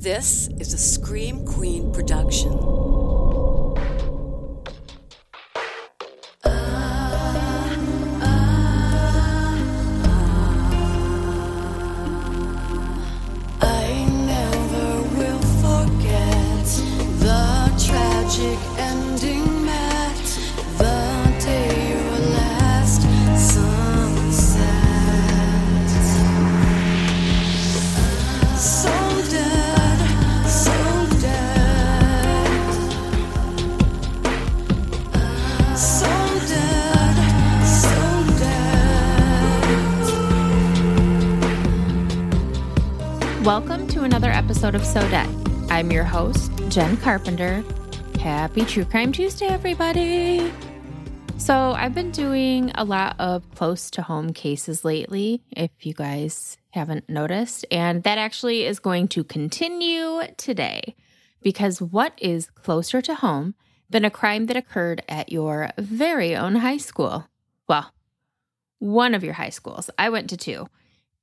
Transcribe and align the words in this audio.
This 0.00 0.48
is 0.60 0.72
a 0.74 0.78
Scream 0.78 1.44
Queen 1.44 1.90
production. 1.90 2.52
Episode 44.88 45.04
of 45.04 45.10
So 45.10 45.10
Dead. 45.10 45.70
I'm 45.70 45.90
your 45.90 46.04
host, 46.04 46.50
Jen 46.70 46.96
Carpenter. 46.96 47.62
Happy 48.20 48.64
True 48.64 48.84
Crime 48.84 49.12
Tuesday, 49.12 49.46
everybody. 49.46 50.50
So, 51.36 51.72
I've 51.72 51.94
been 51.94 52.10
doing 52.10 52.72
a 52.74 52.84
lot 52.84 53.16
of 53.18 53.44
close 53.54 53.90
to 53.92 54.02
home 54.02 54.32
cases 54.32 54.84
lately, 54.84 55.42
if 55.50 55.70
you 55.82 55.92
guys 55.92 56.56
haven't 56.70 57.08
noticed. 57.08 57.66
And 57.70 58.02
that 58.04 58.18
actually 58.18 58.64
is 58.64 58.78
going 58.78 59.08
to 59.08 59.24
continue 59.24 60.22
today 60.36 60.94
because 61.42 61.82
what 61.82 62.14
is 62.16 62.50
closer 62.50 63.02
to 63.02 63.14
home 63.14 63.54
than 63.90 64.04
a 64.04 64.10
crime 64.10 64.46
that 64.46 64.56
occurred 64.56 65.02
at 65.08 65.30
your 65.30 65.70
very 65.76 66.34
own 66.34 66.56
high 66.56 66.78
school? 66.78 67.28
Well, 67.68 67.92
one 68.78 69.14
of 69.14 69.22
your 69.22 69.34
high 69.34 69.50
schools. 69.50 69.90
I 69.98 70.08
went 70.08 70.30
to 70.30 70.36
two. 70.36 70.66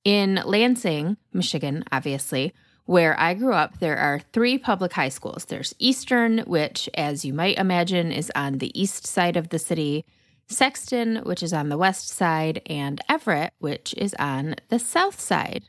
In 0.03 0.39
Lansing, 0.45 1.17
Michigan, 1.33 1.83
obviously, 1.91 2.53
where 2.86 3.19
I 3.19 3.33
grew 3.33 3.53
up, 3.53 3.80
there 3.80 3.97
are 3.97 4.19
three 4.31 4.58
public 4.58 4.94
high 4.94 5.09
schools. 5.09 5.45
There's 5.45 5.73
Eastern, 5.80 6.39
which, 6.39 6.89
as 6.94 7.25
you 7.25 7.33
might 7.33 7.58
imagine, 7.58 8.11
is 8.11 8.31
on 8.36 8.59
the 8.59 8.80
east 8.80 9.08
side 9.08 9.38
of 9.38 9.50
the 9.50 9.59
city, 9.59 10.05
Sexton, 10.47 11.17
which 11.23 11.42
is 11.42 11.53
on 11.53 11.69
the 11.69 11.77
west 11.77 12.09
side, 12.09 12.61
and 12.67 13.02
Everett, 13.09 13.53
which 13.58 13.95
is 13.97 14.14
on 14.19 14.55
the 14.69 14.77
south 14.77 15.19
side. 15.19 15.64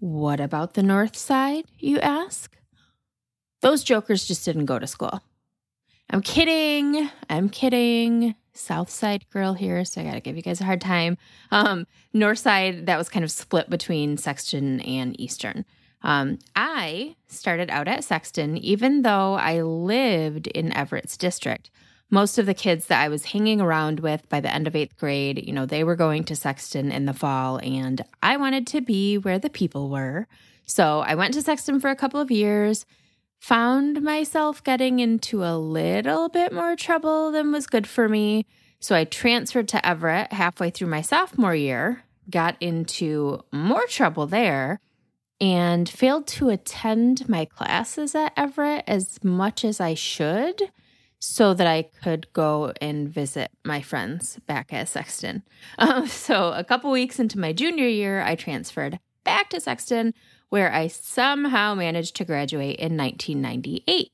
What 0.00 0.40
about 0.40 0.74
the 0.74 0.82
north 0.82 1.16
side, 1.16 1.66
you 1.78 2.00
ask? 2.00 2.56
Those 3.62 3.84
jokers 3.84 4.26
just 4.26 4.44
didn't 4.44 4.66
go 4.66 4.78
to 4.78 4.86
school. 4.86 5.22
I'm 6.10 6.20
kidding. 6.20 7.08
I'm 7.30 7.48
kidding. 7.48 8.34
South 8.52 8.90
side 8.90 9.24
girl 9.30 9.54
here, 9.54 9.84
so 9.84 10.00
I 10.00 10.04
gotta 10.04 10.20
give 10.20 10.36
you 10.36 10.42
guys 10.42 10.60
a 10.60 10.64
hard 10.64 10.80
time. 10.80 11.16
Um, 11.50 11.86
north 12.12 12.38
side, 12.38 12.86
that 12.86 12.98
was 12.98 13.08
kind 13.08 13.24
of 13.24 13.30
split 13.30 13.70
between 13.70 14.16
Sexton 14.16 14.80
and 14.80 15.18
Eastern. 15.18 15.64
Um, 16.04 16.38
I 16.54 17.16
started 17.28 17.70
out 17.70 17.88
at 17.88 18.04
Sexton, 18.04 18.58
even 18.58 19.02
though 19.02 19.34
I 19.34 19.62
lived 19.62 20.46
in 20.48 20.72
Everett's 20.72 21.16
district. 21.16 21.70
Most 22.10 22.38
of 22.38 22.44
the 22.44 22.54
kids 22.54 22.86
that 22.86 23.00
I 23.02 23.08
was 23.08 23.24
hanging 23.24 23.60
around 23.60 24.00
with 24.00 24.28
by 24.28 24.40
the 24.40 24.52
end 24.52 24.66
of 24.66 24.76
eighth 24.76 24.98
grade, 24.98 25.42
you 25.44 25.52
know, 25.52 25.64
they 25.64 25.82
were 25.82 25.96
going 25.96 26.22
to 26.24 26.36
Sexton 26.36 26.92
in 26.92 27.06
the 27.06 27.14
fall, 27.14 27.58
and 27.58 28.04
I 28.22 28.36
wanted 28.36 28.66
to 28.68 28.82
be 28.82 29.16
where 29.16 29.38
the 29.38 29.48
people 29.48 29.88
were. 29.88 30.28
So 30.66 31.00
I 31.00 31.14
went 31.14 31.34
to 31.34 31.42
Sexton 31.42 31.80
for 31.80 31.88
a 31.88 31.96
couple 31.96 32.20
of 32.20 32.30
years, 32.30 32.84
found 33.40 34.02
myself 34.02 34.62
getting 34.62 34.98
into 34.98 35.42
a 35.42 35.56
little 35.56 36.28
bit 36.28 36.52
more 36.52 36.76
trouble 36.76 37.32
than 37.32 37.50
was 37.50 37.66
good 37.66 37.86
for 37.86 38.10
me. 38.10 38.44
So 38.78 38.94
I 38.94 39.04
transferred 39.04 39.68
to 39.68 39.86
Everett 39.86 40.34
halfway 40.34 40.68
through 40.68 40.88
my 40.88 41.00
sophomore 41.00 41.54
year, 41.54 42.04
got 42.28 42.56
into 42.60 43.40
more 43.50 43.86
trouble 43.86 44.26
there, 44.26 44.80
and 45.40 45.88
failed 45.88 46.26
to 46.26 46.48
attend 46.48 47.28
my 47.28 47.44
classes 47.44 48.14
at 48.14 48.32
Everett 48.36 48.84
as 48.86 49.22
much 49.22 49.64
as 49.64 49.80
I 49.80 49.94
should 49.94 50.70
so 51.18 51.54
that 51.54 51.66
I 51.66 51.82
could 52.02 52.30
go 52.32 52.72
and 52.80 53.08
visit 53.08 53.50
my 53.64 53.80
friends 53.80 54.38
back 54.46 54.72
at 54.72 54.88
Sexton. 54.88 55.42
Um, 55.78 56.06
so 56.06 56.52
a 56.52 56.62
couple 56.62 56.90
weeks 56.90 57.18
into 57.18 57.38
my 57.38 57.52
junior 57.52 57.88
year, 57.88 58.22
I 58.22 58.36
transferred 58.36 59.00
back 59.24 59.50
to 59.50 59.60
Sexton, 59.60 60.14
where 60.50 60.72
I 60.72 60.86
somehow 60.86 61.74
managed 61.74 62.14
to 62.16 62.24
graduate 62.24 62.76
in 62.76 62.96
1998. 62.96 64.12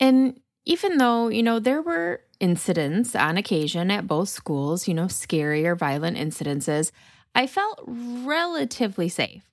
And 0.00 0.40
even 0.64 0.98
though, 0.98 1.28
you 1.28 1.42
know, 1.42 1.58
there 1.60 1.80
were 1.80 2.20
incidents 2.40 3.14
on 3.14 3.38
occasion 3.38 3.90
at 3.90 4.06
both 4.06 4.28
schools, 4.28 4.86
you 4.86 4.94
know, 4.94 5.08
scary 5.08 5.66
or 5.66 5.76
violent 5.76 6.18
incidences, 6.18 6.90
I 7.34 7.46
felt 7.46 7.82
relatively 7.86 9.08
safe. 9.08 9.51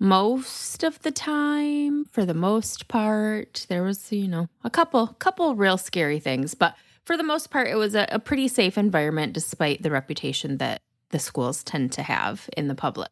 Most 0.00 0.84
of 0.84 1.02
the 1.02 1.10
time, 1.10 2.04
for 2.04 2.24
the 2.24 2.34
most 2.34 2.86
part, 2.86 3.66
there 3.68 3.82
was, 3.82 4.12
you 4.12 4.28
know, 4.28 4.48
a 4.62 4.70
couple 4.70 5.08
couple 5.08 5.56
real 5.56 5.76
scary 5.76 6.20
things, 6.20 6.54
but 6.54 6.76
for 7.04 7.16
the 7.16 7.24
most 7.24 7.50
part 7.50 7.68
it 7.68 7.74
was 7.74 7.96
a, 7.96 8.06
a 8.10 8.20
pretty 8.20 8.46
safe 8.46 8.78
environment 8.78 9.32
despite 9.32 9.82
the 9.82 9.90
reputation 9.90 10.58
that 10.58 10.82
the 11.10 11.18
schools 11.18 11.64
tend 11.64 11.90
to 11.92 12.02
have 12.02 12.48
in 12.56 12.68
the 12.68 12.74
public. 12.76 13.10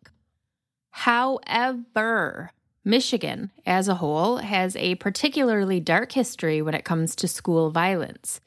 However, 0.90 2.52
Michigan 2.84 3.50
as 3.66 3.88
a 3.88 3.96
whole 3.96 4.36
has 4.36 4.76
a 4.76 4.94
particularly 4.94 5.80
dark 5.80 6.12
history 6.12 6.62
when 6.62 6.74
it 6.74 6.84
comes 6.84 7.16
to 7.16 7.26
school 7.26 7.70
violence. 7.70 8.40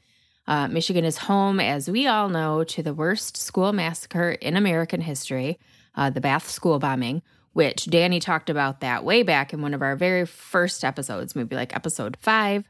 Uh, 0.48 0.68
Michigan 0.70 1.04
is 1.04 1.18
home, 1.18 1.60
as 1.60 1.90
we 1.90 2.08
all 2.08 2.30
know, 2.30 2.64
to 2.64 2.82
the 2.82 2.94
worst 2.94 3.36
school 3.36 3.74
massacre 3.74 4.32
in 4.32 4.56
American 4.56 5.02
history, 5.02 5.60
uh, 5.96 6.10
the 6.10 6.22
Bath 6.22 6.50
school 6.50 6.80
bombing, 6.80 7.22
which 7.60 7.88
Danny 7.90 8.22
talked 8.22 8.50
about 8.50 8.80
that 8.80 9.04
way 9.04 9.22
back 9.22 9.52
in 9.52 9.62
one 9.62 9.74
of 9.74 9.82
our 9.82 9.98
very 9.98 10.26
first 10.26 10.86
episodes, 10.86 11.36
maybe 11.36 11.58
like 11.58 11.76
episode 11.76 12.16
five. 12.22 12.64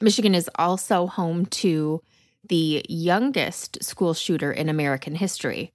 Michigan 0.00 0.36
is 0.36 0.48
also 0.54 1.08
home 1.08 1.46
to 1.46 2.00
the 2.48 2.86
youngest 2.88 3.82
school 3.82 4.14
shooter 4.14 4.52
in 4.52 4.68
American 4.68 5.16
history, 5.16 5.72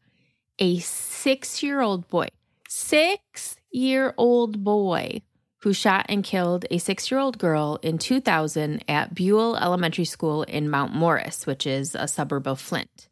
a 0.58 0.80
six 0.80 1.62
year 1.64 1.82
old 1.82 2.08
boy. 2.08 2.30
Six 2.70 3.58
year 3.72 4.14
old 4.18 4.64
boy 4.64 5.22
who 5.58 5.74
shot 5.74 6.06
and 6.08 6.24
killed 6.24 6.66
a 6.72 6.78
six 6.78 7.12
year 7.12 7.20
old 7.20 7.38
girl 7.38 7.78
in 7.82 7.98
2000 7.98 8.86
at 8.88 9.14
Buell 9.14 9.58
Elementary 9.58 10.06
School 10.06 10.44
in 10.44 10.70
Mount 10.70 10.94
Morris, 10.94 11.46
which 11.46 11.68
is 11.68 11.94
a 11.94 12.08
suburb 12.08 12.48
of 12.48 12.62
Flint. 12.62 13.10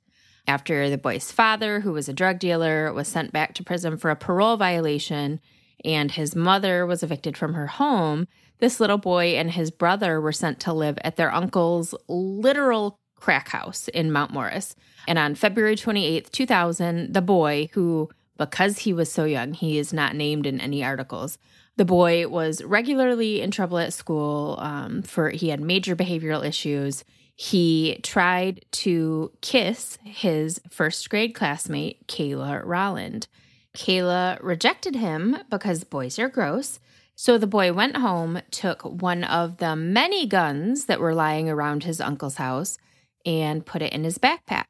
After 0.47 0.89
the 0.89 0.97
boy's 0.97 1.31
father, 1.31 1.79
who 1.79 1.93
was 1.93 2.09
a 2.09 2.13
drug 2.13 2.39
dealer, 2.39 2.91
was 2.93 3.07
sent 3.07 3.31
back 3.31 3.53
to 3.55 3.63
prison 3.63 3.97
for 3.97 4.09
a 4.09 4.15
parole 4.15 4.57
violation 4.57 5.39
and 5.85 6.11
his 6.11 6.35
mother 6.35 6.85
was 6.85 7.03
evicted 7.03 7.37
from 7.37 7.53
her 7.53 7.67
home, 7.67 8.27
this 8.59 8.79
little 8.79 8.97
boy 8.97 9.35
and 9.35 9.51
his 9.51 9.71
brother 9.71 10.21
were 10.21 10.31
sent 10.31 10.59
to 10.61 10.73
live 10.73 10.97
at 11.03 11.15
their 11.15 11.33
uncle's 11.33 11.93
literal 12.07 12.99
crack 13.15 13.49
house 13.49 13.87
in 13.89 14.11
Mount 14.11 14.31
Morris. 14.31 14.75
And 15.07 15.17
on 15.17 15.35
February 15.35 15.75
28th, 15.75 16.31
2000, 16.31 17.13
the 17.13 17.21
boy, 17.21 17.69
who, 17.73 18.09
because 18.37 18.79
he 18.79 18.93
was 18.93 19.11
so 19.11 19.25
young, 19.25 19.53
he 19.53 19.77
is 19.77 19.93
not 19.93 20.15
named 20.15 20.45
in 20.45 20.59
any 20.59 20.83
articles, 20.83 21.37
the 21.75 21.85
boy 21.85 22.27
was 22.27 22.63
regularly 22.63 23.41
in 23.41 23.49
trouble 23.49 23.79
at 23.79 23.93
school 23.93 24.57
um, 24.59 25.01
for 25.01 25.29
he 25.29 25.49
had 25.49 25.59
major 25.59 25.95
behavioral 25.95 26.45
issues 26.45 27.03
he 27.35 27.99
tried 28.03 28.65
to 28.71 29.31
kiss 29.41 29.97
his 30.03 30.61
first 30.69 31.09
grade 31.09 31.33
classmate 31.33 32.07
kayla 32.07 32.63
rolland 32.63 33.27
kayla 33.75 34.37
rejected 34.41 34.95
him 34.95 35.37
because 35.49 35.83
boys 35.83 36.19
are 36.19 36.29
gross. 36.29 36.79
So 37.15 37.37
the 37.37 37.47
boy 37.47 37.73
went 37.73 37.97
home 37.97 38.41
took 38.51 38.81
one 38.83 39.23
of 39.23 39.57
the 39.57 39.75
many 39.75 40.25
guns 40.25 40.85
that 40.85 40.99
were 40.99 41.13
lying 41.13 41.49
around 41.49 41.83
his 41.83 42.01
uncle's 42.01 42.35
house 42.35 42.77
and 43.25 43.65
put 43.65 43.81
it 43.81 43.93
in 43.93 44.03
his 44.03 44.17
backpack. 44.17 44.65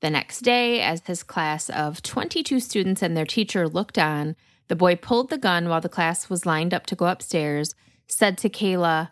The 0.00 0.10
next 0.10 0.40
day 0.40 0.80
as 0.80 1.02
his 1.06 1.22
class 1.22 1.70
of 1.70 2.02
22 2.02 2.60
students 2.60 3.02
and 3.02 3.16
their 3.16 3.26
teacher 3.26 3.68
looked 3.68 3.98
on 3.98 4.36
the 4.68 4.76
boy 4.76 4.96
pulled 4.96 5.28
the 5.28 5.38
gun 5.38 5.68
while 5.68 5.80
the 5.80 5.88
class 5.88 6.30
was 6.30 6.46
lined 6.46 6.72
up 6.72 6.86
to 6.86 6.96
go 6.96 7.06
upstairs, 7.06 7.74
said 8.06 8.38
to 8.38 8.48
Kayla, 8.48 9.10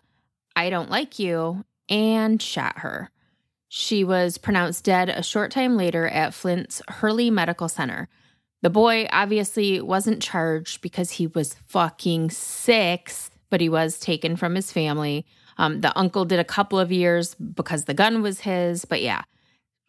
I 0.56 0.70
don't 0.70 0.90
like 0.90 1.18
you, 1.18 1.64
and 1.90 2.40
shot 2.40 2.78
her. 2.78 3.10
She 3.68 4.02
was 4.02 4.38
pronounced 4.38 4.84
dead 4.84 5.08
a 5.08 5.22
short 5.22 5.50
time 5.50 5.76
later 5.76 6.08
at 6.08 6.34
Flint's 6.34 6.80
Hurley 6.88 7.30
Medical 7.30 7.68
Center. 7.68 8.08
The 8.62 8.70
boy 8.70 9.08
obviously 9.12 9.80
wasn't 9.80 10.22
charged 10.22 10.82
because 10.82 11.12
he 11.12 11.26
was 11.26 11.54
fucking 11.66 12.30
six, 12.30 13.30
but 13.48 13.60
he 13.60 13.68
was 13.68 13.98
taken 13.98 14.36
from 14.36 14.54
his 14.54 14.72
family. 14.72 15.26
Um, 15.56 15.80
the 15.80 15.96
uncle 15.98 16.24
did 16.24 16.40
a 16.40 16.44
couple 16.44 16.78
of 16.78 16.92
years 16.92 17.34
because 17.34 17.84
the 17.84 17.94
gun 17.94 18.22
was 18.22 18.40
his, 18.40 18.84
but 18.84 19.02
yeah, 19.02 19.22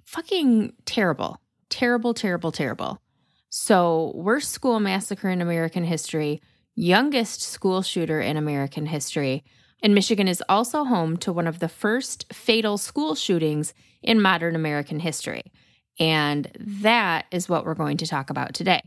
fucking 0.06 0.74
terrible. 0.86 1.42
Terrible, 1.70 2.14
terrible, 2.14 2.52
terrible. 2.52 3.02
So, 3.50 4.14
worst 4.16 4.52
school 4.52 4.80
massacre 4.80 5.30
in 5.30 5.42
American 5.42 5.84
history. 5.84 6.42
youngest 6.76 7.42
school 7.42 7.82
shooter 7.82 8.22
in 8.22 8.38
American 8.38 8.86
history. 8.86 9.44
And 9.82 9.96
Michigan 9.96 10.28
is 10.28 10.44
also 10.48 10.84
home 10.84 11.18
to 11.18 11.34
one 11.34 11.48
of 11.48 11.60
the 11.60 11.70
first 11.70 12.32
fatal 12.32 12.78
school 12.78 13.16
shootings 13.16 13.74
in 14.02 14.22
modern 14.22 14.56
American 14.56 15.00
history. 15.00 15.52
And 16.00 16.52
that 16.60 17.26
is 17.32 17.50
what 17.50 17.66
we're 17.66 17.74
going 17.74 17.98
to 17.98 18.08
talk 18.08 18.30
about 18.30 18.54
today. 18.54 18.82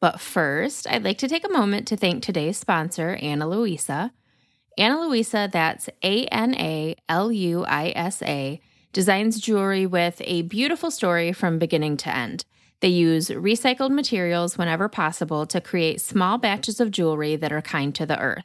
But 0.00 0.20
first, 0.20 0.86
I'd 0.88 1.04
like 1.04 1.18
to 1.18 1.28
take 1.28 1.44
a 1.44 1.52
moment 1.52 1.86
to 1.88 1.96
thank 1.96 2.22
today's 2.22 2.56
sponsor, 2.56 3.18
Ana 3.20 3.48
Luisa. 3.48 4.12
Ana 4.78 5.00
Luisa, 5.00 5.48
that's 5.52 5.90
A 6.02 6.26
N 6.26 6.54
A 6.54 6.96
L 7.08 7.30
U 7.30 7.64
I 7.64 7.92
S 7.94 8.22
A, 8.22 8.60
designs 8.92 9.40
jewelry 9.40 9.84
with 9.84 10.22
a 10.24 10.42
beautiful 10.42 10.90
story 10.90 11.32
from 11.32 11.58
beginning 11.58 11.96
to 11.98 12.16
end. 12.16 12.44
They 12.80 12.88
use 12.88 13.28
recycled 13.28 13.90
materials 13.90 14.56
whenever 14.56 14.88
possible 14.88 15.44
to 15.46 15.60
create 15.60 16.00
small 16.00 16.38
batches 16.38 16.80
of 16.80 16.90
jewelry 16.90 17.36
that 17.36 17.52
are 17.52 17.60
kind 17.60 17.94
to 17.96 18.06
the 18.06 18.18
earth. 18.18 18.44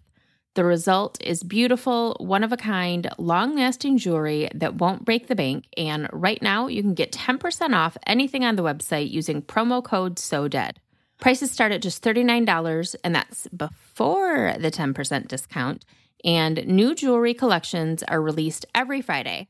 The 0.55 0.63
result 0.63 1.21
is 1.21 1.43
beautiful, 1.43 2.15
one 2.17 2.41
of 2.41 2.53
a 2.53 2.57
kind, 2.57 3.09
long 3.17 3.57
lasting 3.57 3.97
jewelry 3.97 4.49
that 4.55 4.75
won't 4.75 5.03
break 5.03 5.27
the 5.27 5.35
bank. 5.35 5.65
And 5.75 6.07
right 6.13 6.41
now, 6.41 6.67
you 6.67 6.81
can 6.81 6.93
get 6.93 7.11
10% 7.11 7.75
off 7.75 7.97
anything 8.07 8.45
on 8.45 8.55
the 8.55 8.63
website 8.63 9.11
using 9.11 9.41
promo 9.41 9.83
code 9.83 10.17
SODEAD. 10.17 10.79
Prices 11.19 11.51
start 11.51 11.73
at 11.73 11.81
just 11.81 12.01
$39, 12.01 12.95
and 13.03 13.13
that's 13.13 13.47
before 13.47 14.55
the 14.57 14.71
10% 14.71 15.27
discount. 15.27 15.83
And 16.23 16.65
new 16.65 16.95
jewelry 16.95 17.33
collections 17.33 18.01
are 18.03 18.21
released 18.21 18.65
every 18.73 19.01
Friday. 19.01 19.49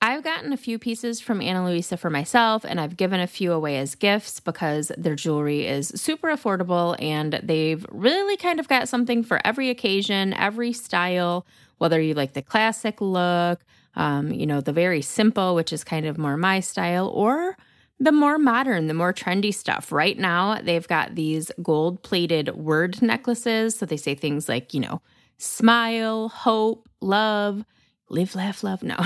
I've 0.00 0.22
gotten 0.22 0.52
a 0.52 0.56
few 0.56 0.78
pieces 0.78 1.20
from 1.20 1.40
Ana 1.40 1.64
Luisa 1.64 1.96
for 1.96 2.08
myself, 2.08 2.64
and 2.64 2.80
I've 2.80 2.96
given 2.96 3.18
a 3.18 3.26
few 3.26 3.52
away 3.52 3.78
as 3.78 3.96
gifts 3.96 4.38
because 4.38 4.92
their 4.96 5.16
jewelry 5.16 5.66
is 5.66 5.88
super 5.88 6.28
affordable 6.28 6.94
and 7.02 7.40
they've 7.42 7.84
really 7.90 8.36
kind 8.36 8.60
of 8.60 8.68
got 8.68 8.88
something 8.88 9.24
for 9.24 9.44
every 9.44 9.70
occasion, 9.70 10.34
every 10.34 10.72
style, 10.72 11.44
whether 11.78 12.00
you 12.00 12.14
like 12.14 12.34
the 12.34 12.42
classic 12.42 13.00
look, 13.00 13.64
um, 13.96 14.30
you 14.30 14.46
know, 14.46 14.60
the 14.60 14.72
very 14.72 15.02
simple, 15.02 15.56
which 15.56 15.72
is 15.72 15.82
kind 15.82 16.06
of 16.06 16.16
more 16.16 16.36
my 16.36 16.60
style, 16.60 17.08
or 17.08 17.56
the 17.98 18.12
more 18.12 18.38
modern, 18.38 18.86
the 18.86 18.94
more 18.94 19.12
trendy 19.12 19.52
stuff. 19.52 19.90
Right 19.90 20.16
now, 20.16 20.60
they've 20.62 20.86
got 20.86 21.16
these 21.16 21.50
gold 21.60 22.04
plated 22.04 22.54
word 22.54 23.02
necklaces. 23.02 23.76
So 23.76 23.84
they 23.84 23.96
say 23.96 24.14
things 24.14 24.48
like, 24.48 24.72
you 24.72 24.78
know, 24.78 25.02
smile, 25.38 26.28
hope, 26.28 26.88
love 27.00 27.64
live, 28.10 28.34
laugh, 28.34 28.62
love. 28.62 28.82
No, 28.82 28.96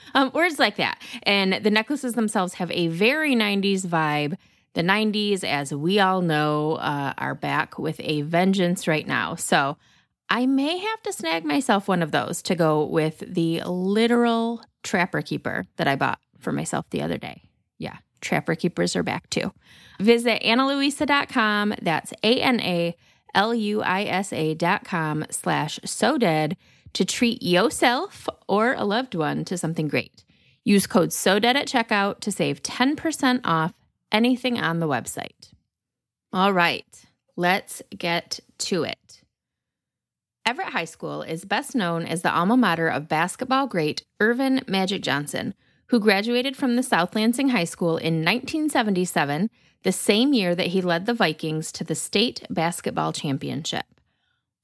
um, 0.14 0.30
words 0.34 0.58
like 0.58 0.76
that. 0.76 1.00
And 1.24 1.54
the 1.54 1.70
necklaces 1.70 2.14
themselves 2.14 2.54
have 2.54 2.70
a 2.70 2.88
very 2.88 3.34
90s 3.34 3.86
vibe. 3.86 4.36
The 4.74 4.82
90s, 4.82 5.44
as 5.44 5.72
we 5.72 6.00
all 6.00 6.22
know, 6.22 6.74
uh, 6.74 7.12
are 7.18 7.34
back 7.34 7.78
with 7.78 8.00
a 8.00 8.22
vengeance 8.22 8.88
right 8.88 9.06
now. 9.06 9.34
So 9.34 9.76
I 10.30 10.46
may 10.46 10.78
have 10.78 11.02
to 11.02 11.12
snag 11.12 11.44
myself 11.44 11.88
one 11.88 12.02
of 12.02 12.10
those 12.10 12.40
to 12.42 12.54
go 12.54 12.84
with 12.84 13.22
the 13.26 13.62
literal 13.66 14.62
trapper 14.82 15.20
keeper 15.20 15.66
that 15.76 15.88
I 15.88 15.96
bought 15.96 16.20
for 16.38 16.52
myself 16.52 16.86
the 16.90 17.02
other 17.02 17.18
day. 17.18 17.42
Yeah, 17.78 17.98
trapper 18.22 18.54
keepers 18.54 18.96
are 18.96 19.02
back 19.02 19.28
too. 19.28 19.52
Visit 20.00 20.42
analuisa.com. 20.42 21.74
That's 21.82 22.12
A 22.22 22.40
N 22.40 22.60
A 22.60 22.96
L 23.34 23.54
U 23.54 23.82
I 23.82 24.04
S 24.04 24.32
A.com 24.32 25.26
slash 25.30 25.78
so 25.84 26.16
dead 26.16 26.56
to 26.94 27.04
treat 27.04 27.42
yourself 27.42 28.28
or 28.48 28.74
a 28.74 28.84
loved 28.84 29.14
one 29.14 29.44
to 29.46 29.58
something 29.58 29.88
great. 29.88 30.24
Use 30.64 30.86
code 30.86 31.12
SODEAD 31.12 31.56
at 31.56 31.66
checkout 31.66 32.20
to 32.20 32.30
save 32.30 32.62
10% 32.62 33.40
off 33.44 33.72
anything 34.12 34.60
on 34.60 34.78
the 34.78 34.88
website. 34.88 35.52
All 36.32 36.52
right, 36.52 36.86
let's 37.36 37.82
get 37.96 38.40
to 38.58 38.84
it. 38.84 39.22
Everett 40.44 40.70
High 40.70 40.86
School 40.86 41.22
is 41.22 41.44
best 41.44 41.74
known 41.74 42.04
as 42.04 42.22
the 42.22 42.32
alma 42.32 42.56
mater 42.56 42.88
of 42.88 43.08
basketball 43.08 43.66
great 43.66 44.04
Earvin 44.20 44.62
Magic 44.66 45.02
Johnson, 45.02 45.54
who 45.88 46.00
graduated 46.00 46.56
from 46.56 46.74
the 46.74 46.82
South 46.82 47.14
Lansing 47.14 47.50
High 47.50 47.64
School 47.64 47.96
in 47.96 48.24
1977, 48.24 49.50
the 49.82 49.92
same 49.92 50.32
year 50.32 50.54
that 50.54 50.68
he 50.68 50.80
led 50.80 51.06
the 51.06 51.14
Vikings 51.14 51.70
to 51.72 51.84
the 51.84 51.94
state 51.94 52.44
basketball 52.50 53.12
championship. 53.12 53.84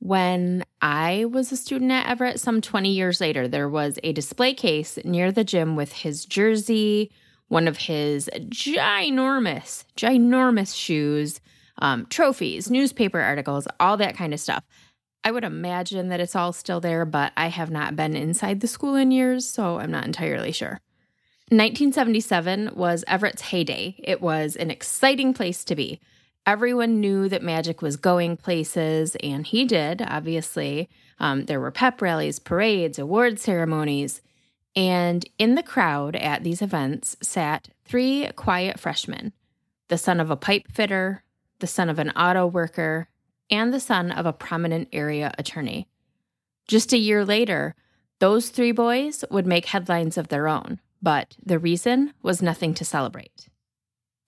When 0.00 0.64
I 0.80 1.24
was 1.24 1.50
a 1.50 1.56
student 1.56 1.90
at 1.90 2.06
Everett, 2.06 2.38
some 2.38 2.60
20 2.60 2.90
years 2.90 3.20
later, 3.20 3.48
there 3.48 3.68
was 3.68 3.98
a 4.04 4.12
display 4.12 4.54
case 4.54 4.98
near 5.04 5.32
the 5.32 5.44
gym 5.44 5.74
with 5.74 5.92
his 5.92 6.24
jersey, 6.24 7.10
one 7.48 7.66
of 7.66 7.78
his 7.78 8.30
ginormous, 8.34 9.84
ginormous 9.96 10.76
shoes, 10.76 11.40
um, 11.78 12.06
trophies, 12.06 12.70
newspaper 12.70 13.20
articles, 13.20 13.66
all 13.80 13.96
that 13.96 14.16
kind 14.16 14.32
of 14.32 14.40
stuff. 14.40 14.62
I 15.24 15.32
would 15.32 15.44
imagine 15.44 16.08
that 16.08 16.20
it's 16.20 16.36
all 16.36 16.52
still 16.52 16.80
there, 16.80 17.04
but 17.04 17.32
I 17.36 17.48
have 17.48 17.70
not 17.70 17.96
been 17.96 18.14
inside 18.16 18.60
the 18.60 18.68
school 18.68 18.94
in 18.94 19.10
years, 19.10 19.48
so 19.48 19.78
I'm 19.78 19.90
not 19.90 20.06
entirely 20.06 20.52
sure. 20.52 20.80
1977 21.50 22.72
was 22.74 23.04
Everett's 23.08 23.42
heyday. 23.42 23.96
It 23.98 24.20
was 24.20 24.54
an 24.54 24.70
exciting 24.70 25.34
place 25.34 25.64
to 25.64 25.74
be. 25.74 25.98
Everyone 26.48 26.98
knew 26.98 27.28
that 27.28 27.42
Magic 27.42 27.82
was 27.82 27.98
going 27.98 28.38
places, 28.38 29.14
and 29.16 29.46
he 29.46 29.66
did, 29.66 30.00
obviously. 30.00 30.88
Um, 31.20 31.44
there 31.44 31.60
were 31.60 31.70
pep 31.70 32.00
rallies, 32.00 32.38
parades, 32.38 32.98
award 32.98 33.38
ceremonies. 33.38 34.22
And 34.74 35.28
in 35.36 35.56
the 35.56 35.62
crowd 35.62 36.16
at 36.16 36.44
these 36.44 36.62
events 36.62 37.18
sat 37.20 37.68
three 37.84 38.30
quiet 38.34 38.80
freshmen 38.80 39.34
the 39.88 39.98
son 39.98 40.20
of 40.20 40.30
a 40.30 40.36
pipe 40.36 40.72
fitter, 40.72 41.22
the 41.58 41.66
son 41.66 41.90
of 41.90 41.98
an 41.98 42.12
auto 42.12 42.46
worker, 42.46 43.10
and 43.50 43.70
the 43.70 43.78
son 43.78 44.10
of 44.10 44.24
a 44.24 44.32
prominent 44.32 44.88
area 44.90 45.34
attorney. 45.36 45.86
Just 46.66 46.94
a 46.94 46.98
year 46.98 47.26
later, 47.26 47.74
those 48.20 48.48
three 48.48 48.72
boys 48.72 49.22
would 49.30 49.46
make 49.46 49.66
headlines 49.66 50.16
of 50.16 50.28
their 50.28 50.48
own, 50.48 50.80
but 51.02 51.36
the 51.44 51.58
reason 51.58 52.14
was 52.22 52.40
nothing 52.40 52.72
to 52.72 52.86
celebrate. 52.86 53.50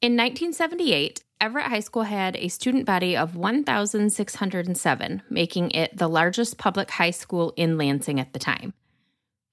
In 0.03 0.13
1978, 0.13 1.25
Everett 1.43 1.67
High 1.67 1.81
School 1.81 2.05
had 2.05 2.35
a 2.37 2.49
student 2.49 2.87
body 2.87 3.15
of 3.15 3.37
1,607, 3.37 5.23
making 5.29 5.71
it 5.73 5.95
the 5.95 6.09
largest 6.09 6.57
public 6.57 6.91
high 6.93 7.11
school 7.11 7.53
in 7.55 7.77
Lansing 7.77 8.19
at 8.19 8.33
the 8.33 8.39
time. 8.39 8.73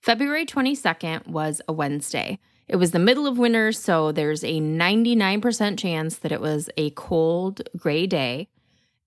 February 0.01 0.45
22nd 0.45 1.27
was 1.27 1.61
a 1.67 1.73
Wednesday. 1.73 2.39
It 2.69 2.77
was 2.77 2.91
the 2.91 2.99
middle 2.99 3.27
of 3.27 3.37
winter, 3.37 3.73
so 3.73 4.13
there's 4.13 4.45
a 4.45 4.61
99% 4.61 5.77
chance 5.77 6.15
that 6.19 6.31
it 6.31 6.39
was 6.39 6.69
a 6.77 6.91
cold, 6.91 7.61
gray 7.75 8.07
day. 8.07 8.47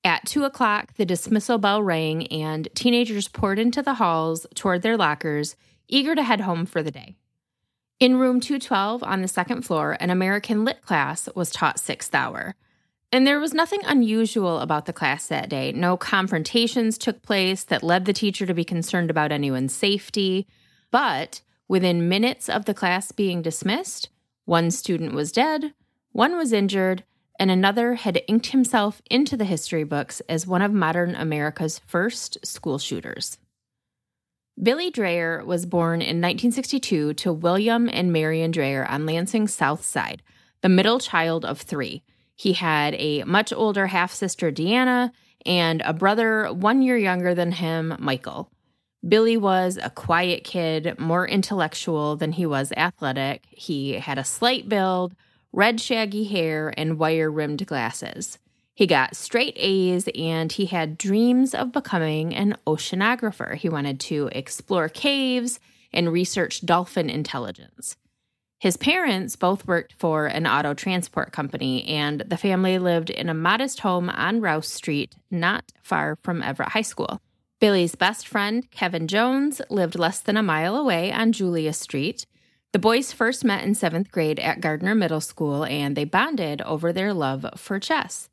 At 0.04 0.26
2 0.26 0.44
o'clock, 0.44 0.96
the 0.96 1.06
dismissal 1.06 1.56
bell 1.56 1.82
rang, 1.82 2.26
and 2.26 2.68
teenagers 2.74 3.28
poured 3.28 3.58
into 3.58 3.80
the 3.80 3.94
halls 3.94 4.46
toward 4.54 4.82
their 4.82 4.98
lockers, 4.98 5.56
eager 5.88 6.14
to 6.14 6.22
head 6.22 6.42
home 6.42 6.66
for 6.66 6.82
the 6.82 6.90
day. 6.90 7.16
In 8.00 8.16
room 8.16 8.40
212 8.40 9.02
on 9.02 9.20
the 9.20 9.28
second 9.28 9.60
floor, 9.60 9.94
an 10.00 10.08
American 10.08 10.64
Lit 10.64 10.80
class 10.80 11.28
was 11.34 11.50
taught 11.50 11.78
sixth 11.78 12.14
hour. 12.14 12.54
And 13.12 13.26
there 13.26 13.38
was 13.38 13.52
nothing 13.52 13.80
unusual 13.84 14.60
about 14.60 14.86
the 14.86 14.94
class 14.94 15.26
that 15.26 15.50
day. 15.50 15.70
No 15.72 15.98
confrontations 15.98 16.96
took 16.96 17.20
place 17.20 17.62
that 17.64 17.82
led 17.82 18.06
the 18.06 18.14
teacher 18.14 18.46
to 18.46 18.54
be 18.54 18.64
concerned 18.64 19.10
about 19.10 19.32
anyone's 19.32 19.74
safety. 19.74 20.46
But 20.90 21.42
within 21.68 22.08
minutes 22.08 22.48
of 22.48 22.64
the 22.64 22.72
class 22.72 23.12
being 23.12 23.42
dismissed, 23.42 24.08
one 24.46 24.70
student 24.70 25.12
was 25.12 25.30
dead, 25.30 25.74
one 26.12 26.38
was 26.38 26.54
injured, 26.54 27.04
and 27.38 27.50
another 27.50 27.96
had 27.96 28.22
inked 28.26 28.46
himself 28.46 29.02
into 29.10 29.36
the 29.36 29.44
history 29.44 29.84
books 29.84 30.22
as 30.26 30.46
one 30.46 30.62
of 30.62 30.72
modern 30.72 31.14
America's 31.14 31.78
first 31.80 32.38
school 32.46 32.78
shooters. 32.78 33.36
Billy 34.62 34.90
Dreyer 34.90 35.42
was 35.42 35.64
born 35.64 36.02
in 36.02 36.20
1962 36.20 37.14
to 37.14 37.32
William 37.32 37.88
and 37.90 38.12
Marion 38.12 38.50
Dreyer 38.50 38.84
on 38.84 39.06
Lansing's 39.06 39.54
South 39.54 39.82
Side, 39.82 40.22
the 40.60 40.68
middle 40.68 40.98
child 40.98 41.46
of 41.46 41.62
three. 41.62 42.02
He 42.36 42.52
had 42.52 42.94
a 42.98 43.24
much 43.24 43.54
older 43.54 43.86
half 43.86 44.12
sister, 44.12 44.52
Deanna, 44.52 45.12
and 45.46 45.80
a 45.82 45.94
brother 45.94 46.52
one 46.52 46.82
year 46.82 46.98
younger 46.98 47.34
than 47.34 47.52
him, 47.52 47.96
Michael. 47.98 48.50
Billy 49.06 49.38
was 49.38 49.78
a 49.82 49.88
quiet 49.88 50.44
kid, 50.44 50.94
more 50.98 51.26
intellectual 51.26 52.16
than 52.16 52.32
he 52.32 52.44
was 52.44 52.70
athletic. 52.76 53.46
He 53.48 53.94
had 53.94 54.18
a 54.18 54.24
slight 54.24 54.68
build, 54.68 55.14
red 55.54 55.80
shaggy 55.80 56.24
hair, 56.24 56.74
and 56.76 56.98
wire 56.98 57.30
rimmed 57.30 57.66
glasses. 57.66 58.38
He 58.80 58.86
got 58.86 59.14
straight 59.14 59.58
A's 59.58 60.08
and 60.14 60.50
he 60.50 60.64
had 60.64 60.96
dreams 60.96 61.54
of 61.54 61.70
becoming 61.70 62.34
an 62.34 62.56
oceanographer. 62.66 63.54
He 63.54 63.68
wanted 63.68 64.00
to 64.00 64.30
explore 64.32 64.88
caves 64.88 65.60
and 65.92 66.10
research 66.10 66.64
dolphin 66.64 67.10
intelligence. 67.10 67.98
His 68.58 68.78
parents 68.78 69.36
both 69.36 69.66
worked 69.66 69.92
for 69.98 70.24
an 70.24 70.46
auto 70.46 70.72
transport 70.72 71.30
company, 71.30 71.84
and 71.88 72.20
the 72.22 72.38
family 72.38 72.78
lived 72.78 73.10
in 73.10 73.28
a 73.28 73.34
modest 73.34 73.80
home 73.80 74.08
on 74.08 74.40
Rouse 74.40 74.68
Street, 74.68 75.14
not 75.30 75.72
far 75.82 76.16
from 76.22 76.42
Everett 76.42 76.70
High 76.70 76.80
School. 76.80 77.20
Billy's 77.60 77.96
best 77.96 78.26
friend, 78.26 78.70
Kevin 78.70 79.08
Jones, 79.08 79.60
lived 79.68 79.98
less 79.98 80.20
than 80.20 80.38
a 80.38 80.42
mile 80.42 80.74
away 80.74 81.12
on 81.12 81.32
Julia 81.32 81.74
Street. 81.74 82.24
The 82.72 82.78
boys 82.78 83.12
first 83.12 83.44
met 83.44 83.62
in 83.62 83.74
seventh 83.74 84.10
grade 84.10 84.38
at 84.38 84.62
Gardner 84.62 84.94
Middle 84.94 85.20
School, 85.20 85.66
and 85.66 85.94
they 85.94 86.04
bonded 86.04 86.62
over 86.62 86.94
their 86.94 87.12
love 87.12 87.44
for 87.56 87.78
chess. 87.78 88.29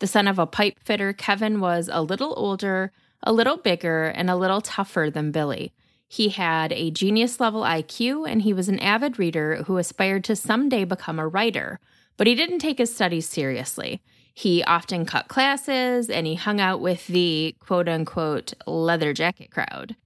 The 0.00 0.06
son 0.06 0.28
of 0.28 0.38
a 0.38 0.46
pipe 0.46 0.78
fitter, 0.80 1.12
Kevin 1.12 1.60
was 1.60 1.88
a 1.92 2.02
little 2.02 2.34
older, 2.36 2.92
a 3.22 3.32
little 3.32 3.56
bigger, 3.56 4.04
and 4.04 4.30
a 4.30 4.36
little 4.36 4.60
tougher 4.60 5.10
than 5.12 5.32
Billy. 5.32 5.72
He 6.06 6.30
had 6.30 6.72
a 6.72 6.90
genius 6.90 7.38
level 7.40 7.62
IQ 7.62 8.30
and 8.30 8.42
he 8.42 8.52
was 8.52 8.68
an 8.68 8.78
avid 8.78 9.18
reader 9.18 9.64
who 9.64 9.76
aspired 9.76 10.24
to 10.24 10.36
someday 10.36 10.84
become 10.84 11.18
a 11.18 11.28
writer, 11.28 11.80
but 12.16 12.26
he 12.26 12.34
didn't 12.34 12.60
take 12.60 12.78
his 12.78 12.94
studies 12.94 13.28
seriously. 13.28 14.00
He 14.32 14.62
often 14.64 15.04
cut 15.04 15.28
classes 15.28 16.08
and 16.08 16.26
he 16.26 16.36
hung 16.36 16.60
out 16.60 16.80
with 16.80 17.06
the 17.08 17.56
quote 17.58 17.88
unquote 17.88 18.54
leather 18.66 19.12
jacket 19.12 19.50
crowd. 19.50 19.96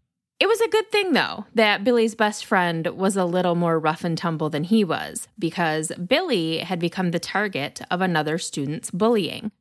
It 0.40 0.48
was 0.48 0.60
a 0.60 0.68
good 0.68 0.90
thing, 0.90 1.12
though, 1.12 1.44
that 1.54 1.84
Billy's 1.84 2.16
best 2.16 2.44
friend 2.44 2.86
was 2.88 3.16
a 3.16 3.24
little 3.24 3.54
more 3.54 3.78
rough 3.78 4.02
and 4.02 4.18
tumble 4.18 4.50
than 4.50 4.64
he 4.64 4.82
was, 4.82 5.28
because 5.38 5.92
Billy 6.08 6.58
had 6.58 6.80
become 6.80 7.12
the 7.12 7.20
target 7.20 7.80
of 7.92 8.00
another 8.00 8.38
student's 8.38 8.90
bullying. 8.90 9.52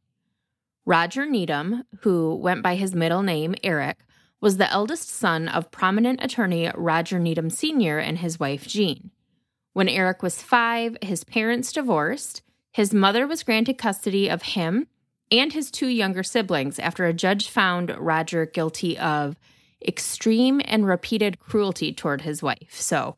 Roger 0.85 1.25
Needham, 1.25 1.83
who 2.01 2.35
went 2.35 2.63
by 2.63 2.75
his 2.75 2.95
middle 2.95 3.21
name, 3.21 3.55
Eric, 3.63 3.99
was 4.39 4.57
the 4.57 4.71
eldest 4.71 5.09
son 5.09 5.47
of 5.47 5.71
prominent 5.71 6.23
attorney 6.23 6.71
Roger 6.75 7.19
Needham 7.19 7.49
Sr. 7.49 7.99
and 7.99 8.17
his 8.17 8.39
wife, 8.39 8.67
Jean. 8.67 9.11
When 9.73 9.87
Eric 9.87 10.23
was 10.23 10.41
five, 10.41 10.97
his 11.01 11.23
parents 11.23 11.71
divorced. 11.71 12.41
His 12.71 12.93
mother 12.93 13.27
was 13.27 13.43
granted 13.43 13.77
custody 13.77 14.29
of 14.29 14.41
him 14.41 14.87
and 15.31 15.53
his 15.53 15.71
two 15.71 15.87
younger 15.87 16.23
siblings 16.23 16.77
after 16.79 17.05
a 17.05 17.13
judge 17.13 17.47
found 17.47 17.95
Roger 17.97 18.45
guilty 18.45 18.97
of 18.97 19.37
extreme 19.85 20.61
and 20.65 20.85
repeated 20.85 21.39
cruelty 21.39 21.93
toward 21.93 22.21
his 22.21 22.43
wife. 22.43 22.75
So, 22.79 23.15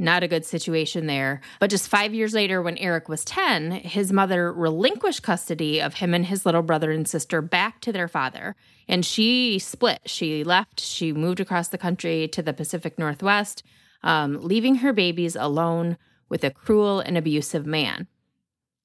not 0.00 0.22
a 0.22 0.28
good 0.28 0.44
situation 0.44 1.06
there. 1.06 1.40
But 1.60 1.70
just 1.70 1.88
five 1.88 2.14
years 2.14 2.34
later, 2.34 2.62
when 2.62 2.78
Eric 2.78 3.08
was 3.08 3.24
10, 3.24 3.72
his 3.72 4.12
mother 4.12 4.52
relinquished 4.52 5.22
custody 5.22 5.80
of 5.80 5.94
him 5.94 6.14
and 6.14 6.26
his 6.26 6.46
little 6.46 6.62
brother 6.62 6.90
and 6.90 7.06
sister 7.06 7.42
back 7.42 7.80
to 7.82 7.92
their 7.92 8.08
father. 8.08 8.56
And 8.88 9.04
she 9.04 9.58
split. 9.58 10.00
She 10.06 10.42
left. 10.42 10.80
She 10.80 11.12
moved 11.12 11.40
across 11.40 11.68
the 11.68 11.78
country 11.78 12.26
to 12.28 12.42
the 12.42 12.52
Pacific 12.52 12.98
Northwest, 12.98 13.62
um, 14.02 14.38
leaving 14.40 14.76
her 14.76 14.92
babies 14.92 15.36
alone 15.36 15.96
with 16.28 16.42
a 16.44 16.50
cruel 16.50 17.00
and 17.00 17.18
abusive 17.18 17.66
man. 17.66 18.06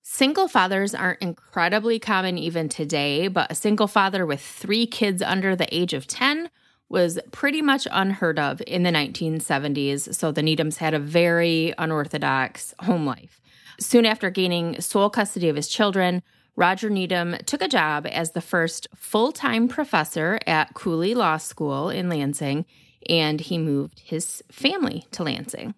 Single 0.08 0.48
fathers 0.48 0.94
aren't 0.94 1.22
incredibly 1.22 1.98
common 1.98 2.38
even 2.38 2.70
today, 2.70 3.28
but 3.28 3.52
a 3.52 3.56
single 3.56 3.88
father 3.88 4.24
with 4.24 4.40
three 4.40 4.86
kids 4.86 5.22
under 5.22 5.56
the 5.56 5.74
age 5.76 5.94
of 5.94 6.06
10 6.06 6.50
was 6.96 7.20
pretty 7.32 7.62
much 7.62 7.86
unheard 7.92 8.40
of 8.40 8.62
in 8.66 8.84
the 8.84 8.90
1970s, 8.90 10.16
so 10.16 10.32
the 10.32 10.42
Needhams 10.42 10.78
had 10.78 10.94
a 10.94 11.00
very 11.00 11.74
unorthodox 11.78 12.74
home 12.80 13.06
life. 13.06 13.42
Soon 13.82 14.06
after 14.06 14.30
gaining 14.30 14.80
sole 14.80 15.10
custody 15.10 15.50
of 15.50 15.58
his 15.58 15.68
children, 15.68 16.24
Roger 16.56 16.90
Needham 16.90 17.36
took 17.46 17.62
a 17.62 17.68
job 17.68 18.08
as 18.08 18.32
the 18.32 18.40
first 18.40 18.88
full 18.96 19.34
time 19.34 19.68
professor 19.68 20.40
at 20.48 20.74
Cooley 20.74 21.14
Law 21.14 21.36
School 21.36 21.90
in 21.90 22.08
Lansing, 22.08 22.66
and 23.10 23.42
he 23.42 23.58
moved 23.58 24.00
his 24.00 24.42
family 24.50 25.06
to 25.12 25.24
Lansing. 25.24 25.76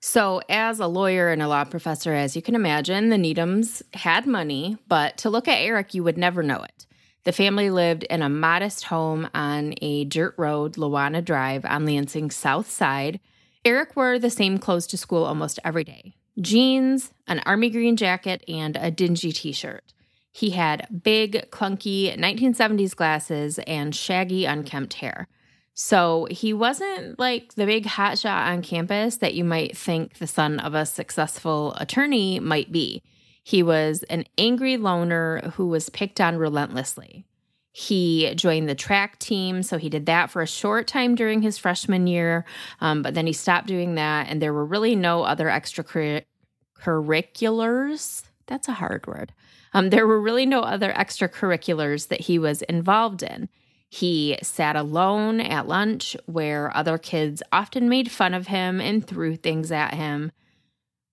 So, 0.00 0.40
as 0.48 0.80
a 0.80 0.86
lawyer 0.86 1.28
and 1.28 1.42
a 1.42 1.48
law 1.48 1.64
professor, 1.64 2.14
as 2.14 2.34
you 2.34 2.40
can 2.40 2.54
imagine, 2.54 3.10
the 3.10 3.16
Needhams 3.16 3.82
had 3.92 4.26
money, 4.26 4.78
but 4.88 5.18
to 5.18 5.28
look 5.28 5.48
at 5.48 5.60
Eric, 5.60 5.92
you 5.92 6.02
would 6.02 6.16
never 6.16 6.42
know 6.42 6.62
it. 6.62 6.85
The 7.26 7.32
family 7.32 7.70
lived 7.70 8.04
in 8.04 8.22
a 8.22 8.28
modest 8.28 8.84
home 8.84 9.28
on 9.34 9.74
a 9.82 10.04
dirt 10.04 10.34
road, 10.38 10.74
Lawana 10.74 11.24
Drive, 11.24 11.64
on 11.64 11.84
Lansing's 11.84 12.36
south 12.36 12.70
side. 12.70 13.18
Eric 13.64 13.96
wore 13.96 14.20
the 14.20 14.30
same 14.30 14.58
clothes 14.58 14.86
to 14.86 14.96
school 14.96 15.24
almost 15.24 15.58
every 15.64 15.82
day 15.82 16.14
jeans, 16.40 17.12
an 17.26 17.40
army 17.44 17.68
green 17.68 17.96
jacket, 17.96 18.44
and 18.46 18.76
a 18.76 18.92
dingy 18.92 19.32
t 19.32 19.50
shirt. 19.50 19.92
He 20.30 20.50
had 20.50 21.02
big, 21.02 21.50
clunky 21.50 22.16
1970s 22.16 22.94
glasses 22.94 23.58
and 23.66 23.92
shaggy, 23.92 24.44
unkempt 24.44 24.94
hair. 24.94 25.26
So 25.74 26.28
he 26.30 26.52
wasn't 26.52 27.18
like 27.18 27.54
the 27.54 27.66
big 27.66 27.86
hotshot 27.86 28.46
on 28.46 28.62
campus 28.62 29.16
that 29.16 29.34
you 29.34 29.42
might 29.42 29.76
think 29.76 30.18
the 30.18 30.28
son 30.28 30.60
of 30.60 30.74
a 30.74 30.86
successful 30.86 31.74
attorney 31.74 32.38
might 32.38 32.70
be. 32.70 33.02
He 33.46 33.62
was 33.62 34.02
an 34.10 34.24
angry 34.36 34.76
loner 34.76 35.52
who 35.54 35.68
was 35.68 35.88
picked 35.88 36.20
on 36.20 36.36
relentlessly. 36.36 37.24
He 37.70 38.34
joined 38.34 38.68
the 38.68 38.74
track 38.74 39.20
team, 39.20 39.62
so 39.62 39.78
he 39.78 39.88
did 39.88 40.06
that 40.06 40.32
for 40.32 40.42
a 40.42 40.48
short 40.48 40.88
time 40.88 41.14
during 41.14 41.42
his 41.42 41.56
freshman 41.56 42.08
year, 42.08 42.44
um, 42.80 43.02
but 43.02 43.14
then 43.14 43.24
he 43.24 43.32
stopped 43.32 43.68
doing 43.68 43.94
that, 43.94 44.26
and 44.28 44.42
there 44.42 44.52
were 44.52 44.64
really 44.64 44.96
no 44.96 45.22
other 45.22 45.46
extracurriculars. 45.46 48.24
That's 48.46 48.66
a 48.66 48.72
hard 48.72 49.06
word. 49.06 49.32
Um, 49.72 49.90
there 49.90 50.08
were 50.08 50.20
really 50.20 50.44
no 50.44 50.62
other 50.62 50.92
extracurriculars 50.92 52.08
that 52.08 52.22
he 52.22 52.40
was 52.40 52.62
involved 52.62 53.22
in. 53.22 53.48
He 53.88 54.38
sat 54.42 54.74
alone 54.74 55.40
at 55.40 55.68
lunch 55.68 56.16
where 56.26 56.76
other 56.76 56.98
kids 56.98 57.44
often 57.52 57.88
made 57.88 58.10
fun 58.10 58.34
of 58.34 58.48
him 58.48 58.80
and 58.80 59.06
threw 59.06 59.36
things 59.36 59.70
at 59.70 59.94
him. 59.94 60.32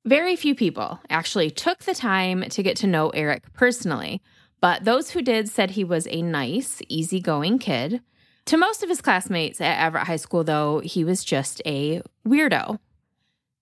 Very 0.06 0.36
few 0.36 0.54
people 0.54 1.00
actually 1.10 1.50
took 1.50 1.80
the 1.80 1.96
time 1.96 2.44
to 2.50 2.64
get 2.64 2.76
to 2.78 2.88
know 2.88 3.10
Eric 3.10 3.54
personally, 3.54 4.22
but 4.60 4.84
those 4.84 5.12
who 5.12 5.22
did 5.22 5.50
said 5.50 5.72
he 5.72 5.86
was 5.86 6.08
a 6.10 6.22
nice, 6.22 6.82
easygoing 6.90 7.58
kid. 7.58 8.02
To 8.46 8.58
most 8.58 8.84
of 8.84 8.90
his 8.90 9.02
classmates 9.02 9.62
at 9.62 9.80
Everett 9.80 10.08
High 10.08 10.18
School, 10.18 10.44
though, 10.44 10.80
he 10.80 11.06
was 11.06 11.24
just 11.24 11.62
a 11.66 12.02
weirdo. 12.28 12.80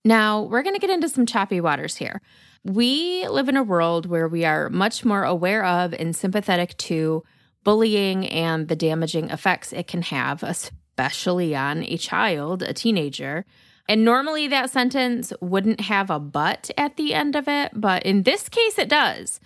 Now, 0.04 0.42
we're 0.42 0.62
going 0.62 0.74
to 0.74 0.80
get 0.80 0.90
into 0.90 1.08
some 1.08 1.26
choppy 1.26 1.60
waters 1.60 1.96
here. 1.96 2.20
We 2.64 3.26
live 3.28 3.48
in 3.48 3.56
a 3.56 3.62
world 3.62 4.06
where 4.06 4.26
we 4.26 4.44
are 4.44 4.68
much 4.68 5.04
more 5.04 5.22
aware 5.22 5.64
of 5.64 5.94
and 5.94 6.14
sympathetic 6.14 6.76
to 6.78 7.22
bullying 7.62 8.26
and 8.26 8.66
the 8.66 8.74
damaging 8.74 9.30
effects 9.30 9.72
it 9.72 9.86
can 9.86 10.02
have, 10.02 10.42
especially 10.42 11.54
on 11.54 11.84
a 11.84 11.96
child, 11.96 12.64
a 12.64 12.72
teenager. 12.72 13.44
And 13.88 14.04
normally 14.04 14.48
that 14.48 14.70
sentence 14.70 15.32
wouldn't 15.40 15.82
have 15.82 16.10
a 16.10 16.18
but 16.18 16.70
at 16.76 16.96
the 16.96 17.14
end 17.14 17.36
of 17.36 17.48
it, 17.48 17.72
but 17.74 18.04
in 18.04 18.22
this 18.22 18.48
case 18.48 18.78
it 18.78 18.88
does. 18.88 19.40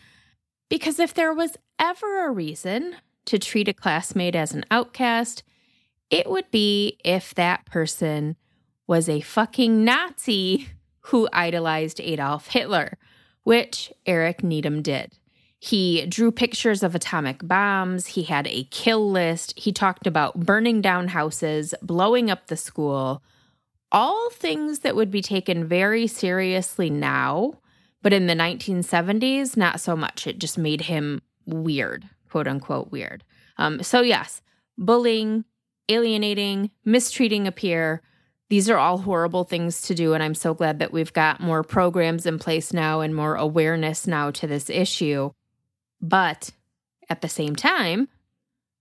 Because 0.68 0.98
if 0.98 1.14
there 1.14 1.32
was 1.32 1.56
ever 1.78 2.26
a 2.26 2.30
reason 2.30 2.96
to 3.26 3.38
treat 3.38 3.68
a 3.68 3.72
classmate 3.72 4.34
as 4.34 4.52
an 4.52 4.64
outcast, 4.70 5.42
it 6.10 6.28
would 6.28 6.50
be 6.50 6.98
if 7.04 7.34
that 7.34 7.66
person 7.66 8.36
was 8.86 9.08
a 9.08 9.20
fucking 9.20 9.84
Nazi 9.84 10.68
who 11.00 11.28
idolized 11.32 12.00
Adolf 12.00 12.48
Hitler, 12.48 12.98
which 13.44 13.92
Eric 14.06 14.42
Needham 14.42 14.82
did. 14.82 15.12
He 15.58 16.04
drew 16.06 16.30
pictures 16.30 16.82
of 16.82 16.94
atomic 16.94 17.46
bombs. 17.46 18.08
He 18.08 18.24
had 18.24 18.46
a 18.48 18.64
kill 18.64 19.10
list. 19.10 19.54
He 19.56 19.72
talked 19.72 20.06
about 20.06 20.40
burning 20.40 20.80
down 20.80 21.08
houses, 21.08 21.74
blowing 21.80 22.30
up 22.30 22.46
the 22.46 22.56
school, 22.56 23.22
all 23.96 24.28
things 24.28 24.80
that 24.80 24.94
would 24.94 25.10
be 25.10 25.22
taken 25.22 25.66
very 25.66 26.06
seriously 26.06 26.90
now, 26.90 27.54
but 28.02 28.12
in 28.12 28.26
the 28.26 28.34
1970s, 28.34 29.56
not 29.56 29.80
so 29.80 29.96
much. 29.96 30.26
It 30.26 30.38
just 30.38 30.58
made 30.58 30.82
him 30.82 31.22
weird, 31.46 32.06
quote 32.30 32.46
unquote, 32.46 32.92
weird. 32.92 33.24
Um, 33.56 33.82
so, 33.82 34.02
yes, 34.02 34.42
bullying, 34.76 35.46
alienating, 35.88 36.70
mistreating 36.84 37.46
a 37.46 37.52
peer. 37.52 38.02
These 38.50 38.68
are 38.68 38.76
all 38.76 38.98
horrible 38.98 39.44
things 39.44 39.80
to 39.82 39.94
do. 39.94 40.12
And 40.12 40.22
I'm 40.22 40.34
so 40.34 40.52
glad 40.52 40.78
that 40.80 40.92
we've 40.92 41.14
got 41.14 41.40
more 41.40 41.62
programs 41.62 42.26
in 42.26 42.38
place 42.38 42.74
now 42.74 43.00
and 43.00 43.14
more 43.14 43.34
awareness 43.36 44.06
now 44.06 44.30
to 44.32 44.46
this 44.46 44.68
issue. 44.68 45.30
But 46.02 46.50
at 47.08 47.22
the 47.22 47.30
same 47.30 47.56
time, 47.56 48.08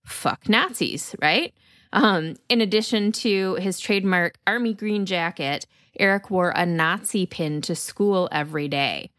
fuck 0.04 0.46
Nazis, 0.46 1.16
right? 1.22 1.54
Um, 1.96 2.34
in 2.50 2.60
addition 2.60 3.10
to 3.12 3.54
his 3.54 3.80
trademark 3.80 4.38
army 4.46 4.74
green 4.74 5.06
jacket, 5.06 5.66
Eric 5.98 6.30
wore 6.30 6.50
a 6.50 6.66
Nazi 6.66 7.24
pin 7.24 7.62
to 7.62 7.74
school 7.74 8.28
every 8.30 8.68
day. 8.68 9.10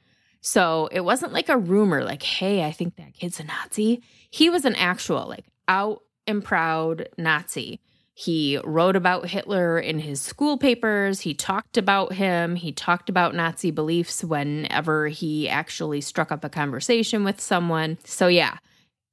So 0.41 0.87
it 0.91 1.01
wasn't 1.01 1.33
like 1.33 1.49
a 1.49 1.57
rumor, 1.57 2.03
like, 2.03 2.21
hey, 2.21 2.63
I 2.63 2.71
think 2.71 2.95
that 2.95 3.15
kid's 3.15 3.39
a 3.39 3.43
Nazi. 3.43 4.03
He 4.29 4.51
was 4.51 4.63
an 4.63 4.75
actual, 4.75 5.27
like, 5.27 5.45
out 5.67 6.03
and 6.27 6.43
proud 6.43 7.09
Nazi. 7.17 7.81
He 8.13 8.59
wrote 8.63 8.95
about 8.95 9.27
Hitler 9.27 9.79
in 9.79 9.99
his 9.99 10.21
school 10.21 10.57
papers. 10.57 11.21
He 11.21 11.33
talked 11.33 11.77
about 11.77 12.13
him. 12.13 12.55
He 12.55 12.71
talked 12.71 13.09
about 13.09 13.33
Nazi 13.33 13.71
beliefs 13.71 14.23
whenever 14.23 15.07
he 15.07 15.49
actually 15.49 16.01
struck 16.01 16.31
up 16.31 16.43
a 16.43 16.49
conversation 16.49 17.23
with 17.23 17.41
someone. 17.41 17.97
So, 18.03 18.27
yeah, 18.27 18.57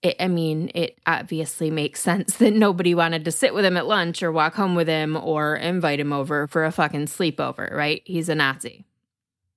it, 0.05 0.17
I 0.21 0.29
mean, 0.29 0.71
it 0.75 0.99
obviously 1.07 1.71
makes 1.71 2.01
sense 2.01 2.37
that 2.39 2.53
nobody 2.53 2.95
wanted 2.95 3.25
to 3.25 3.33
sit 3.33 3.55
with 3.55 3.65
him 3.65 3.77
at 3.77 3.87
lunch 3.87 4.23
or 4.23 4.31
walk 4.31 4.55
home 4.55 4.77
with 4.77 4.87
him 4.87 5.17
or 5.17 5.57
invite 5.57 5.99
him 5.99 6.13
over 6.13 6.47
for 6.47 6.65
a 6.65 6.71
fucking 6.71 7.07
sleepover, 7.07 7.73
right? 7.73 8.03
He's 8.05 8.29
a 8.29 8.35
Nazi. 8.35 8.85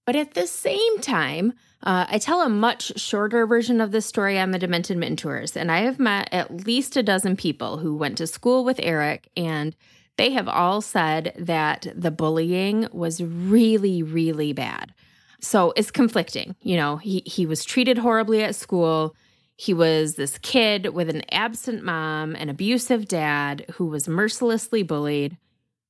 But 0.05 0.15
at 0.15 0.33
the 0.33 0.47
same 0.47 0.99
time, 1.01 1.51
uh, 1.83 2.05
I 2.09 2.17
tell 2.17 2.41
a 2.41 2.49
much 2.49 2.97
shorter 2.97 3.45
version 3.45 3.81
of 3.81 3.91
this 3.91 4.05
story 4.05 4.39
on 4.39 4.51
the 4.51 4.57
Demented 4.57 4.97
Mitten 4.97 5.17
Tours, 5.17 5.57
and 5.57 5.69
I 5.69 5.79
have 5.79 5.99
met 5.99 6.29
at 6.31 6.65
least 6.65 6.95
a 6.95 7.03
dozen 7.03 7.35
people 7.35 7.77
who 7.77 7.93
went 7.93 8.17
to 8.19 8.25
school 8.25 8.63
with 8.63 8.79
Eric, 8.81 9.29
and 9.35 9.75
they 10.15 10.31
have 10.31 10.47
all 10.47 10.79
said 10.79 11.33
that 11.37 11.87
the 11.93 12.09
bullying 12.09 12.87
was 12.93 13.21
really, 13.21 14.01
really 14.01 14.53
bad. 14.53 14.93
So 15.41 15.73
it's 15.75 15.91
conflicting. 15.91 16.55
You 16.61 16.77
know, 16.77 16.97
he, 16.97 17.21
he 17.25 17.45
was 17.45 17.65
treated 17.65 17.97
horribly 17.97 18.43
at 18.43 18.55
school 18.55 19.13
He 19.57 19.73
was 19.73 20.15
this 20.15 20.37
kid 20.37 20.93
with 20.93 21.09
an 21.09 21.23
absent 21.31 21.83
mom, 21.83 22.35
an 22.35 22.47
abusive 22.47 23.07
dad 23.07 23.65
who 23.73 23.87
was 23.87 24.07
mercilessly 24.07 24.83
bullied, 24.83 25.37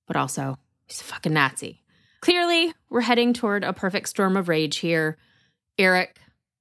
but 0.08 0.16
also 0.16 0.58
he's 0.86 1.02
a 1.02 1.04
fucking 1.04 1.34
Nazi. 1.34 1.84
Clearly, 2.22 2.74
we're 2.90 3.02
heading 3.02 3.34
toward 3.34 3.66
a 3.66 3.74
perfect 3.74 4.08
storm 4.08 4.38
of 4.38 4.48
rage 4.48 4.78
here. 4.78 5.18
Eric 5.78 6.18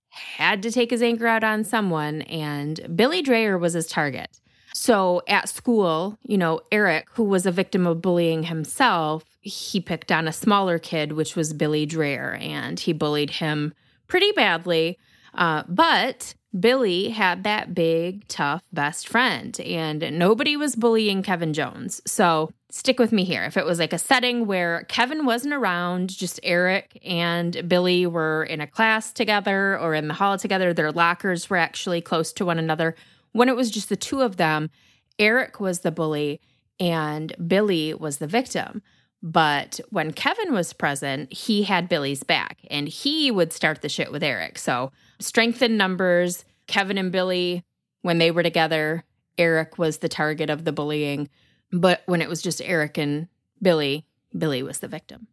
had 0.09 0.63
to 0.63 0.73
take 0.73 0.91
his 0.91 1.01
anger 1.01 1.29
out 1.29 1.45
on 1.45 1.63
someone, 1.63 2.23
and 2.23 2.97
Billy 2.97 3.23
Dreyer 3.23 3.57
was 3.57 3.75
his 3.75 3.87
target. 3.87 4.41
So 4.75 5.23
at 5.29 5.49
school, 5.49 6.19
you 6.23 6.37
know, 6.37 6.61
Eric, 6.73 7.07
who 7.13 7.23
was 7.23 7.47
a 7.47 7.53
victim 7.53 7.87
of 7.87 8.03
bullying 8.03 8.43
himself, 8.43 9.25
he 9.41 9.81
picked 9.81 10.11
on 10.11 10.27
a 10.27 10.33
smaller 10.33 10.79
kid, 10.79 11.13
which 11.13 11.37
was 11.37 11.53
Billy 11.53 11.87
Dreyer, 11.87 12.37
and 12.41 12.81
he 12.81 12.93
bullied 12.93 13.31
him 13.31 13.75
pretty 14.09 14.33
badly. 14.33 14.99
Uh, 15.35 15.63
but 15.69 16.35
Billy 16.59 17.11
had 17.11 17.45
that 17.45 17.75
big, 17.75 18.27
tough 18.29 18.63
best 18.73 19.09
friend, 19.09 19.59
and 19.61 20.19
nobody 20.19 20.57
was 20.57 20.77
bullying 20.77 21.23
Kevin 21.23 21.53
Jones. 21.53 22.01
So 22.07 22.51
stick 22.71 22.99
with 22.99 23.13
me 23.13 23.25
here. 23.25 23.45
If 23.45 23.57
it 23.57 23.67
was 23.67 23.79
like 23.79 23.93
a 23.93 23.99
setting 23.99 24.47
where 24.47 24.85
Kevin 24.89 25.25
wasn't 25.25 25.55
around, 25.55 26.11
just 26.11 26.41
Eric 26.43 27.01
and 27.05 27.69
Billy 27.69 28.07
were 28.07 28.45
in 28.45 28.61
a 28.61 28.67
class 28.67 29.13
together 29.13 29.79
or 29.79 29.95
in 29.95 30.09
the 30.09 30.15
hall 30.15 30.39
together, 30.39 30.73
their 30.73 30.93
lockers 30.93 31.51
were 31.51 31.57
actually 31.57 32.01
close 32.01 32.33
to 32.35 32.45
one 32.45 32.59
another. 32.59 32.95
When 33.33 33.49
it 33.49 33.57
was 33.57 33.71
just 33.71 33.89
the 33.89 33.97
two 33.97 34.23
of 34.23 34.37
them, 34.37 34.71
Eric 35.19 35.61
was 35.61 35.81
the 35.81 35.93
bully 35.93 36.41
and 36.79 37.35
Billy 37.47 37.95
was 37.95 38.19
the 38.19 38.27
victim. 38.27 38.83
But 39.23 39.81
when 39.91 40.13
Kevin 40.13 40.53
was 40.53 40.73
present, 40.73 41.33
he 41.33 41.65
had 41.65 41.89
Billy's 41.89 42.23
back 42.23 42.59
and 42.71 42.89
he 42.89 43.31
would 43.31 43.53
start 43.53 43.83
the 43.83 43.89
shit 43.89 44.13
with 44.13 44.23
Eric. 44.23 44.59
So, 44.59 44.93
strength 45.19 45.63
in 45.63 45.77
numbers, 45.77 46.45
Kevin 46.67 46.99
and 46.99 47.13
Billy, 47.13 47.65
when 48.03 48.19
they 48.19 48.31
were 48.31 48.43
together, 48.43 49.05
Eric 49.39 49.79
was 49.79 49.99
the 49.99 50.09
target 50.09 50.51
of 50.51 50.65
the 50.65 50.73
bullying. 50.73 51.29
But 51.73 52.03
when 52.07 52.23
it 52.23 52.29
was 52.29 52.43
just 52.43 52.63
Eric 52.63 52.99
and 52.99 53.29
Billy, 53.61 54.07
Billy 54.37 54.63
was 54.63 54.79
the 54.79 54.89
victim. 54.89 55.29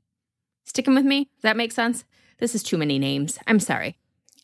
Sticking 0.65 0.95
with 0.95 1.05
me? 1.05 1.25
Does 1.35 1.43
that 1.43 1.57
make 1.57 1.71
sense? 1.71 2.05
This 2.39 2.55
is 2.55 2.63
too 2.63 2.77
many 2.77 2.99
names. 2.99 3.37
I'm 3.47 3.59
sorry. 3.59 3.97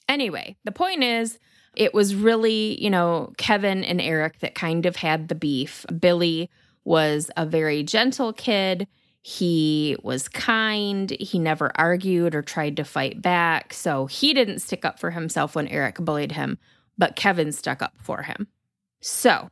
Anyway, 0.07 0.57
the 0.63 0.71
point 0.71 1.03
is, 1.03 1.39
it 1.75 1.93
was 1.93 2.15
really, 2.15 2.81
you 2.81 2.89
know, 2.89 3.33
Kevin 3.37 3.83
and 3.83 4.01
Eric 4.01 4.39
that 4.39 4.55
kind 4.55 4.85
of 4.85 4.97
had 4.97 5.27
the 5.27 5.35
beef. 5.35 5.85
Billy 5.99 6.49
was 6.83 7.29
a 7.37 7.45
very 7.45 7.83
gentle 7.83 8.33
kid. 8.33 8.87
He 9.21 9.97
was 10.01 10.27
kind. 10.27 11.11
He 11.11 11.39
never 11.39 11.71
argued 11.75 12.35
or 12.35 12.41
tried 12.41 12.77
to 12.77 12.83
fight 12.83 13.21
back. 13.21 13.73
So 13.73 14.05
he 14.05 14.33
didn't 14.33 14.59
stick 14.59 14.85
up 14.85 14.99
for 14.99 15.11
himself 15.11 15.55
when 15.55 15.67
Eric 15.67 15.95
bullied 15.95 16.33
him, 16.33 16.57
but 16.97 17.15
Kevin 17.15 17.51
stuck 17.51 17.81
up 17.81 17.93
for 17.97 18.23
him. 18.23 18.47
So 19.01 19.49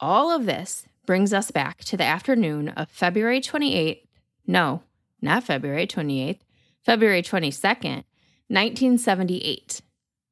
all 0.00 0.30
of 0.30 0.46
this 0.46 0.86
brings 1.06 1.32
us 1.32 1.50
back 1.50 1.84
to 1.84 1.96
the 1.96 2.04
afternoon 2.04 2.70
of 2.70 2.90
February 2.90 3.40
28th. 3.40 4.00
No, 4.46 4.82
not 5.20 5.44
February 5.44 5.86
28th, 5.86 6.40
February 6.82 7.22
22nd, 7.22 8.04
1978. 8.48 9.80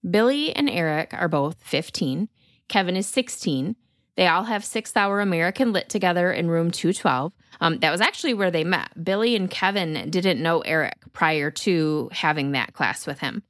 Billy 0.09 0.55
and 0.55 0.69
Eric 0.69 1.15
are 1.15 1.29
both 1.29 1.63
15. 1.63 2.29
Kevin 2.69 2.97
is 2.97 3.07
16. 3.07 3.77
They 4.17 4.27
all 4.27 4.45
have 4.45 4.65
sixth 4.65 4.97
hour 4.97 5.21
American 5.21 5.73
Lit 5.73 5.89
together 5.89 6.33
in 6.33 6.49
room 6.49 6.71
212. 6.71 7.33
Um, 7.61 7.79
that 7.79 7.91
was 7.91 8.01
actually 8.01 8.35
where 8.35 8.51
they 8.51 8.65
met. 8.65 8.91
Billy 9.03 9.37
and 9.37 9.51
Kevin 9.51 10.11
didn't 10.11 10.43
know 10.43 10.61
Eric 10.61 10.99
prior 11.13 11.51
to 11.51 12.11
having 12.13 12.53
that 12.53 12.75
class 12.75 13.07
with 13.07 13.21
him. 13.21 13.43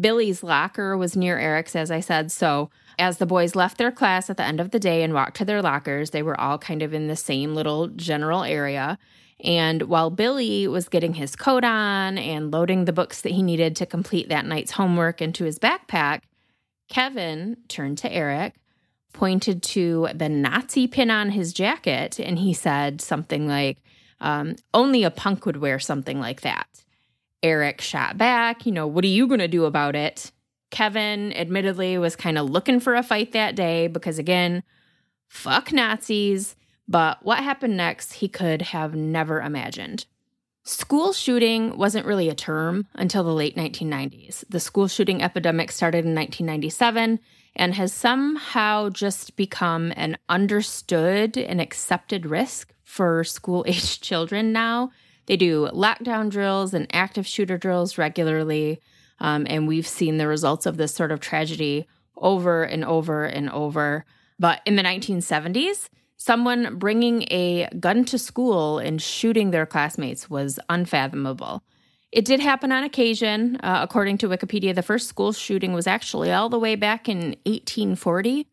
Billy's 0.00 0.42
locker 0.42 0.96
was 0.96 1.16
near 1.16 1.38
Eric's, 1.38 1.76
as 1.76 1.90
I 1.90 2.00
said. 2.00 2.32
So, 2.32 2.70
as 2.98 3.18
the 3.18 3.26
boys 3.26 3.54
left 3.54 3.78
their 3.78 3.92
class 3.92 4.30
at 4.30 4.36
the 4.36 4.44
end 4.44 4.58
of 4.60 4.70
the 4.70 4.78
day 4.78 5.02
and 5.02 5.12
walked 5.12 5.36
to 5.36 5.44
their 5.44 5.62
lockers, 5.62 6.10
they 6.10 6.22
were 6.22 6.38
all 6.40 6.58
kind 6.58 6.82
of 6.82 6.94
in 6.94 7.08
the 7.08 7.16
same 7.16 7.54
little 7.54 7.88
general 7.88 8.42
area. 8.42 8.98
And 9.44 9.82
while 9.82 10.10
Billy 10.10 10.68
was 10.68 10.88
getting 10.88 11.14
his 11.14 11.36
coat 11.36 11.64
on 11.64 12.16
and 12.16 12.50
loading 12.50 12.84
the 12.84 12.92
books 12.92 13.22
that 13.22 13.32
he 13.32 13.42
needed 13.42 13.76
to 13.76 13.86
complete 13.86 14.28
that 14.28 14.46
night's 14.46 14.72
homework 14.72 15.20
into 15.20 15.44
his 15.44 15.58
backpack, 15.58 16.20
Kevin 16.88 17.56
turned 17.68 17.98
to 17.98 18.12
Eric, 18.12 18.54
pointed 19.12 19.62
to 19.62 20.08
the 20.14 20.28
Nazi 20.28 20.86
pin 20.86 21.10
on 21.10 21.30
his 21.30 21.52
jacket, 21.52 22.18
and 22.18 22.38
he 22.38 22.52
said 22.52 23.00
something 23.00 23.46
like, 23.46 23.78
um, 24.20 24.56
Only 24.72 25.04
a 25.04 25.10
punk 25.10 25.46
would 25.46 25.58
wear 25.58 25.78
something 25.78 26.20
like 26.20 26.42
that. 26.42 26.66
Eric 27.42 27.80
shot 27.80 28.16
back, 28.16 28.66
you 28.66 28.72
know, 28.72 28.86
what 28.86 29.04
are 29.04 29.08
you 29.08 29.26
going 29.26 29.40
to 29.40 29.48
do 29.48 29.64
about 29.64 29.96
it? 29.96 30.30
Kevin, 30.70 31.32
admittedly, 31.34 31.98
was 31.98 32.16
kind 32.16 32.38
of 32.38 32.48
looking 32.48 32.80
for 32.80 32.94
a 32.94 33.02
fight 33.02 33.32
that 33.32 33.54
day 33.56 33.88
because, 33.88 34.18
again, 34.18 34.62
fuck 35.28 35.72
Nazis. 35.72 36.56
But 36.88 37.22
what 37.22 37.38
happened 37.38 37.76
next, 37.76 38.14
he 38.14 38.28
could 38.28 38.62
have 38.62 38.94
never 38.94 39.40
imagined. 39.40 40.06
School 40.64 41.12
shooting 41.12 41.76
wasn't 41.76 42.06
really 42.06 42.28
a 42.28 42.34
term 42.34 42.86
until 42.94 43.24
the 43.24 43.34
late 43.34 43.56
1990s. 43.56 44.44
The 44.48 44.60
school 44.60 44.86
shooting 44.86 45.22
epidemic 45.22 45.72
started 45.72 46.04
in 46.04 46.14
1997 46.14 47.18
and 47.54 47.74
has 47.74 47.92
somehow 47.92 48.88
just 48.88 49.36
become 49.36 49.92
an 49.96 50.16
understood 50.28 51.36
and 51.36 51.60
accepted 51.60 52.26
risk 52.26 52.72
for 52.84 53.24
school 53.24 53.64
aged 53.68 54.02
children 54.02 54.52
now. 54.52 54.90
They 55.26 55.36
do 55.36 55.68
lockdown 55.72 56.30
drills 56.30 56.74
and 56.74 56.86
active 56.92 57.26
shooter 57.26 57.58
drills 57.58 57.98
regularly. 57.98 58.80
Um, 59.20 59.46
and 59.48 59.68
we've 59.68 59.86
seen 59.86 60.18
the 60.18 60.26
results 60.26 60.66
of 60.66 60.76
this 60.76 60.94
sort 60.94 61.12
of 61.12 61.20
tragedy 61.20 61.86
over 62.16 62.64
and 62.64 62.84
over 62.84 63.24
and 63.24 63.48
over. 63.50 64.04
But 64.38 64.60
in 64.66 64.76
the 64.76 64.82
1970s, 64.82 65.88
someone 66.16 66.78
bringing 66.78 67.22
a 67.30 67.68
gun 67.78 68.04
to 68.06 68.18
school 68.18 68.78
and 68.78 69.00
shooting 69.00 69.50
their 69.50 69.66
classmates 69.66 70.28
was 70.28 70.58
unfathomable. 70.68 71.62
It 72.12 72.26
did 72.26 72.40
happen 72.40 72.70
on 72.70 72.84
occasion. 72.84 73.56
Uh, 73.62 73.80
according 73.82 74.18
to 74.18 74.28
Wikipedia, 74.28 74.74
the 74.74 74.82
first 74.82 75.08
school 75.08 75.32
shooting 75.32 75.72
was 75.72 75.86
actually 75.86 76.30
all 76.30 76.50
the 76.50 76.58
way 76.58 76.76
back 76.76 77.08
in 77.08 77.36
1840. 77.46 78.46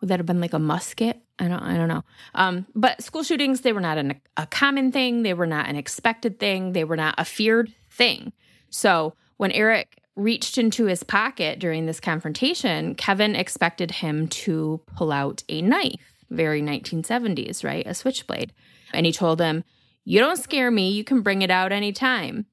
Would 0.00 0.08
that 0.08 0.18
have 0.18 0.26
been 0.26 0.40
like 0.40 0.54
a 0.54 0.58
musket? 0.58 1.20
I 1.38 1.48
don't, 1.48 1.62
I 1.62 1.76
don't 1.76 1.88
know. 1.88 2.04
Um, 2.34 2.66
but 2.74 3.02
school 3.02 3.22
shootings, 3.22 3.60
they 3.60 3.72
were 3.72 3.80
not 3.80 3.98
an, 3.98 4.20
a 4.36 4.46
common 4.46 4.90
thing. 4.90 5.22
They 5.22 5.34
were 5.34 5.46
not 5.46 5.68
an 5.68 5.76
expected 5.76 6.38
thing. 6.38 6.72
They 6.72 6.84
were 6.84 6.96
not 6.96 7.14
a 7.18 7.24
feared 7.24 7.74
thing. 7.90 8.32
So 8.70 9.14
when 9.36 9.52
Eric 9.52 10.00
reached 10.16 10.56
into 10.56 10.86
his 10.86 11.02
pocket 11.02 11.58
during 11.58 11.86
this 11.86 12.00
confrontation, 12.00 12.94
Kevin 12.94 13.36
expected 13.36 13.90
him 13.90 14.28
to 14.28 14.80
pull 14.96 15.12
out 15.12 15.42
a 15.48 15.60
knife, 15.60 16.14
very 16.30 16.62
1970s, 16.62 17.64
right? 17.64 17.86
A 17.86 17.94
switchblade. 17.94 18.52
And 18.92 19.04
he 19.04 19.12
told 19.12 19.40
him, 19.40 19.64
You 20.04 20.20
don't 20.20 20.38
scare 20.38 20.70
me. 20.70 20.90
You 20.90 21.04
can 21.04 21.20
bring 21.20 21.42
it 21.42 21.50
out 21.50 21.72
anytime. 21.72 22.46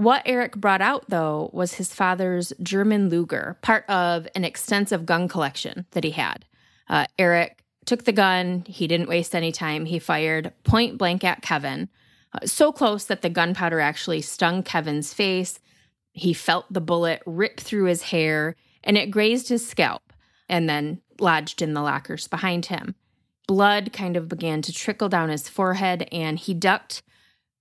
What 0.00 0.22
Eric 0.24 0.56
brought 0.56 0.80
out, 0.80 1.04
though, 1.10 1.50
was 1.52 1.74
his 1.74 1.92
father's 1.92 2.54
German 2.62 3.10
Luger, 3.10 3.58
part 3.60 3.84
of 3.86 4.26
an 4.34 4.46
extensive 4.46 5.04
gun 5.04 5.28
collection 5.28 5.84
that 5.90 6.04
he 6.04 6.12
had. 6.12 6.46
Uh, 6.88 7.04
Eric 7.18 7.62
took 7.84 8.04
the 8.04 8.12
gun. 8.12 8.64
He 8.66 8.86
didn't 8.86 9.10
waste 9.10 9.34
any 9.34 9.52
time. 9.52 9.84
He 9.84 9.98
fired 9.98 10.54
point 10.64 10.96
blank 10.96 11.22
at 11.22 11.42
Kevin, 11.42 11.90
uh, 12.32 12.46
so 12.46 12.72
close 12.72 13.04
that 13.04 13.20
the 13.20 13.28
gunpowder 13.28 13.78
actually 13.78 14.22
stung 14.22 14.62
Kevin's 14.62 15.12
face. 15.12 15.60
He 16.14 16.32
felt 16.32 16.72
the 16.72 16.80
bullet 16.80 17.22
rip 17.26 17.60
through 17.60 17.84
his 17.84 18.04
hair 18.04 18.56
and 18.82 18.96
it 18.96 19.10
grazed 19.10 19.50
his 19.50 19.68
scalp 19.68 20.14
and 20.48 20.66
then 20.66 21.02
lodged 21.18 21.60
in 21.60 21.74
the 21.74 21.82
lockers 21.82 22.26
behind 22.26 22.64
him. 22.64 22.94
Blood 23.46 23.92
kind 23.92 24.16
of 24.16 24.28
began 24.28 24.62
to 24.62 24.72
trickle 24.72 25.10
down 25.10 25.28
his 25.28 25.46
forehead 25.46 26.08
and 26.10 26.38
he 26.38 26.54
ducked 26.54 27.02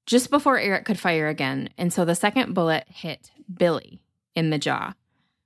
just 0.10 0.32
before 0.32 0.58
Eric 0.58 0.86
could 0.86 1.00
fire 1.00 1.28
again. 1.28 1.70
And 1.78 1.94
so 1.94 2.04
the 2.04 2.16
second 2.16 2.56
bullet 2.56 2.86
hit 2.90 3.30
Billy 3.54 4.02
in 4.34 4.50
the 4.50 4.58
jaw. 4.58 4.96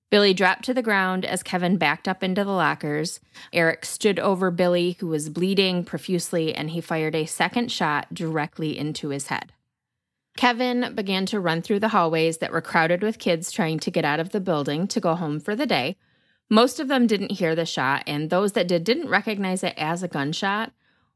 Billy 0.10 0.34
dropped 0.34 0.63
to 0.63 0.73
the 0.73 0.82
ground 0.82 1.26
as 1.26 1.43
Kevin 1.43 1.76
backed 1.76 2.08
up 2.08 2.23
into 2.23 2.45
the 2.45 2.52
lockers. 2.52 3.19
Eric 3.52 3.84
stood 3.84 4.19
over 4.19 4.52
Billy, 4.52 4.95
who 4.99 5.08
was 5.08 5.28
bleeding 5.28 5.84
profusely, 5.84 6.56
and 6.56 6.69
he 6.69 6.80
fired 6.80 7.13
a 7.13 7.26
second 7.26 7.73
shot 7.73 8.13
directly 8.13 8.78
into 8.78 9.10
his 9.10 9.28
head. 9.28 9.52
Kevin 10.38 10.95
began 10.95 11.26
to 11.26 11.41
run 11.41 11.62
through 11.62 11.82
the 11.82 11.89
hallways 11.89 12.38
that 12.38 12.54
were 12.54 12.62
crowded 12.62 13.02
with 13.02 13.19
kids 13.19 13.52
trying 13.52 13.80
to 13.80 13.91
get 13.91 14.06
out 14.06 14.21
of 14.21 14.30
the 14.30 14.39
building 14.39 14.88
to 14.88 15.02
go 15.02 15.15
home 15.15 15.41
for 15.41 15.58
the 15.58 15.65
day. 15.65 15.97
Most 16.49 16.80
of 16.80 16.88
them 16.88 17.06
didn't 17.06 17.34
hear 17.34 17.54
the 17.54 17.65
shot, 17.65 18.04
and 18.08 18.30
those 18.30 18.54
that 18.54 18.69
did 18.69 18.86
didn't 18.86 19.10
recognize 19.10 19.62
it 19.62 19.73
as 19.76 20.04
a 20.04 20.08
gunshot. 20.08 20.71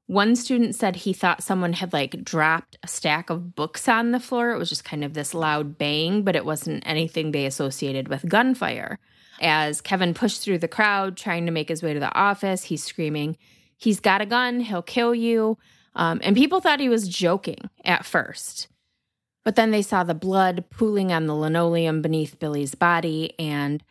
One 0.08 0.36
student 0.36 0.74
said 0.74 0.96
he 0.96 1.14
thought 1.14 1.44
someone 1.44 1.74
had 1.74 1.94
like 1.94 2.24
dropped 2.24 2.78
a 2.82 2.88
stack 2.88 3.30
of 3.30 3.56
books 3.56 3.88
on 3.88 4.12
the 4.12 4.20
floor. 4.20 4.52
It 4.52 4.58
was 4.58 4.70
just 4.70 4.86
kind 4.86 5.04
of 5.04 5.14
this 5.14 5.34
loud 5.34 5.78
bang, 5.78 6.24
but 6.24 6.36
it 6.36 6.46
wasn't 6.46 6.88
anything 6.88 7.32
they 7.32 7.46
associated 7.46 8.08
with 8.08 8.28
gunfire. 8.28 9.00
As 9.42 9.82
Kevin 9.82 10.14
pushed 10.14 10.42
through 10.42 10.60
the 10.60 10.68
crowd 10.68 11.18
trying 11.18 11.46
to 11.46 11.52
make 11.52 11.70
his 11.70 11.84
way 11.84 11.94
to 11.94 12.00
the 12.00 12.14
office, 12.16 12.64
he's 12.64 12.84
screaming, 12.84 13.38
He's 13.78 14.00
got 14.00 14.22
a 14.22 14.26
gun, 14.26 14.60
he'll 14.60 14.82
kill 14.82 15.14
you. 15.14 15.58
Um, 15.96 16.20
and 16.24 16.36
people 16.36 16.60
thought 16.60 16.80
he 16.80 16.90
was 16.90 17.08
joking 17.08 17.70
at 17.86 18.06
first. 18.06 18.68
But 19.46 19.56
then 19.56 19.72
they 19.72 19.82
saw 19.82 20.04
the 20.04 20.16
blood 20.16 20.66
pooling 20.70 21.12
on 21.12 21.28
the 21.28 21.36
linoleum 21.36 22.02
beneath 22.02 22.40
Billy's 22.40 22.76
body, 22.76 23.34
and 23.40 23.84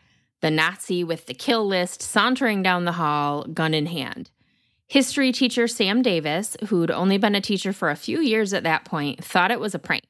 the 0.43 0.51
Nazi 0.51 1.03
with 1.03 1.27
the 1.27 1.35
kill 1.35 1.67
list 1.67 2.03
sauntering 2.03 2.63
down 2.63 2.85
the 2.85 2.93
hall, 2.93 3.45
gun 3.45 3.73
in 3.73 3.87
hand. 3.87 4.31
History 4.89 5.33
teacher 5.33 5.67
Sam 5.67 6.01
Davis, 6.01 6.57
who'd 6.69 6.91
only 6.91 7.19
been 7.19 7.35
a 7.35 7.41
teacher 7.41 7.73
for 7.73 7.91
a 7.91 7.97
few 7.97 8.21
years 8.21 8.53
at 8.53 8.63
that 8.63 8.85
point, 8.85 9.25
thought 9.25 9.51
it 9.51 9.61
was 9.61 9.75
a 9.75 9.81
prank. 9.81 10.05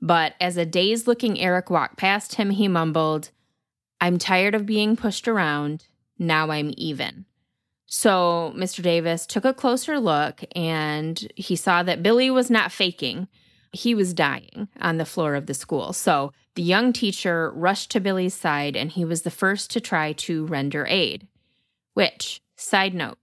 But 0.00 0.34
as 0.40 0.56
a 0.56 0.66
dazed 0.66 1.06
looking 1.06 1.40
Eric 1.40 1.68
walked 1.68 1.96
past 1.96 2.34
him, 2.36 2.50
he 2.50 2.68
mumbled, 2.68 3.30
I'm 4.00 4.18
tired 4.18 4.54
of 4.54 4.66
being 4.66 4.96
pushed 4.96 5.26
around. 5.26 5.86
Now 6.18 6.50
I'm 6.50 6.72
even. 6.76 7.24
So 7.86 8.52
Mr. 8.56 8.82
Davis 8.82 9.26
took 9.26 9.44
a 9.44 9.54
closer 9.54 9.98
look 9.98 10.44
and 10.54 11.32
he 11.36 11.56
saw 11.56 11.82
that 11.82 12.02
Billy 12.02 12.30
was 12.30 12.50
not 12.50 12.72
faking. 12.72 13.28
He 13.72 13.94
was 13.94 14.14
dying 14.14 14.68
on 14.80 14.98
the 14.98 15.04
floor 15.04 15.34
of 15.34 15.46
the 15.46 15.54
school. 15.54 15.92
So 15.92 16.32
the 16.54 16.62
young 16.62 16.92
teacher 16.92 17.50
rushed 17.54 17.90
to 17.92 18.00
Billy's 18.00 18.34
side 18.34 18.76
and 18.76 18.92
he 18.92 19.04
was 19.04 19.22
the 19.22 19.30
first 19.30 19.70
to 19.72 19.80
try 19.80 20.12
to 20.12 20.46
render 20.46 20.86
aid. 20.86 21.26
Which, 21.94 22.40
side 22.56 22.94
note, 22.94 23.18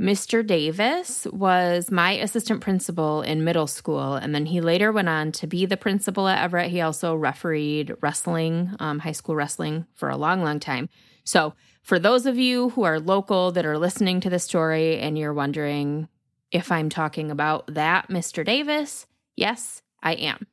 Mr. 0.00 0.44
Davis 0.44 1.24
was 1.26 1.90
my 1.90 2.12
assistant 2.12 2.60
principal 2.60 3.22
in 3.22 3.44
middle 3.44 3.68
school, 3.68 4.14
and 4.14 4.34
then 4.34 4.46
he 4.46 4.60
later 4.60 4.90
went 4.90 5.08
on 5.08 5.30
to 5.30 5.46
be 5.46 5.66
the 5.66 5.76
principal 5.76 6.26
at 6.26 6.42
Everett. 6.42 6.70
He 6.70 6.80
also 6.80 7.14
refereed 7.14 7.94
wrestling, 8.00 8.74
um, 8.80 8.98
high 8.98 9.12
school 9.12 9.36
wrestling, 9.36 9.86
for 9.94 10.08
a 10.08 10.16
long, 10.16 10.42
long 10.42 10.58
time. 10.58 10.88
So, 11.22 11.54
for 11.82 11.98
those 11.98 12.26
of 12.26 12.38
you 12.38 12.70
who 12.70 12.82
are 12.82 12.98
local 12.98 13.52
that 13.52 13.66
are 13.66 13.78
listening 13.78 14.20
to 14.22 14.30
the 14.30 14.38
story 14.38 14.98
and 14.98 15.16
you're 15.16 15.34
wondering 15.34 16.08
if 16.50 16.72
I'm 16.72 16.88
talking 16.88 17.30
about 17.30 17.72
that 17.74 18.08
Mr. 18.08 18.44
Davis, 18.44 19.06
yes, 19.36 19.82
I 20.02 20.14
am. 20.14 20.46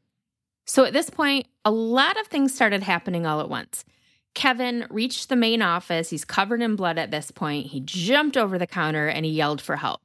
So, 0.65 0.83
at 0.85 0.93
this 0.93 1.09
point, 1.09 1.47
a 1.65 1.71
lot 1.71 2.19
of 2.19 2.27
things 2.27 2.53
started 2.53 2.83
happening 2.83 3.25
all 3.25 3.39
at 3.39 3.49
once. 3.49 3.85
Kevin 4.33 4.87
reached 4.89 5.29
the 5.29 5.35
main 5.35 5.61
office. 5.61 6.09
He's 6.09 6.25
covered 6.25 6.61
in 6.61 6.75
blood 6.75 6.97
at 6.97 7.11
this 7.11 7.31
point. 7.31 7.67
He 7.67 7.81
jumped 7.81 8.37
over 8.37 8.57
the 8.57 8.67
counter 8.67 9.07
and 9.07 9.25
he 9.25 9.31
yelled 9.31 9.61
for 9.61 9.75
help. 9.75 10.01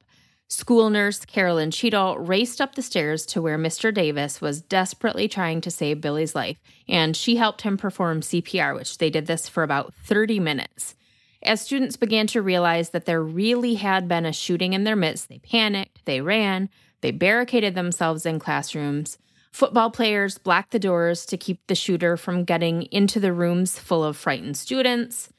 School 0.49 0.89
nurse 0.89 1.25
Carolyn 1.25 1.71
Cheadle 1.71 2.17
raced 2.19 2.61
up 2.61 2.75
the 2.75 2.81
stairs 2.81 3.25
to 3.27 3.41
where 3.41 3.57
Mr. 3.57 3.93
Davis 3.93 4.39
was 4.39 4.61
desperately 4.61 5.27
trying 5.27 5.59
to 5.59 5.71
save 5.71 5.99
Billy's 5.99 6.35
life, 6.35 6.57
and 6.87 7.17
she 7.17 7.35
helped 7.35 7.63
him 7.63 7.75
perform 7.75 8.21
CPR, 8.21 8.73
which 8.73 8.97
they 8.97 9.09
did 9.09 9.25
this 9.25 9.49
for 9.49 9.61
about 9.61 9.93
30 9.93 10.39
minutes. 10.39 10.95
As 11.43 11.59
students 11.59 11.97
began 11.97 12.27
to 12.27 12.41
realize 12.41 12.91
that 12.91 13.05
there 13.05 13.21
really 13.21 13.75
had 13.75 14.07
been 14.07 14.25
a 14.25 14.31
shooting 14.31 14.71
in 14.71 14.85
their 14.85 14.95
midst, 14.95 15.27
they 15.27 15.39
panicked, 15.39 16.05
they 16.05 16.21
ran, 16.21 16.69
they 17.01 17.11
barricaded 17.11 17.75
themselves 17.75 18.25
in 18.25 18.39
classrooms. 18.39 19.17
Football 19.51 19.91
players 19.91 20.37
blocked 20.37 20.71
the 20.71 20.79
doors 20.79 21.25
to 21.27 21.37
keep 21.37 21.65
the 21.67 21.75
shooter 21.75 22.17
from 22.17 22.43
getting 22.43 22.83
into 22.83 23.19
the 23.19 23.33
rooms 23.33 23.79
full 23.79 24.03
of 24.03 24.17
frightened 24.17 24.57
students. 24.57 25.29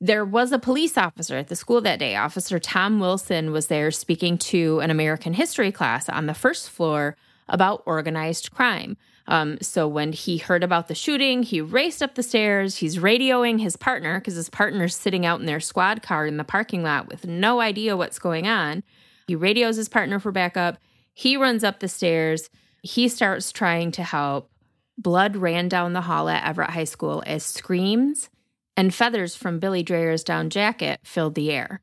There 0.00 0.24
was 0.24 0.52
a 0.52 0.58
police 0.58 0.98
officer 0.98 1.36
at 1.36 1.48
the 1.48 1.56
school 1.56 1.80
that 1.80 1.98
day. 1.98 2.16
Officer 2.16 2.58
Tom 2.58 3.00
Wilson 3.00 3.52
was 3.52 3.68
there 3.68 3.90
speaking 3.90 4.36
to 4.38 4.80
an 4.80 4.90
American 4.90 5.32
history 5.32 5.72
class 5.72 6.08
on 6.08 6.26
the 6.26 6.34
first 6.34 6.68
floor 6.68 7.16
about 7.48 7.82
organized 7.86 8.50
crime. 8.50 8.96
Um, 9.26 9.56
so 9.62 9.88
when 9.88 10.12
he 10.12 10.36
heard 10.36 10.62
about 10.62 10.88
the 10.88 10.94
shooting, 10.94 11.42
he 11.42 11.60
raced 11.60 12.02
up 12.02 12.14
the 12.14 12.22
stairs. 12.22 12.76
He's 12.76 12.98
radioing 12.98 13.60
his 13.60 13.76
partner 13.76 14.18
because 14.18 14.34
his 14.34 14.50
partner's 14.50 14.94
sitting 14.94 15.24
out 15.24 15.40
in 15.40 15.46
their 15.46 15.60
squad 15.60 16.02
car 16.02 16.26
in 16.26 16.36
the 16.36 16.44
parking 16.44 16.82
lot 16.82 17.08
with 17.08 17.26
no 17.26 17.60
idea 17.60 17.96
what's 17.96 18.18
going 18.18 18.46
on. 18.46 18.82
He 19.26 19.34
radios 19.34 19.76
his 19.76 19.88
partner 19.88 20.18
for 20.18 20.32
backup. 20.32 20.76
He 21.14 21.36
runs 21.36 21.64
up 21.64 21.80
the 21.80 21.88
stairs. 21.88 22.50
He 22.84 23.08
starts 23.08 23.50
trying 23.50 23.92
to 23.92 24.02
help. 24.02 24.50
Blood 24.98 25.36
ran 25.36 25.70
down 25.70 25.94
the 25.94 26.02
hall 26.02 26.28
at 26.28 26.46
Everett 26.46 26.68
High 26.68 26.84
School 26.84 27.22
as 27.26 27.42
screams 27.42 28.28
and 28.76 28.94
feathers 28.94 29.34
from 29.34 29.58
Billy 29.58 29.82
Dreyer's 29.82 30.22
down 30.22 30.50
jacket 30.50 31.00
filled 31.02 31.34
the 31.34 31.50
air. 31.50 31.80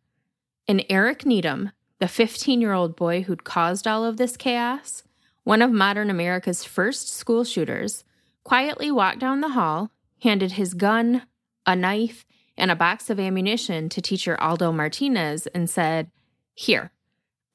And 0.67 0.85
Eric 0.89 1.25
Needham, 1.25 1.71
the 1.99 2.07
15 2.07 2.61
year 2.61 2.73
old 2.73 2.95
boy 2.95 3.23
who'd 3.23 3.43
caused 3.43 3.87
all 3.87 4.05
of 4.05 4.17
this 4.17 4.37
chaos, 4.37 5.01
one 5.43 5.63
of 5.63 5.71
modern 5.71 6.11
America's 6.11 6.63
first 6.63 7.11
school 7.11 7.43
shooters, 7.43 8.03
quietly 8.43 8.91
walked 8.91 9.19
down 9.19 9.41
the 9.41 9.49
hall, 9.49 9.89
handed 10.21 10.51
his 10.51 10.75
gun, 10.75 11.23
a 11.65 11.75
knife, 11.75 12.27
and 12.55 12.69
a 12.69 12.75
box 12.75 13.09
of 13.09 13.19
ammunition 13.19 13.89
to 13.89 14.03
teacher 14.03 14.39
Aldo 14.39 14.71
Martinez 14.71 15.47
and 15.47 15.67
said, 15.67 16.11
Here, 16.53 16.91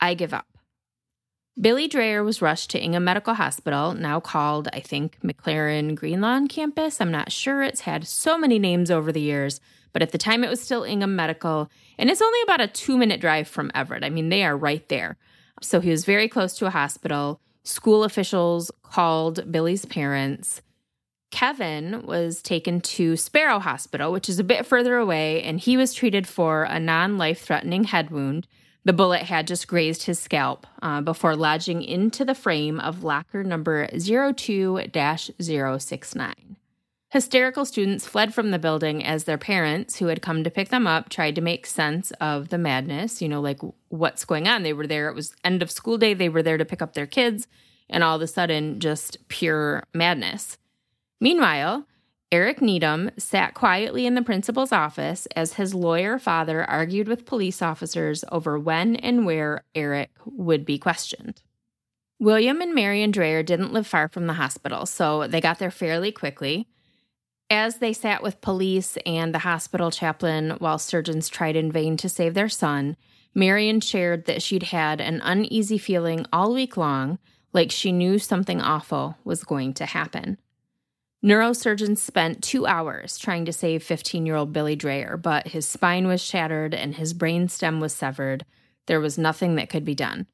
I 0.01 0.15
give 0.15 0.35
up. 0.35 0.56
Billy 1.59 1.88
Dreyer 1.88 2.23
was 2.23 2.42
rushed 2.42 2.69
to 2.71 2.79
Ingham 2.79 3.05
Medical 3.05 3.33
Hospital, 3.33 3.95
now 3.95 4.21
called, 4.21 4.69
I 4.75 4.81
think, 4.81 5.19
McLaren 5.25 5.95
Greenlawn 5.95 6.49
Campus. 6.49 7.01
I'm 7.01 7.11
not 7.11 7.33
sure. 7.33 7.62
It's 7.62 7.81
had 7.81 8.07
so 8.07 8.37
many 8.37 8.59
names 8.59 8.90
over 8.90 9.11
the 9.11 9.23
years, 9.23 9.59
but 9.95 10.03
at 10.03 10.12
the 10.12 10.19
time 10.19 10.45
it 10.45 10.51
was 10.51 10.61
still 10.61 10.85
Ingham 10.85 11.16
Medical, 11.16 11.71
and 11.97 12.11
it's 12.11 12.21
only 12.21 12.42
about 12.42 12.61
a 12.61 12.66
two 12.66 12.99
minute 12.99 13.23
drive 13.23 13.49
from 13.49 13.71
Everett. 13.75 14.05
I 14.05 14.11
mean, 14.11 14.29
they 14.29 14.45
are 14.45 14.55
right 14.55 14.87
there. 14.90 15.16
So 15.62 15.81
he 15.81 15.88
was 15.88 16.05
very 16.05 16.29
close 16.29 16.59
to 16.59 16.66
a 16.66 16.71
hospital. 16.71 17.40
School 17.64 18.05
officials 18.05 18.71
called 18.83 19.51
Billy's 19.51 19.87
parents. 19.87 20.61
Kevin 21.31 22.05
was 22.05 22.42
taken 22.42 22.83
to 22.83 23.16
Sparrow 23.16 23.61
Hospital, 23.61 24.12
which 24.12 24.29
is 24.29 24.38
a 24.38 24.45
bit 24.45 24.66
further 24.66 24.97
away, 24.97 25.42
and 25.42 25.59
he 25.59 25.79
was 25.79 25.95
treated 25.95 26.29
for 26.29 26.64
a 26.64 26.79
non 26.79 27.16
life 27.16 27.40
threatening 27.40 27.85
head 27.85 28.11
wound. 28.11 28.47
The 28.87 28.92
bullet 28.92 29.22
had 29.22 29.49
just 29.49 29.66
grazed 29.66 30.05
his 30.05 30.20
scalp 30.20 30.64
uh, 30.81 31.01
before 31.01 31.35
lodging 31.35 31.83
into 31.83 32.25
the 32.25 32.37
frame 32.37 32.79
of 32.79 33.03
locker 33.03 33.42
number 33.42 33.88
02 33.88 34.81
069. 35.40 36.57
Hysterical 37.09 37.64
students 37.64 38.07
fled 38.07 38.33
from 38.33 38.53
the 38.53 38.61
building 38.61 39.05
as 39.05 39.25
their 39.25 39.38
parents, 39.38 39.96
who 39.96 40.07
had 40.07 40.22
come 40.22 40.44
to 40.44 40.53
pick 40.53 40.68
them 40.68 40.87
up, 40.87 41.09
tried 41.09 41.35
to 41.35 41.40
make 41.40 41.66
sense 41.66 42.12
of 42.20 42.51
the 42.51 42.59
madness. 42.59 43.20
You 43.20 43.29
know, 43.29 43.40
like 43.40 43.59
what's 43.88 44.25
going 44.25 44.46
on? 44.46 44.62
They 44.62 44.72
were 44.72 44.87
there, 44.87 45.09
it 45.09 45.16
was 45.16 45.35
end 45.42 45.62
of 45.62 45.70
school 45.72 45.99
day, 45.99 46.14
they 46.14 46.29
were 46.29 46.44
there 46.44 46.57
to 46.57 46.64
pick 46.64 46.81
up 46.81 46.94
their 46.94 47.09
kids, 47.09 47.49
and 47.90 48.05
all 48.05 48.14
of 48.14 48.22
a 48.22 48.29
sudden, 48.29 48.79
just 48.79 49.27
pure 49.27 49.83
madness. 49.94 50.59
Meanwhile, 51.20 51.88
Eric 52.33 52.61
Needham 52.61 53.11
sat 53.17 53.55
quietly 53.55 54.05
in 54.05 54.17
the 54.17 54.23
principal's 54.23 54.73
office 54.73 55.27
as 55.37 55.55
his 55.55 55.75
lawyer 55.75 56.19
father 56.19 56.65
argued 56.65 57.07
with 57.07 57.25
police 57.25 57.62
officers 57.62 58.25
over 58.33 58.59
when 58.59 58.97
and 58.97 59.25
where 59.25 59.62
Eric 59.77 60.11
would 60.25 60.65
be 60.65 60.77
questioned. 60.77 61.43
William 62.19 62.61
and 62.61 62.75
Marion 62.75 63.12
Dreyer 63.12 63.45
didn't 63.45 63.73
live 63.73 63.87
far 63.87 64.09
from 64.09 64.27
the 64.27 64.33
hospital, 64.33 64.87
so 64.87 65.29
they 65.29 65.41
got 65.41 65.61
there 65.61 65.71
fairly 65.71 66.11
quickly. 66.11 66.67
As 67.49 67.77
they 67.77 67.93
sat 67.93 68.25
with 68.25 68.41
police 68.41 68.99
and 69.07 69.33
the 69.33 69.41
hospital 69.41 69.93
chaplain 69.93 70.57
while 70.59 70.79
surgeons 70.79 71.29
tried 71.29 71.55
in 71.55 71.71
vain 71.71 71.97
to 71.99 72.09
save 72.09 72.35
their 72.35 72.49
son, 72.49 72.97
Marion 73.37 73.81
shared 73.81 74.25
that 74.25 74.43
she'd 74.43 74.65
had 74.65 75.01
an 75.01 75.21
uneasy 75.23 75.79
feeling 75.79 76.27
all 76.33 76.55
week 76.55 76.77
long, 76.77 77.21
like 77.53 77.71
she 77.71 77.93
knew 77.93 78.19
something 78.19 78.61
awful 78.61 79.17
was 79.23 79.45
going 79.45 79.75
to 79.75 79.87
happen. 79.87 80.39
Neurosurgeons 81.27 81.99
spent 81.99 82.41
two 82.41 82.69
hours 82.69 83.19
trying 83.19 83.47
to 83.47 83.53
save 83.53 83.83
15 83.83 84.27
year 84.27 84.37
old 84.37 84.53
Billy 84.53 84.77
Dreyer, 84.77 85.17
but 85.17 85.49
his 85.49 85.67
spine 85.67 86.07
was 86.07 86.23
shattered 86.23 86.73
and 86.73 86.95
his 86.95 87.12
brain 87.12 87.49
stem 87.49 87.81
was 87.81 87.93
severed. 87.93 88.45
There 88.87 89.01
was 89.01 89.19
nothing 89.19 89.57
that 89.57 89.69
could 89.69 89.85
be 89.85 89.97
done. 89.97 90.29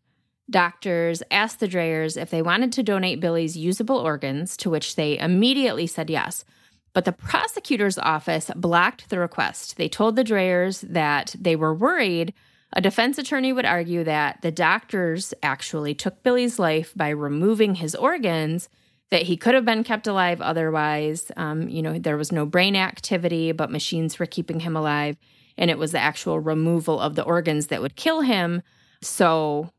Doctors 0.51 1.23
asked 1.31 1.61
the 1.61 1.69
Dreyers 1.69 2.19
if 2.19 2.29
they 2.29 2.43
wanted 2.43 2.73
to 2.73 2.83
donate 2.83 3.21
Billy's 3.21 3.57
usable 3.57 3.97
organs, 3.97 4.55
to 4.59 4.69
which 4.69 4.97
they 4.97 5.19
immediately 5.19 5.87
said 5.87 6.11
yes. 6.11 6.45
But 6.93 7.07
the 7.07 7.13
prosecutor's 7.13 7.97
office 7.97 8.51
blocked 8.55 9.09
the 9.09 9.19
request. 9.19 9.79
They 9.79 9.89
told 9.89 10.15
the 10.15 10.25
Dreyers 10.25 10.83
that 10.83 11.35
they 11.41 11.57
were 11.57 11.73
worried 11.73 12.35
a 12.75 12.81
defense 12.81 13.19
attorney 13.19 13.53
would 13.53 13.67
argue 13.67 14.03
that 14.05 14.41
the 14.41 14.51
doctors 14.51 15.35
actually 15.43 15.95
took 15.95 16.23
Billy's 16.23 16.59
life 16.59 16.93
by 16.97 17.11
removing 17.11 17.75
his 17.75 17.95
organs 17.95 18.71
that 19.13 19.25
he 19.25 19.37
could 19.37 19.55
have 19.55 19.67
been 19.67 19.85
kept 19.85 20.07
alive 20.07 20.41
otherwise. 20.41 21.31
Um, 21.37 21.69
you 21.69 21.83
know, 21.83 21.99
there 21.99 22.17
was 22.17 22.33
no 22.33 22.47
brain 22.47 22.75
activity, 22.75 23.53
but 23.53 23.71
machines 23.71 24.19
were 24.19 24.25
keeping 24.25 24.61
him 24.61 24.75
alive. 24.75 25.19
And 25.59 25.71
it 25.71 25.77
was 25.77 25.93
the 25.93 25.99
actual 25.99 26.41
removal 26.41 26.99
of 26.99 27.15
the 27.15 27.23
organs 27.23 27.67
that 27.67 27.83
would 27.83 27.95
kill 27.95 28.23
him. 28.23 28.63
So 29.03 29.71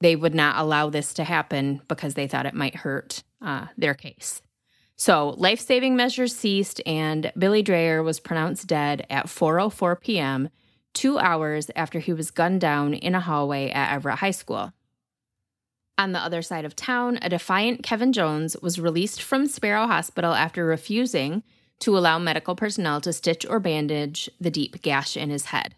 they 0.00 0.16
would 0.16 0.34
not 0.34 0.56
allow 0.56 0.88
this 0.88 1.12
to 1.14 1.24
happen 1.24 1.82
because 1.86 2.14
they 2.14 2.26
thought 2.26 2.46
it 2.46 2.54
might 2.54 2.76
hurt 2.76 3.22
uh, 3.42 3.66
their 3.76 3.92
case. 3.92 4.40
So 4.96 5.34
life 5.36 5.60
saving 5.60 5.94
measures 5.94 6.34
ceased, 6.34 6.80
and 6.86 7.30
Billy 7.36 7.62
Dreyer 7.62 8.02
was 8.02 8.18
pronounced 8.18 8.66
dead 8.66 9.06
at 9.10 9.26
4:04 9.26 10.00
p.m., 10.00 10.48
two 10.94 11.18
hours 11.18 11.70
after 11.76 11.98
he 11.98 12.14
was 12.14 12.30
gunned 12.30 12.62
down 12.62 12.94
in 12.94 13.14
a 13.14 13.20
hallway 13.20 13.68
at 13.68 13.92
Everett 13.92 14.20
High 14.20 14.30
School. 14.30 14.72
On 15.98 16.12
the 16.12 16.20
other 16.20 16.42
side 16.42 16.64
of 16.64 16.76
town, 16.76 17.18
a 17.20 17.28
defiant 17.28 17.82
Kevin 17.82 18.12
Jones 18.12 18.56
was 18.62 18.78
released 18.78 19.20
from 19.20 19.48
Sparrow 19.48 19.88
Hospital 19.88 20.32
after 20.32 20.64
refusing 20.64 21.42
to 21.80 21.98
allow 21.98 22.20
medical 22.20 22.54
personnel 22.54 23.00
to 23.00 23.12
stitch 23.12 23.44
or 23.44 23.58
bandage 23.58 24.30
the 24.40 24.50
deep 24.50 24.80
gash 24.80 25.16
in 25.16 25.30
his 25.30 25.46
head. 25.46 25.74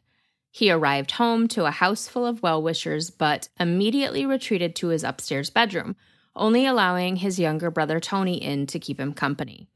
He 0.51 0.71
arrived 0.71 1.13
home 1.13 1.49
to 1.49 1.65
a 1.65 1.71
house 1.71 2.07
full 2.07 2.27
of 2.27 2.43
well 2.43 2.63
wishers, 2.63 3.09
but 3.09 3.49
immediately 3.59 4.27
retreated 4.27 4.77
to 4.77 4.89
his 4.89 5.05
upstairs 5.05 5.49
bedroom, 5.49 5.97
only 6.37 6.67
allowing 6.67 7.17
his 7.17 7.41
younger 7.41 7.71
brother 7.71 7.99
Tony 7.99 8.43
in 8.43 8.67
to 8.67 8.79
keep 8.79 9.01
him 9.01 9.15
company. 9.15 9.69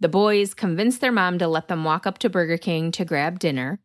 The 0.00 0.08
boys 0.08 0.54
convinced 0.54 1.00
their 1.00 1.12
mom 1.12 1.38
to 1.38 1.46
let 1.46 1.68
them 1.68 1.84
walk 1.84 2.04
up 2.04 2.18
to 2.18 2.28
Burger 2.28 2.58
King 2.58 2.90
to 2.92 3.04
grab 3.04 3.38
dinner. 3.38 3.78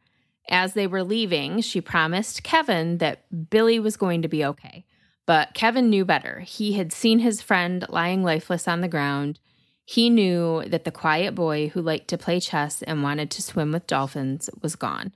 As 0.50 0.74
they 0.74 0.88
were 0.88 1.04
leaving, 1.04 1.62
she 1.62 1.82
promised 1.82 2.42
Kevin 2.42 2.98
that 2.98 3.50
Billy 3.52 3.80
was 3.80 3.96
going 3.96 4.24
to 4.24 4.28
be 4.28 4.44
okay. 4.44 4.86
But 5.30 5.54
Kevin 5.54 5.92
knew 5.92 6.06
better. 6.06 6.40
He 6.40 6.74
had 6.74 6.92
seen 6.92 7.20
his 7.20 7.40
friend 7.40 7.86
lying 7.88 8.24
lifeless 8.24 8.68
on 8.68 8.82
the 8.82 8.88
ground. 8.88 9.40
He 9.86 10.10
knew 10.10 10.64
that 10.66 10.86
the 10.86 10.92
quiet 10.92 11.36
boy 11.36 11.68
who 11.68 11.84
liked 11.84 12.08
to 12.08 12.18
play 12.18 12.40
chess 12.40 12.82
and 12.82 13.04
wanted 13.04 13.30
to 13.30 13.44
swim 13.44 13.72
with 13.72 13.86
dolphins 13.86 14.50
was 14.64 14.76
gone. 14.76 15.14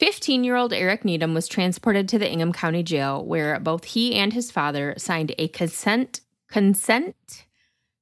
15 0.00 0.42
year 0.42 0.56
old 0.56 0.72
Eric 0.72 1.04
Needham 1.04 1.32
was 1.32 1.46
transported 1.46 2.08
to 2.08 2.18
the 2.18 2.28
Ingham 2.28 2.52
County 2.52 2.82
Jail, 2.82 3.24
where 3.24 3.60
both 3.60 3.84
he 3.84 4.16
and 4.16 4.32
his 4.32 4.50
father 4.50 4.94
signed 4.98 5.32
a 5.38 5.46
consent, 5.46 6.22
consent 6.48 7.46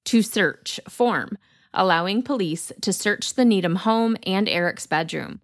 to 0.07 0.23
search 0.23 0.81
form, 0.89 1.37
allowing 1.75 2.23
police 2.23 2.73
to 2.81 2.91
search 2.91 3.35
the 3.35 3.45
Needham 3.45 3.77
home 3.77 4.17
and 4.23 4.49
Eric's 4.49 4.87
bedroom. 4.87 5.43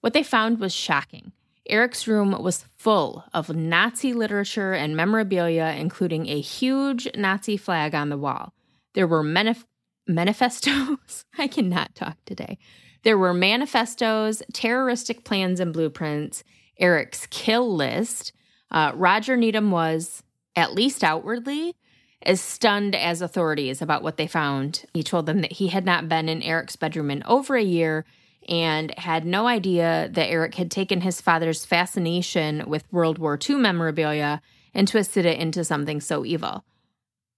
What 0.00 0.12
they 0.12 0.22
found 0.22 0.60
was 0.60 0.72
shocking. 0.72 1.32
Eric's 1.68 2.06
room 2.06 2.30
was 2.42 2.64
full 2.76 3.24
of 3.34 3.54
Nazi 3.54 4.12
literature 4.12 4.72
and 4.72 4.96
memorabilia, 4.96 5.74
including 5.76 6.28
a 6.28 6.40
huge 6.40 7.08
Nazi 7.16 7.56
flag 7.56 7.94
on 7.94 8.08
the 8.08 8.18
wall. 8.18 8.52
There 8.94 9.06
were 9.06 9.24
manif- 9.24 9.64
manifestos. 10.06 11.24
I 11.38 11.48
cannot 11.48 11.94
talk 11.94 12.16
today. 12.24 12.58
There 13.02 13.18
were 13.18 13.34
manifestos, 13.34 14.42
terroristic 14.52 15.24
plans 15.24 15.60
and 15.60 15.72
blueprints, 15.72 16.42
Eric's 16.78 17.26
kill 17.26 17.74
list. 17.74 18.32
Uh, 18.70 18.92
Roger 18.94 19.36
Needham 19.36 19.70
was, 19.70 20.22
at 20.54 20.74
least 20.74 21.04
outwardly, 21.04 21.74
as 22.22 22.40
stunned 22.40 22.94
as 22.94 23.22
authorities 23.22 23.80
about 23.80 24.02
what 24.02 24.16
they 24.16 24.26
found. 24.26 24.84
He 24.92 25.02
told 25.02 25.26
them 25.26 25.40
that 25.42 25.52
he 25.52 25.68
had 25.68 25.84
not 25.84 26.08
been 26.08 26.28
in 26.28 26.42
Eric's 26.42 26.76
bedroom 26.76 27.10
in 27.10 27.22
over 27.24 27.56
a 27.56 27.62
year 27.62 28.04
and 28.48 28.96
had 28.98 29.24
no 29.24 29.46
idea 29.46 30.08
that 30.12 30.28
Eric 30.28 30.54
had 30.54 30.70
taken 30.70 31.00
his 31.00 31.20
father's 31.20 31.64
fascination 31.64 32.64
with 32.66 32.90
World 32.92 33.18
War 33.18 33.38
II 33.38 33.56
memorabilia 33.56 34.40
and 34.74 34.86
twisted 34.86 35.24
it 35.26 35.38
into 35.38 35.64
something 35.64 36.00
so 36.00 36.24
evil. 36.24 36.64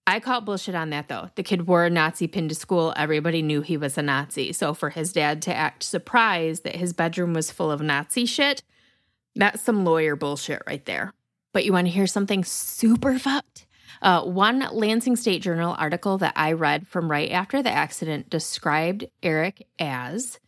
I 0.06 0.20
call 0.20 0.40
bullshit 0.40 0.74
on 0.74 0.90
that 0.90 1.08
though. 1.08 1.28
The 1.34 1.42
kid 1.42 1.66
wore 1.66 1.84
a 1.84 1.90
Nazi 1.90 2.26
pin 2.26 2.48
to 2.48 2.54
school. 2.54 2.94
Everybody 2.96 3.42
knew 3.42 3.60
he 3.60 3.76
was 3.76 3.98
a 3.98 4.02
Nazi. 4.02 4.52
So 4.54 4.72
for 4.72 4.90
his 4.90 5.12
dad 5.12 5.42
to 5.42 5.54
act 5.54 5.82
surprised 5.82 6.64
that 6.64 6.76
his 6.76 6.94
bedroom 6.94 7.34
was 7.34 7.50
full 7.50 7.70
of 7.70 7.82
Nazi 7.82 8.24
shit, 8.24 8.62
that's 9.34 9.62
some 9.62 9.84
lawyer 9.84 10.16
bullshit 10.16 10.62
right 10.66 10.84
there. 10.86 11.12
But 11.52 11.64
you 11.64 11.72
want 11.74 11.86
to 11.86 11.92
hear 11.92 12.06
something 12.06 12.42
super 12.42 13.18
fucked? 13.18 13.66
Uh, 14.00 14.22
one 14.22 14.66
Lansing 14.72 15.16
State 15.16 15.42
Journal 15.42 15.74
article 15.78 16.18
that 16.18 16.32
I 16.36 16.52
read 16.52 16.86
from 16.86 17.10
right 17.10 17.30
after 17.30 17.62
the 17.62 17.70
accident 17.70 18.30
described 18.30 19.04
Eric 19.22 19.66
as 19.78 20.38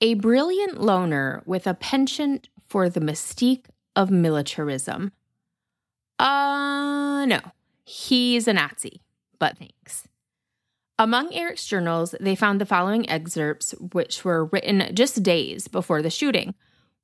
a 0.00 0.14
brilliant 0.14 0.80
loner 0.80 1.42
with 1.46 1.66
a 1.66 1.74
penchant 1.74 2.48
for 2.68 2.88
the 2.88 3.00
mystique 3.00 3.66
of 3.94 4.10
militarism. 4.10 5.12
Uh, 6.18 7.24
no, 7.26 7.40
he's 7.84 8.48
a 8.48 8.52
Nazi, 8.52 9.00
but 9.38 9.58
thanks. 9.58 10.06
Among 10.98 11.32
Eric's 11.34 11.66
journals, 11.66 12.14
they 12.20 12.34
found 12.34 12.60
the 12.60 12.66
following 12.66 13.08
excerpts, 13.08 13.74
which 13.92 14.24
were 14.24 14.46
written 14.46 14.94
just 14.94 15.22
days 15.22 15.68
before 15.68 16.00
the 16.00 16.10
shooting. 16.10 16.54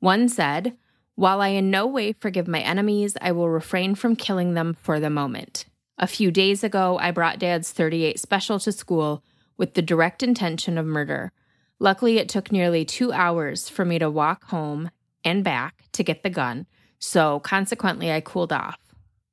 One 0.01 0.29
said, 0.29 0.77
While 1.15 1.43
I 1.43 1.49
in 1.49 1.71
no 1.71 1.87
way 1.87 2.15
forgive 2.15 2.49
my 2.49 2.61
enemies, 2.61 3.17
I 3.21 3.33
will 3.33 3.51
refrain 3.51 3.95
from 3.95 4.17
killing 4.17 4.55
them 4.55 4.75
for 4.81 4.99
the 4.99 5.11
moment. 5.11 5.67
A 5.99 6.07
few 6.07 6.31
days 6.31 6.65
ago, 6.65 6.99
I 6.99 7.11
brought 7.11 7.39
Dad's 7.39 7.71
38 7.71 8.19
Special 8.19 8.59
to 8.61 8.73
school 8.73 9.23
with 9.59 9.75
the 9.75 9.83
direct 9.83 10.23
intention 10.23 10.79
of 10.79 10.87
murder. 10.87 11.33
Luckily, 11.83 12.19
it 12.19 12.29
took 12.29 12.53
nearly 12.53 12.85
two 12.85 13.13
hours 13.13 13.69
for 13.69 13.85
me 13.85 13.99
to 13.99 14.09
walk 14.09 14.45
home 14.45 14.89
and 15.25 15.43
back 15.43 15.83
to 15.91 16.05
get 16.05 16.23
the 16.23 16.31
gun, 16.31 16.65
so 17.01 17.41
consequently, 17.41 18.13
I 18.13 18.21
cooled 18.21 18.53
off. 18.53 18.79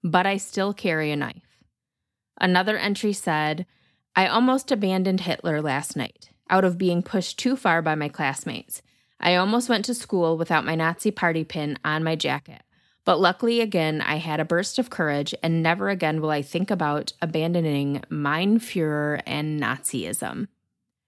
But 0.03 0.25
I 0.25 0.37
still 0.37 0.73
carry 0.73 1.11
a 1.11 1.15
knife. 1.15 1.59
Another 2.41 2.75
entry 2.75 3.13
said, 3.13 3.67
I 4.15 4.25
almost 4.25 4.71
abandoned 4.71 5.21
Hitler 5.21 5.61
last 5.61 5.95
night 5.95 6.31
out 6.49 6.65
of 6.65 6.79
being 6.79 7.03
pushed 7.03 7.37
too 7.37 7.55
far 7.55 7.83
by 7.83 7.93
my 7.93 8.09
classmates. 8.09 8.81
I 9.19 9.35
almost 9.35 9.69
went 9.69 9.85
to 9.85 9.93
school 9.93 10.35
without 10.35 10.65
my 10.65 10.73
Nazi 10.73 11.11
party 11.11 11.43
pin 11.43 11.77
on 11.85 12.03
my 12.03 12.15
jacket. 12.15 12.63
But 13.05 13.19
luckily, 13.19 13.61
again, 13.61 14.01
I 14.01 14.15
had 14.15 14.39
a 14.39 14.45
burst 14.45 14.79
of 14.79 14.89
courage, 14.89 15.35
and 15.43 15.61
never 15.61 15.89
again 15.89 16.19
will 16.19 16.31
I 16.31 16.41
think 16.41 16.71
about 16.71 17.13
abandoning 17.21 18.01
Mein 18.09 18.59
Fuhrer 18.59 19.21
and 19.27 19.61
Nazism. 19.61 20.47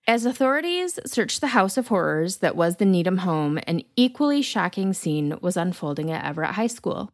As 0.07 0.25
authorities 0.25 0.99
searched 1.05 1.41
the 1.41 1.47
house 1.47 1.77
of 1.77 1.87
horrors 1.87 2.37
that 2.37 2.55
was 2.55 2.77
the 2.77 2.85
Needham 2.85 3.19
home, 3.19 3.59
an 3.67 3.83
equally 3.95 4.41
shocking 4.41 4.93
scene 4.93 5.37
was 5.41 5.55
unfolding 5.55 6.09
at 6.11 6.25
Everett 6.25 6.51
High 6.51 6.67
School. 6.67 7.11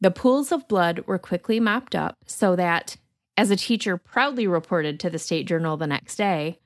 The 0.00 0.10
pools 0.10 0.52
of 0.52 0.68
blood 0.68 1.04
were 1.06 1.18
quickly 1.18 1.58
mopped 1.58 1.94
up 1.94 2.18
so 2.26 2.56
that, 2.56 2.98
as 3.38 3.50
a 3.50 3.56
teacher 3.56 3.96
proudly 3.96 4.46
reported 4.46 5.00
to 5.00 5.10
the 5.10 5.18
State 5.18 5.46
Journal 5.46 5.78
the 5.78 5.86
next 5.86 6.16
day, 6.16 6.58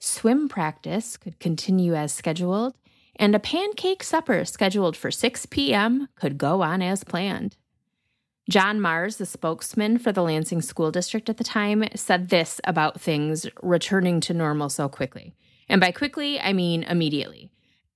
swim 0.00 0.48
practice 0.48 1.16
could 1.16 1.40
continue 1.40 1.94
as 1.94 2.12
scheduled, 2.12 2.74
and 3.16 3.34
a 3.34 3.38
pancake 3.38 4.02
supper 4.02 4.44
scheduled 4.44 4.96
for 4.96 5.10
6 5.10 5.46
p.m. 5.46 6.08
could 6.14 6.36
go 6.36 6.62
on 6.62 6.82
as 6.82 7.04
planned. 7.04 7.56
John 8.48 8.78
Mars, 8.80 9.16
the 9.16 9.24
spokesman 9.24 9.98
for 9.98 10.12
the 10.12 10.22
Lansing 10.22 10.60
School 10.60 10.90
District 10.90 11.30
at 11.30 11.38
the 11.38 11.44
time, 11.44 11.84
said 11.94 12.28
this 12.28 12.60
about 12.64 13.00
things 13.00 13.46
returning 13.62 14.20
to 14.20 14.34
normal 14.34 14.68
so 14.68 14.88
quickly. 14.88 15.34
And 15.68 15.80
by 15.80 15.92
quickly, 15.92 16.38
I 16.38 16.52
mean 16.52 16.82
immediately. 16.82 17.50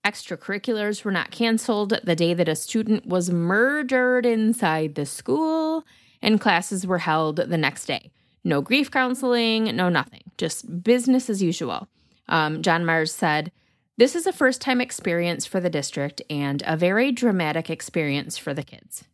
Extracurriculars 0.06 1.04
were 1.04 1.12
not 1.12 1.30
canceled 1.30 2.00
the 2.02 2.16
day 2.16 2.32
that 2.32 2.48
a 2.48 2.56
student 2.56 3.04
was 3.04 3.30
murdered 3.30 4.24
inside 4.24 4.94
the 4.94 5.04
school, 5.04 5.84
and 6.22 6.40
classes 6.40 6.87
were 6.87 6.98
held 6.98 7.37
the 7.37 7.58
next 7.58 7.84
day. 7.84 8.11
No 8.42 8.62
grief 8.62 8.90
counseling, 8.90 9.76
no 9.76 9.90
nothing, 9.90 10.22
just 10.38 10.82
business 10.82 11.28
as 11.28 11.42
usual. 11.42 11.88
Um, 12.26 12.62
John 12.62 12.87
Mars 12.87 13.14
said, 13.14 13.52
This 13.98 14.14
is 14.14 14.26
a 14.26 14.32
first 14.32 14.62
time 14.62 14.80
experience 14.80 15.44
for 15.44 15.61
the 15.61 15.68
district 15.68 16.22
and 16.30 16.62
a 16.66 16.74
very 16.74 17.12
dramatic 17.12 17.68
experience 17.68 18.38
for 18.38 18.54
the 18.54 18.62
kids. 18.62 19.04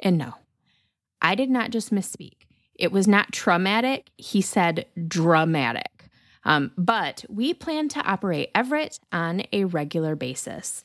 And 0.00 0.18
no, 0.18 0.34
I 1.22 1.34
did 1.34 1.48
not 1.48 1.70
just 1.70 1.92
misspeak. 1.92 2.46
It 2.74 2.92
was 2.92 3.06
not 3.08 3.32
traumatic, 3.32 4.10
he 4.18 4.42
said 4.42 4.86
dramatic. 5.06 6.10
Um, 6.44 6.72
but 6.76 7.24
we 7.28 7.54
plan 7.54 7.88
to 7.90 8.00
operate 8.00 8.50
Everett 8.54 8.98
on 9.12 9.42
a 9.52 9.64
regular 9.64 10.16
basis. 10.16 10.82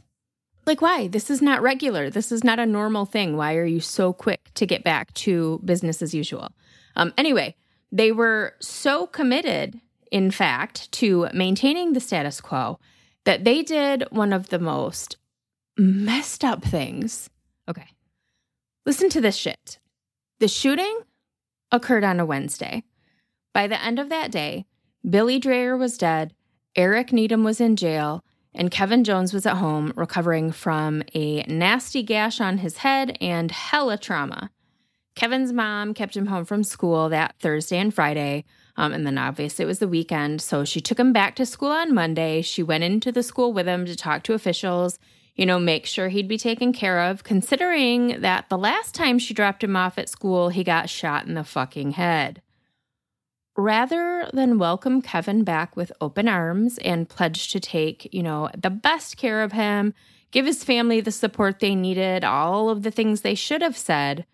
Like, 0.67 0.82
why? 0.82 1.08
This 1.08 1.30
is 1.32 1.41
not 1.41 1.62
regular. 1.62 2.10
This 2.10 2.32
is 2.32 2.43
not 2.43 2.60
a 2.60 2.65
normal 2.65 3.06
thing. 3.06 3.38
Why 3.38 3.56
are 3.56 3.65
you 3.65 3.80
so 3.80 4.13
quick 4.13 4.52
to 4.56 4.65
get 4.65 4.84
back 4.84 5.13
to 5.15 5.62
business 5.63 6.02
as 6.02 6.13
usual? 6.13 6.50
Um, 6.95 7.13
anyway, 7.17 7.56
they 7.91 8.12
were 8.12 8.54
so 8.60 9.08
committed, 9.08 9.80
in 10.12 10.30
fact, 10.30 10.91
to 10.93 11.30
maintaining 11.34 11.93
the 11.93 12.02
status 12.02 12.41
quo 12.41 12.80
that 13.23 13.45
they 13.45 13.63
did 13.63 14.04
one 14.10 14.34
of 14.34 14.50
the 14.50 14.60
most 14.60 15.17
messed 15.78 16.43
up 16.43 16.63
things. 16.63 17.30
Okay. 17.69 17.88
Listen 18.86 19.10
to 19.10 19.21
this 19.21 19.36
shit. 19.36 19.80
The 20.39 20.47
shooting 20.47 21.00
occurred 21.71 22.04
on 22.04 22.19
a 22.19 22.26
Wednesday. 22.26 22.84
By 23.54 23.65
the 23.65 23.82
end 23.82 23.97
of 23.97 24.10
that 24.10 24.32
day, 24.32 24.67
Billy 25.08 25.39
Dreyer 25.39 25.76
was 25.76 25.97
dead, 25.97 26.34
Eric 26.76 27.12
Needham 27.12 27.43
was 27.43 27.60
in 27.60 27.76
jail, 27.76 28.23
and 28.54 28.69
Kevin 28.69 29.04
Jones 29.04 29.34
was 29.34 29.47
at 29.47 29.58
home 29.58 29.91
recovering 29.95 30.52
from 30.52 31.02
a 31.15 31.41
nasty 31.43 32.04
gash 32.04 32.39
on 32.39 32.60
his 32.60 32.78
head 32.78 33.17
and 33.19 33.50
hella 33.50 33.97
trauma. 33.97 34.52
Kevin's 35.15 35.52
mom 35.52 35.95
kept 35.95 36.15
him 36.15 36.28
home 36.28 36.45
from 36.45 36.63
school 36.63 37.10
that 37.10 37.34
Thursday 37.39 37.80
and 37.80 37.91
Friday. 37.91 38.45
Um, 38.76 38.93
and 38.93 39.08
then 39.08 39.17
obviously 39.17 39.63
it 39.63 39.67
was 39.67 39.80
the 39.80 39.88
weekend. 39.88 40.43
So 40.43 40.63
she 40.63 40.80
took 40.80 41.00
him 41.00 41.12
back 41.12 41.36
to 41.38 41.45
school 41.47 41.71
on 41.71 41.95
Monday. 41.95 42.43
She 42.43 42.62
went 42.62 42.84
into 42.84 43.12
the 43.12 43.23
school 43.23 43.52
with 43.52 43.67
him 43.67 43.88
to 43.88 43.95
talk 43.95 44.21
to 44.23 44.34
officials, 44.34 45.00
you 45.38 45.45
know, 45.45 45.60
make 45.60 45.86
sure 45.86 46.10
he'd 46.10 46.28
be 46.28 46.38
taken 46.38 46.73
care 46.73 47.00
of, 47.00 47.23
considering 47.23 48.21
that 48.21 48.50
the 48.50 48.58
last 48.58 48.95
time 48.95 49.19
she 49.19 49.36
dropped 49.36 49.63
him 49.63 49.76
off 49.76 50.00
at 50.00 50.10
school, 50.10 50.50
he 50.50 50.63
got 50.63 50.89
shot 50.89 51.28
in 51.28 51.36
the 51.36 51.43
fucking 51.43 51.91
head. 51.91 52.41
Rather 53.56 54.30
than 54.34 54.58
welcome 54.58 55.02
Kevin 55.02 55.43
back 55.43 55.76
with 55.76 55.91
open 56.02 56.28
arms 56.28 56.80
and 56.80 57.08
pledge 57.08 57.52
to 57.52 57.60
take, 57.60 58.12
you 58.12 58.23
know, 58.23 58.50
the 58.58 58.71
best 58.71 59.17
care 59.17 59.43
of 59.43 59.52
him, 59.52 59.93
give 60.32 60.45
his 60.45 60.63
family 60.63 61.02
the 61.02 61.12
support 61.12 61.60
they 61.60 61.76
needed, 61.76 62.23
all 62.23 62.69
of 62.69 62.82
the 62.82 62.91
things 62.91 63.21
they 63.21 63.36
should 63.36 63.62
have 63.62 63.78
said, 63.78 64.26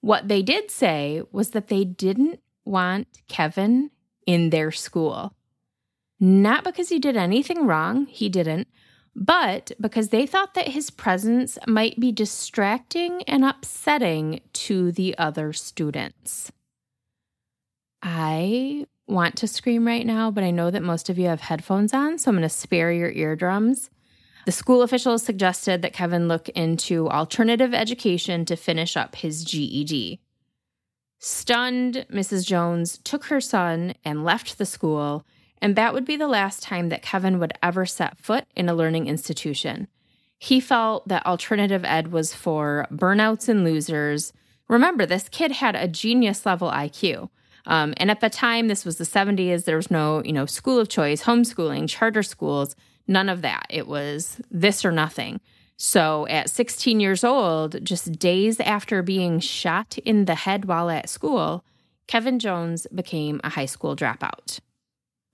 what 0.00 0.28
they 0.28 0.42
did 0.42 0.70
say 0.70 1.22
was 1.32 1.50
that 1.50 1.68
they 1.68 1.84
didn't 1.84 2.40
want 2.64 3.06
Kevin 3.28 3.90
in 4.26 4.50
their 4.50 4.70
school. 4.72 5.34
Not 6.20 6.64
because 6.64 6.88
he 6.88 6.98
did 6.98 7.16
anything 7.16 7.66
wrong, 7.66 8.06
he 8.06 8.28
didn't, 8.28 8.68
but 9.18 9.72
because 9.80 10.10
they 10.10 10.26
thought 10.26 10.54
that 10.54 10.68
his 10.68 10.90
presence 10.90 11.58
might 11.66 11.98
be 11.98 12.12
distracting 12.12 13.22
and 13.24 13.44
upsetting 13.44 14.40
to 14.52 14.92
the 14.92 15.18
other 15.18 15.52
students. 15.52 16.52
I 18.00 18.86
want 19.08 19.34
to 19.38 19.48
scream 19.48 19.88
right 19.88 20.06
now, 20.06 20.30
but 20.30 20.44
I 20.44 20.52
know 20.52 20.70
that 20.70 20.84
most 20.84 21.10
of 21.10 21.18
you 21.18 21.26
have 21.26 21.40
headphones 21.40 21.92
on, 21.92 22.18
so 22.18 22.30
I'm 22.30 22.36
going 22.36 22.42
to 22.42 22.48
spare 22.48 22.92
your 22.92 23.10
eardrums. 23.10 23.90
The 24.46 24.52
school 24.52 24.82
officials 24.82 25.24
suggested 25.24 25.82
that 25.82 25.92
Kevin 25.92 26.28
look 26.28 26.48
into 26.50 27.10
alternative 27.10 27.74
education 27.74 28.44
to 28.44 28.54
finish 28.54 28.96
up 28.96 29.16
his 29.16 29.42
GED. 29.42 30.20
Stunned, 31.18 32.06
Mrs. 32.08 32.46
Jones 32.46 32.98
took 32.98 33.24
her 33.24 33.40
son 33.40 33.94
and 34.04 34.24
left 34.24 34.58
the 34.58 34.66
school, 34.66 35.26
and 35.60 35.76
that 35.76 35.94
would 35.94 36.04
be 36.04 36.16
the 36.16 36.28
last 36.28 36.62
time 36.62 36.88
that 36.88 37.02
Kevin 37.02 37.38
would 37.38 37.52
ever 37.62 37.86
set 37.86 38.18
foot 38.18 38.46
in 38.54 38.68
a 38.68 38.74
learning 38.74 39.06
institution. 39.06 39.88
He 40.38 40.60
felt 40.60 41.08
that 41.08 41.26
alternative 41.26 41.84
ed 41.84 42.12
was 42.12 42.32
for 42.34 42.86
burnouts 42.92 43.48
and 43.48 43.64
losers. 43.64 44.32
Remember, 44.68 45.04
this 45.04 45.28
kid 45.28 45.52
had 45.52 45.74
a 45.74 45.88
genius 45.88 46.46
level 46.46 46.70
IQ. 46.70 47.28
Um, 47.66 47.92
and 47.96 48.10
at 48.10 48.20
the 48.20 48.30
time, 48.30 48.68
this 48.68 48.84
was 48.84 48.98
the 48.98 49.04
70s. 49.04 49.64
There 49.64 49.76
was 49.76 49.90
no, 49.90 50.22
you 50.24 50.32
know, 50.32 50.46
school 50.46 50.78
of 50.78 50.88
choice, 50.88 51.24
homeschooling, 51.24 51.88
charter 51.88 52.22
schools, 52.22 52.76
none 53.06 53.28
of 53.28 53.42
that. 53.42 53.66
It 53.68 53.86
was 53.86 54.40
this 54.50 54.84
or 54.84 54.92
nothing. 54.92 55.40
So 55.76 56.26
at 56.28 56.50
16 56.50 56.98
years 56.98 57.22
old, 57.24 57.84
just 57.84 58.18
days 58.18 58.58
after 58.60 59.02
being 59.02 59.38
shot 59.38 59.98
in 59.98 60.24
the 60.24 60.34
head 60.34 60.64
while 60.64 60.90
at 60.90 61.08
school, 61.08 61.64
Kevin 62.06 62.38
Jones 62.38 62.86
became 62.92 63.40
a 63.44 63.50
high 63.50 63.66
school 63.66 63.94
dropout. 63.94 64.60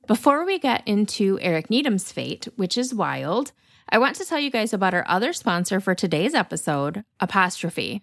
Before 0.06 0.44
we 0.44 0.58
get 0.58 0.86
into 0.86 1.38
Eric 1.40 1.70
Needham's 1.70 2.12
fate, 2.12 2.46
which 2.56 2.76
is 2.76 2.94
wild, 2.94 3.52
I 3.88 3.96
want 3.96 4.16
to 4.16 4.26
tell 4.26 4.38
you 4.38 4.50
guys 4.50 4.74
about 4.74 4.92
our 4.92 5.04
other 5.08 5.32
sponsor 5.32 5.80
for 5.80 5.94
today's 5.94 6.34
episode, 6.34 7.04
Apostrophe. 7.20 8.02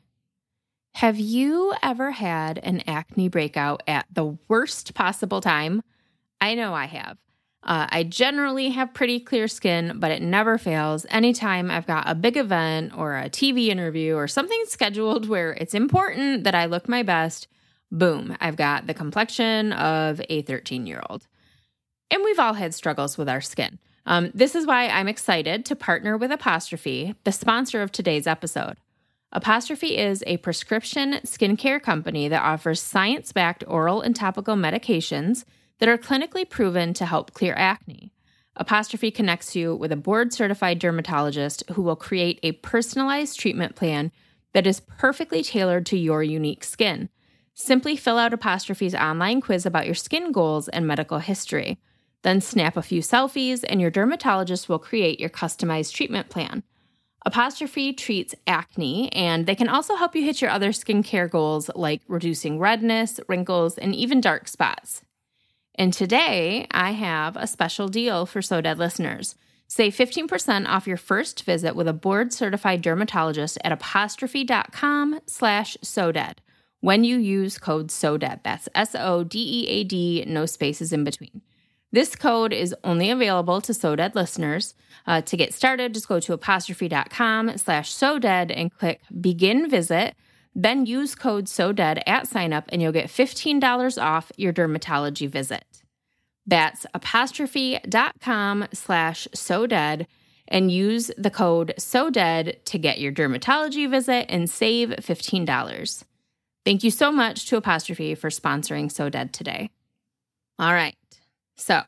Have 0.96 1.20
you 1.20 1.74
ever 1.84 2.10
had 2.10 2.58
an 2.64 2.82
acne 2.88 3.30
breakout 3.30 3.84
at 3.86 4.08
the 4.12 4.36
worst 4.48 4.96
possible 4.96 5.42
time? 5.42 5.84
I 6.40 6.56
know 6.56 6.74
I 6.74 6.86
have. 6.86 7.20
Uh, 7.62 7.86
I 7.90 8.02
generally 8.02 8.70
have 8.70 8.96
pretty 8.96 9.20
clear 9.20 9.48
skin, 9.48 10.00
but 10.00 10.10
it 10.10 10.24
never 10.24 10.58
fails. 10.58 11.06
Anytime 11.10 11.70
I've 11.70 11.86
got 11.86 12.10
a 12.10 12.16
big 12.16 12.36
event 12.36 12.94
or 12.98 13.16
a 13.16 13.30
TV 13.30 13.68
interview 13.68 14.16
or 14.16 14.28
something 14.28 14.64
scheduled 14.68 15.30
where 15.30 15.54
it's 15.54 15.76
important 15.76 16.46
that 16.46 16.56
I 16.56 16.66
look 16.66 16.90
my 16.90 17.04
best, 17.04 17.48
boom, 17.92 18.36
I've 18.42 18.56
got 18.56 18.88
the 18.88 18.96
complexion 18.96 19.72
of 19.74 20.20
a 20.30 20.42
13 20.42 20.88
year 20.88 21.04
old. 21.08 21.28
And 22.12 22.24
we've 22.24 22.40
all 22.40 22.54
had 22.54 22.76
struggles 22.76 23.18
with 23.18 23.30
our 23.30 23.42
skin. 23.42 23.80
Um, 24.06 24.32
this 24.34 24.54
is 24.54 24.68
why 24.68 24.90
I'm 24.90 25.08
excited 25.08 25.66
to 25.66 25.76
partner 25.76 26.18
with 26.18 26.32
Apostrophe, 26.32 27.16
the 27.24 27.32
sponsor 27.32 27.82
of 27.82 27.92
today's 27.92 28.28
episode. 28.28 28.78
Apostrophe 29.32 29.98
is 29.98 30.24
a 30.28 30.38
prescription 30.38 31.14
skincare 31.24 31.82
company 31.82 32.28
that 32.28 32.44
offers 32.44 32.82
science 32.82 33.32
backed 33.32 33.64
oral 33.66 34.02
and 34.02 34.16
topical 34.16 34.56
medications 34.56 35.46
that 35.80 35.88
are 35.88 35.98
clinically 35.98 36.48
proven 36.48 36.94
to 36.94 37.06
help 37.06 37.34
clear 37.34 37.54
acne. 37.56 38.12
Apostrophe 38.58 39.10
connects 39.10 39.56
you 39.56 39.74
with 39.74 39.92
a 39.94 39.96
board 39.96 40.34
certified 40.34 40.80
dermatologist 40.80 41.64
who 41.72 41.82
will 41.82 41.96
create 41.96 42.40
a 42.44 42.52
personalized 42.52 43.40
treatment 43.40 43.76
plan 43.76 44.12
that 44.54 44.68
is 44.68 44.82
perfectly 44.82 45.42
tailored 45.42 45.86
to 45.86 45.98
your 45.98 46.22
unique 46.22 46.66
skin. 46.66 47.08
Simply 47.54 47.96
fill 47.96 48.18
out 48.18 48.34
Apostrophe's 48.34 48.96
online 48.96 49.40
quiz 49.40 49.66
about 49.66 49.86
your 49.86 49.96
skin 49.96 50.34
goals 50.34 50.68
and 50.68 50.86
medical 50.86 51.20
history. 51.20 51.80
Then 52.24 52.42
snap 52.42 52.78
a 52.78 52.82
few 52.82 53.02
selfies, 53.02 53.64
and 53.68 53.82
your 53.82 53.90
dermatologist 53.90 54.70
will 54.70 54.80
create 54.80 55.20
your 55.20 55.30
customized 55.30 55.94
treatment 55.94 56.30
plan. 56.30 56.64
Apostrophe 57.26 57.94
treats 57.94 58.34
acne, 58.48 59.12
and 59.14 59.46
they 59.46 59.56
can 59.56 59.70
also 59.70 59.96
help 59.96 60.16
you 60.16 60.24
hit 60.24 60.42
your 60.42 60.50
other 60.50 60.72
skincare 60.72 61.30
goals 61.30 61.70
like 61.76 62.02
reducing 62.08 62.58
redness, 62.58 63.20
wrinkles, 63.28 63.78
and 63.78 63.94
even 63.96 64.22
dark 64.22 64.48
spots. 64.48 65.04
And 65.76 65.94
today 65.94 66.68
I 66.72 66.92
have 66.92 67.36
a 67.38 67.48
special 67.48 67.88
deal 67.88 68.26
for 68.26 68.42
So 68.42 68.62
Dead 68.62 68.78
listeners. 68.78 69.36
Save 69.68 69.96
15% 69.96 70.68
off 70.68 70.86
your 70.86 70.98
first 70.98 71.44
visit 71.44 71.76
with 71.76 71.88
a 71.88 71.94
board 71.94 72.34
certified 72.34 72.82
dermatologist 72.82 73.58
at 73.64 73.72
apostrophe.com 73.72 75.22
slash 75.28 75.78
SoDead 75.82 76.40
when 76.82 77.04
you 77.06 77.18
use 77.18 77.58
code 77.58 77.90
SODEAD. 77.90 78.42
That's 78.44 78.68
S 78.76 78.96
O 78.96 79.24
D 79.24 79.40
E 79.40 79.68
A 79.70 79.84
D, 79.86 80.26
no 80.28 80.46
spaces 80.46 80.92
in 80.92 81.06
between. 81.06 81.42
This 81.92 82.16
code 82.16 82.54
is 82.54 82.74
only 82.84 83.10
available 83.10 83.60
to 83.62 83.74
So 83.74 83.96
Dead 83.96 84.16
listeners. 84.16 84.76
Uh, 85.06 85.22
to 85.22 85.36
get 85.36 85.54
started, 85.54 85.94
just 85.94 86.08
go 86.08 86.20
to 86.20 86.34
apostrophe.com 86.34 87.58
slash 87.58 87.92
so 87.92 88.18
dead 88.18 88.52
and 88.52 88.72
click 88.72 89.02
begin 89.20 89.70
visit. 89.70 90.16
Then 90.56 90.86
use 90.86 91.16
code 91.16 91.50
so 91.50 91.72
dead 91.72 92.04
at 92.06 92.28
sign 92.28 92.54
up 92.54 92.66
and 92.70 92.82
you'll 92.82 92.92
get 92.92 93.08
$15 93.08 94.02
off 94.02 94.32
your 94.38 94.54
dermatology 94.54 95.30
visit. 95.30 95.66
That's 96.46 96.86
apostrophe.com 96.94 98.68
slash 98.74 99.28
so 99.34 99.68
dead 99.68 100.08
and 100.48 100.72
use 100.72 101.12
the 101.18 101.30
code 101.30 101.74
so 101.78 102.10
dead 102.10 102.60
to 102.66 102.78
get 102.78 103.00
your 103.00 103.12
dermatology 103.12 103.90
visit 103.90 104.26
and 104.30 104.50
save 104.50 104.90
$15. 104.90 106.04
Thank 106.66 106.84
you 106.84 106.92
so 106.92 107.12
much 107.12 107.48
to 107.48 107.58
Apostrophe 107.58 108.16
for 108.16 108.30
sponsoring 108.30 108.92
So 108.92 109.10
Dead 109.10 109.34
today. 109.34 109.72
All 110.60 110.74
right. 110.74 110.96
So, 111.62 111.84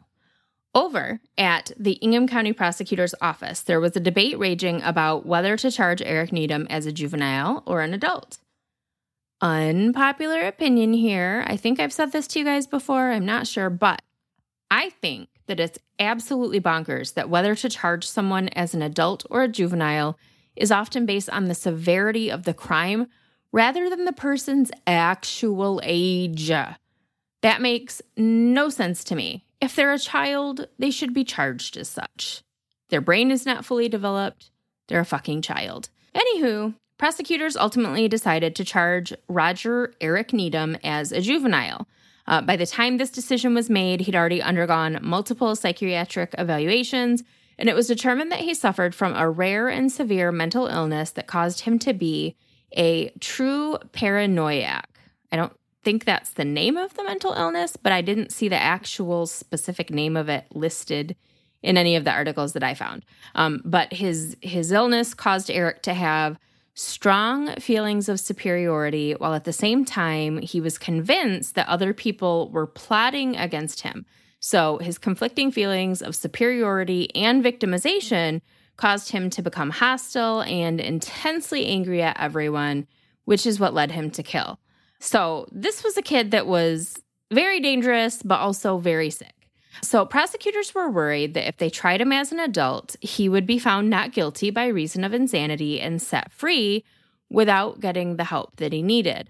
over 0.75 1.19
at 1.37 1.71
the 1.77 1.93
Ingham 1.93 2.27
County 2.27 2.53
Prosecutor's 2.53 3.15
Office, 3.21 3.61
there 3.61 3.79
was 3.79 3.95
a 3.95 3.99
debate 3.99 4.37
raging 4.39 4.81
about 4.81 5.25
whether 5.25 5.57
to 5.57 5.71
charge 5.71 6.01
Eric 6.01 6.31
Needham 6.31 6.67
as 6.69 6.85
a 6.85 6.91
juvenile 6.91 7.63
or 7.65 7.81
an 7.81 7.93
adult. 7.93 8.39
Unpopular 9.41 10.41
opinion 10.41 10.93
here. 10.93 11.43
I 11.47 11.57
think 11.57 11.79
I've 11.79 11.91
said 11.91 12.11
this 12.11 12.27
to 12.27 12.39
you 12.39 12.45
guys 12.45 12.65
before. 12.65 13.11
I'm 13.11 13.25
not 13.25 13.47
sure, 13.47 13.69
but 13.69 14.01
I 14.71 14.89
think 14.89 15.29
that 15.47 15.59
it's 15.59 15.79
absolutely 15.99 16.61
bonkers 16.61 17.15
that 17.15 17.29
whether 17.29 17.55
to 17.55 17.69
charge 17.69 18.07
someone 18.07 18.47
as 18.49 18.73
an 18.73 18.81
adult 18.81 19.25
or 19.29 19.43
a 19.43 19.47
juvenile 19.47 20.17
is 20.55 20.71
often 20.71 21.05
based 21.05 21.29
on 21.29 21.45
the 21.45 21.55
severity 21.55 22.29
of 22.29 22.43
the 22.43 22.53
crime 22.53 23.07
rather 23.51 23.89
than 23.89 24.05
the 24.05 24.13
person's 24.13 24.71
actual 24.87 25.81
age. 25.83 26.51
That 27.43 27.61
makes 27.61 28.01
no 28.15 28.69
sense 28.69 29.03
to 29.05 29.15
me. 29.15 29.43
If 29.63 29.77
they're 29.77 29.93
a 29.93 29.97
child, 29.97 30.67
they 30.77 30.91
should 30.91 31.13
be 31.13 31.23
charged 31.23 31.77
as 31.77 31.87
such. 31.87 32.43
Their 32.89 32.99
brain 32.99 33.31
is 33.31 33.45
not 33.45 33.63
fully 33.63 33.87
developed, 33.87 34.51
they're 34.89 34.99
a 34.99 35.05
fucking 35.05 35.41
child. 35.41 35.87
Anywho, 36.13 36.73
prosecutors 36.97 37.55
ultimately 37.55 38.09
decided 38.09 38.57
to 38.57 38.65
charge 38.65 39.13
Roger 39.29 39.93
Eric 40.01 40.33
Needham 40.33 40.75
as 40.83 41.13
a 41.13 41.21
juvenile. 41.21 41.87
Uh, 42.27 42.41
by 42.41 42.57
the 42.57 42.65
time 42.65 42.97
this 42.97 43.09
decision 43.09 43.53
was 43.53 43.69
made, 43.69 44.01
he'd 44.01 44.17
already 44.17 44.41
undergone 44.41 44.99
multiple 45.01 45.55
psychiatric 45.55 46.35
evaluations, 46.37 47.23
and 47.57 47.69
it 47.69 47.75
was 47.75 47.87
determined 47.87 48.33
that 48.33 48.41
he 48.41 48.53
suffered 48.53 48.93
from 48.93 49.15
a 49.15 49.29
rare 49.29 49.69
and 49.69 49.89
severe 49.89 50.29
mental 50.33 50.67
illness 50.67 51.11
that 51.11 51.25
caused 51.25 51.61
him 51.61 51.79
to 51.79 51.93
be 51.93 52.35
a 52.75 53.11
true 53.21 53.77
paranoiac. 53.93 54.89
I 55.31 55.37
don't 55.37 55.53
think 55.83 56.05
that's 56.05 56.31
the 56.31 56.45
name 56.45 56.77
of 56.77 56.93
the 56.95 57.03
mental 57.03 57.33
illness, 57.33 57.75
but 57.75 57.91
I 57.91 58.01
didn't 58.01 58.31
see 58.31 58.47
the 58.47 58.61
actual 58.61 59.25
specific 59.27 59.89
name 59.89 60.15
of 60.15 60.29
it 60.29 60.45
listed 60.51 61.15
in 61.61 61.77
any 61.77 61.95
of 61.95 62.03
the 62.03 62.11
articles 62.11 62.53
that 62.53 62.63
I 62.63 62.73
found. 62.73 63.05
Um, 63.35 63.61
but 63.63 63.93
his 63.93 64.37
his 64.41 64.71
illness 64.71 65.13
caused 65.13 65.49
Eric 65.49 65.81
to 65.83 65.93
have 65.93 66.37
strong 66.75 67.53
feelings 67.55 68.09
of 68.09 68.19
superiority, 68.19 69.13
while 69.13 69.33
at 69.33 69.43
the 69.43 69.53
same 69.53 69.85
time 69.85 70.39
he 70.39 70.59
was 70.59 70.77
convinced 70.77 71.55
that 71.55 71.69
other 71.69 71.93
people 71.93 72.49
were 72.51 72.67
plotting 72.67 73.35
against 73.37 73.81
him. 73.81 74.05
So 74.39 74.77
his 74.79 74.97
conflicting 74.97 75.51
feelings 75.51 76.01
of 76.01 76.15
superiority 76.15 77.13
and 77.15 77.43
victimization 77.43 78.41
caused 78.75 79.11
him 79.11 79.29
to 79.29 79.41
become 79.41 79.69
hostile 79.69 80.41
and 80.41 80.81
intensely 80.81 81.67
angry 81.67 82.01
at 82.01 82.19
everyone, 82.19 82.87
which 83.25 83.45
is 83.45 83.59
what 83.59 83.73
led 83.73 83.91
him 83.91 84.09
to 84.11 84.23
kill. 84.23 84.59
So, 85.03 85.47
this 85.51 85.83
was 85.83 85.97
a 85.97 86.01
kid 86.01 86.31
that 86.31 86.47
was 86.47 86.95
very 87.29 87.59
dangerous, 87.59 88.23
but 88.23 88.39
also 88.39 88.77
very 88.77 89.09
sick. 89.09 89.49
So, 89.81 90.05
prosecutors 90.05 90.73
were 90.73 90.89
worried 90.89 91.33
that 91.33 91.45
if 91.45 91.57
they 91.57 91.69
tried 91.69 91.99
him 91.99 92.13
as 92.13 92.31
an 92.31 92.39
adult, 92.39 92.95
he 93.01 93.27
would 93.27 93.45
be 93.45 93.59
found 93.59 93.89
not 93.89 94.13
guilty 94.13 94.49
by 94.49 94.67
reason 94.67 95.03
of 95.03 95.13
insanity 95.13 95.81
and 95.81 96.01
set 96.01 96.31
free 96.31 96.85
without 97.29 97.81
getting 97.81 98.15
the 98.15 98.23
help 98.23 98.55
that 98.55 98.71
he 98.71 98.81
needed. 98.81 99.29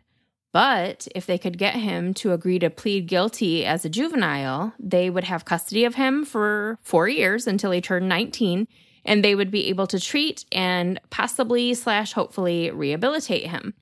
But 0.52 1.08
if 1.16 1.26
they 1.26 1.40
could 1.40 1.58
get 1.58 1.74
him 1.74 2.14
to 2.16 2.34
agree 2.34 2.60
to 2.60 2.70
plead 2.70 3.08
guilty 3.08 3.66
as 3.66 3.84
a 3.84 3.90
juvenile, 3.90 4.74
they 4.78 5.10
would 5.10 5.24
have 5.24 5.44
custody 5.44 5.86
of 5.86 5.96
him 5.96 6.24
for 6.24 6.78
four 6.84 7.10
years 7.10 7.48
until 7.48 7.72
he 7.72 7.82
turned 7.82 8.08
19, 8.08 8.68
and 9.06 9.24
they 9.24 9.34
would 9.34 9.50
be 9.50 9.70
able 9.70 9.88
to 9.88 10.00
treat 10.00 10.46
and 10.52 11.02
possibly 11.10 11.74
slash 11.74 12.14
hopefully 12.14 12.70
rehabilitate 12.70 13.48
him. 13.48 13.74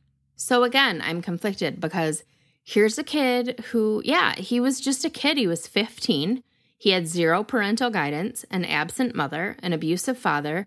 So 0.41 0.63
again, 0.63 1.03
I'm 1.05 1.21
conflicted 1.21 1.79
because 1.79 2.23
here's 2.63 2.97
a 2.97 3.03
kid 3.03 3.63
who, 3.69 4.01
yeah, 4.03 4.33
he 4.33 4.59
was 4.59 4.81
just 4.81 5.05
a 5.05 5.09
kid. 5.09 5.37
He 5.37 5.45
was 5.45 5.67
15. 5.67 6.41
He 6.79 6.89
had 6.89 7.07
zero 7.07 7.43
parental 7.43 7.91
guidance, 7.91 8.43
an 8.49 8.65
absent 8.65 9.13
mother, 9.13 9.55
an 9.61 9.71
abusive 9.71 10.17
father, 10.17 10.65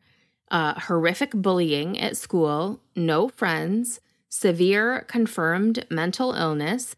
uh, 0.48 0.78
horrific 0.78 1.32
bullying 1.32 1.98
at 1.98 2.16
school, 2.16 2.82
no 2.94 3.28
friends, 3.28 4.00
severe 4.28 5.00
confirmed 5.08 5.84
mental 5.90 6.34
illness. 6.34 6.94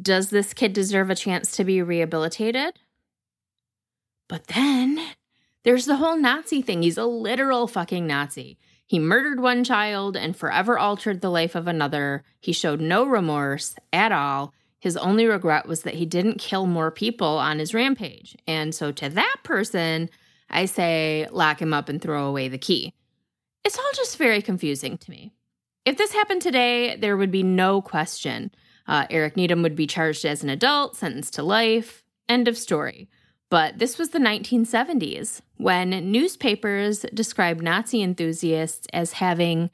Does 0.00 0.30
this 0.30 0.54
kid 0.54 0.72
deserve 0.72 1.10
a 1.10 1.14
chance 1.14 1.54
to 1.56 1.64
be 1.64 1.82
rehabilitated? 1.82 2.78
But 4.26 4.46
then 4.46 4.98
there's 5.64 5.84
the 5.84 5.96
whole 5.96 6.16
Nazi 6.16 6.62
thing. 6.62 6.80
He's 6.80 6.96
a 6.96 7.04
literal 7.04 7.66
fucking 7.66 8.06
Nazi. 8.06 8.56
He 8.88 8.98
murdered 8.98 9.38
one 9.38 9.64
child 9.64 10.16
and 10.16 10.34
forever 10.34 10.78
altered 10.78 11.20
the 11.20 11.30
life 11.30 11.54
of 11.54 11.68
another. 11.68 12.24
He 12.40 12.52
showed 12.52 12.80
no 12.80 13.04
remorse 13.04 13.76
at 13.92 14.12
all. 14.12 14.54
His 14.80 14.96
only 14.96 15.26
regret 15.26 15.68
was 15.68 15.82
that 15.82 15.96
he 15.96 16.06
didn't 16.06 16.38
kill 16.38 16.64
more 16.64 16.90
people 16.90 17.36
on 17.36 17.58
his 17.58 17.74
rampage. 17.74 18.34
And 18.46 18.74
so 18.74 18.90
to 18.92 19.10
that 19.10 19.36
person, 19.44 20.08
I 20.48 20.64
say 20.64 21.28
lock 21.30 21.60
him 21.60 21.74
up 21.74 21.90
and 21.90 22.00
throw 22.00 22.26
away 22.26 22.48
the 22.48 22.56
key. 22.56 22.94
It's 23.62 23.78
all 23.78 23.90
just 23.94 24.16
very 24.16 24.40
confusing 24.40 24.96
to 24.96 25.10
me. 25.10 25.32
If 25.84 25.98
this 25.98 26.12
happened 26.12 26.40
today, 26.40 26.96
there 26.96 27.16
would 27.16 27.30
be 27.30 27.42
no 27.42 27.82
question. 27.82 28.50
Uh, 28.86 29.06
Eric 29.10 29.36
Needham 29.36 29.62
would 29.62 29.76
be 29.76 29.86
charged 29.86 30.24
as 30.24 30.42
an 30.42 30.48
adult, 30.48 30.96
sentenced 30.96 31.34
to 31.34 31.42
life. 31.42 32.04
End 32.26 32.48
of 32.48 32.56
story. 32.56 33.10
But 33.50 33.78
this 33.78 33.98
was 33.98 34.10
the 34.10 34.18
1970s 34.18 35.40
when 35.56 35.90
newspapers 36.12 37.06
described 37.14 37.62
Nazi 37.62 38.02
enthusiasts 38.02 38.86
as 38.92 39.12
having 39.14 39.70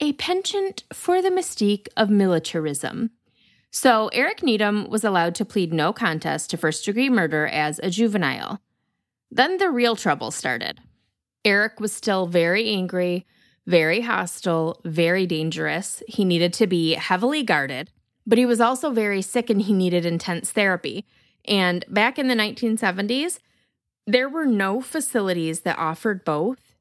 a 0.00 0.12
penchant 0.14 0.82
for 0.92 1.22
the 1.22 1.30
mystique 1.30 1.86
of 1.96 2.10
militarism. 2.10 3.10
So 3.70 4.08
Eric 4.08 4.42
Needham 4.42 4.90
was 4.90 5.04
allowed 5.04 5.34
to 5.36 5.44
plead 5.44 5.72
no 5.72 5.92
contest 5.92 6.50
to 6.50 6.56
first 6.56 6.84
degree 6.84 7.08
murder 7.08 7.46
as 7.46 7.78
a 7.78 7.90
juvenile. 7.90 8.60
Then 9.30 9.58
the 9.58 9.70
real 9.70 9.96
trouble 9.96 10.30
started. 10.30 10.80
Eric 11.44 11.80
was 11.80 11.92
still 11.92 12.26
very 12.26 12.68
angry, 12.68 13.26
very 13.66 14.00
hostile, 14.00 14.80
very 14.84 15.26
dangerous. 15.26 16.02
He 16.08 16.24
needed 16.24 16.52
to 16.54 16.66
be 16.66 16.94
heavily 16.94 17.42
guarded, 17.42 17.90
but 18.26 18.38
he 18.38 18.44
was 18.44 18.60
also 18.60 18.90
very 18.90 19.22
sick 19.22 19.48
and 19.48 19.62
he 19.62 19.72
needed 19.72 20.04
intense 20.04 20.50
therapy. 20.50 21.06
And 21.44 21.84
back 21.88 22.18
in 22.18 22.28
the 22.28 22.34
1970s, 22.34 23.38
there 24.06 24.28
were 24.28 24.46
no 24.46 24.80
facilities 24.80 25.60
that 25.60 25.78
offered 25.78 26.24
both 26.24 26.74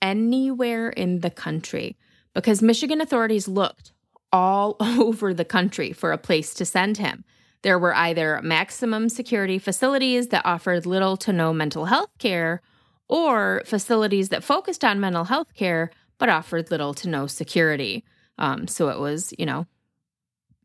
anywhere 0.00 0.90
in 0.90 1.20
the 1.20 1.30
country 1.30 1.96
because 2.34 2.62
Michigan 2.62 3.00
authorities 3.00 3.48
looked 3.48 3.92
all 4.32 4.76
over 4.80 5.34
the 5.34 5.44
country 5.44 5.92
for 5.92 6.12
a 6.12 6.18
place 6.18 6.54
to 6.54 6.64
send 6.64 6.98
him. 6.98 7.24
There 7.62 7.78
were 7.78 7.94
either 7.94 8.40
maximum 8.42 9.08
security 9.08 9.58
facilities 9.58 10.28
that 10.28 10.46
offered 10.46 10.86
little 10.86 11.16
to 11.18 11.32
no 11.32 11.52
mental 11.52 11.86
health 11.86 12.16
care 12.18 12.62
or 13.08 13.62
facilities 13.64 14.28
that 14.28 14.44
focused 14.44 14.84
on 14.84 15.00
mental 15.00 15.24
health 15.24 15.54
care 15.54 15.90
but 16.18 16.28
offered 16.28 16.70
little 16.70 16.94
to 16.94 17.08
no 17.08 17.26
security. 17.26 18.04
Um, 18.38 18.68
so 18.68 18.88
it 18.88 18.98
was, 18.98 19.32
you 19.38 19.46
know, 19.46 19.66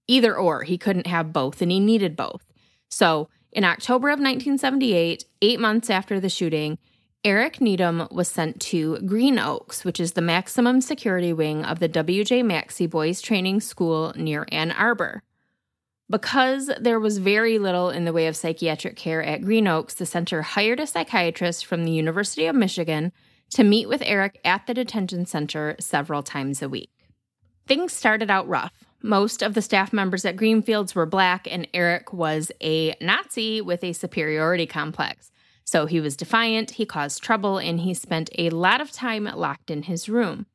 either 0.07 0.35
or. 0.35 0.63
He 0.63 0.77
couldn't 0.77 1.07
have 1.07 1.31
both 1.31 1.61
and 1.61 1.71
he 1.71 1.79
needed 1.79 2.15
both. 2.15 2.43
So 2.89 3.29
in 3.53 3.63
October 3.63 4.09
of 4.09 4.19
1978, 4.19 5.25
eight 5.41 5.59
months 5.59 5.89
after 5.89 6.19
the 6.19 6.29
shooting, 6.29 6.77
Eric 7.23 7.61
Needham 7.61 8.07
was 8.11 8.27
sent 8.27 8.59
to 8.61 8.97
Green 8.99 9.39
Oaks, 9.39 9.85
which 9.85 9.99
is 9.99 10.13
the 10.13 10.21
maximum 10.21 10.81
security 10.81 11.31
wing 11.31 11.63
of 11.63 11.79
the 11.79 11.87
W.J. 11.87 12.43
Maxey 12.43 12.85
Boys 12.85 13.21
Training 13.21 13.61
School 13.61 14.11
near 14.17 14.45
Ann 14.51 14.71
Arbor. 14.71 15.23
Because 16.09 16.69
there 16.79 16.99
was 16.99 17.19
very 17.19 17.59
little 17.59 17.89
in 17.89 18.03
the 18.03 18.11
way 18.11 18.27
of 18.27 18.35
psychiatric 18.35 18.97
care 18.97 19.23
at 19.23 19.41
Green 19.41 19.67
Oaks, 19.67 19.93
the 19.93 20.05
center 20.05 20.41
hired 20.41 20.81
a 20.81 20.87
psychiatrist 20.87 21.65
from 21.65 21.85
the 21.85 21.91
University 21.91 22.45
of 22.45 22.55
Michigan 22.55 23.13
to 23.51 23.63
meet 23.63 23.87
with 23.87 24.01
Eric 24.03 24.39
at 24.43 24.67
the 24.67 24.73
detention 24.73 25.25
center 25.25 25.75
several 25.79 26.23
times 26.23 26.61
a 26.61 26.67
week. 26.67 26.91
Things 27.67 27.93
started 27.93 28.29
out 28.29 28.47
rough. 28.47 28.82
Most 29.05 29.41
of 29.41 29.53
the 29.53 29.61
staff 29.61 29.91
members 29.91 30.23
at 30.23 30.37
Greenfields 30.37 30.95
were 30.95 31.05
black, 31.05 31.45
and 31.51 31.67
Eric 31.73 32.13
was 32.13 32.53
a 32.61 32.95
Nazi 33.01 33.59
with 33.59 33.83
a 33.83 33.91
superiority 33.91 34.65
complex. 34.65 35.29
So 35.65 35.85
he 35.85 35.99
was 35.99 36.15
defiant, 36.15 36.71
he 36.71 36.85
caused 36.85 37.21
trouble, 37.21 37.57
and 37.57 37.81
he 37.81 37.93
spent 37.93 38.29
a 38.37 38.49
lot 38.49 38.79
of 38.79 38.91
time 38.91 39.25
locked 39.25 39.69
in 39.69 39.83
his 39.83 40.07
room. 40.07 40.45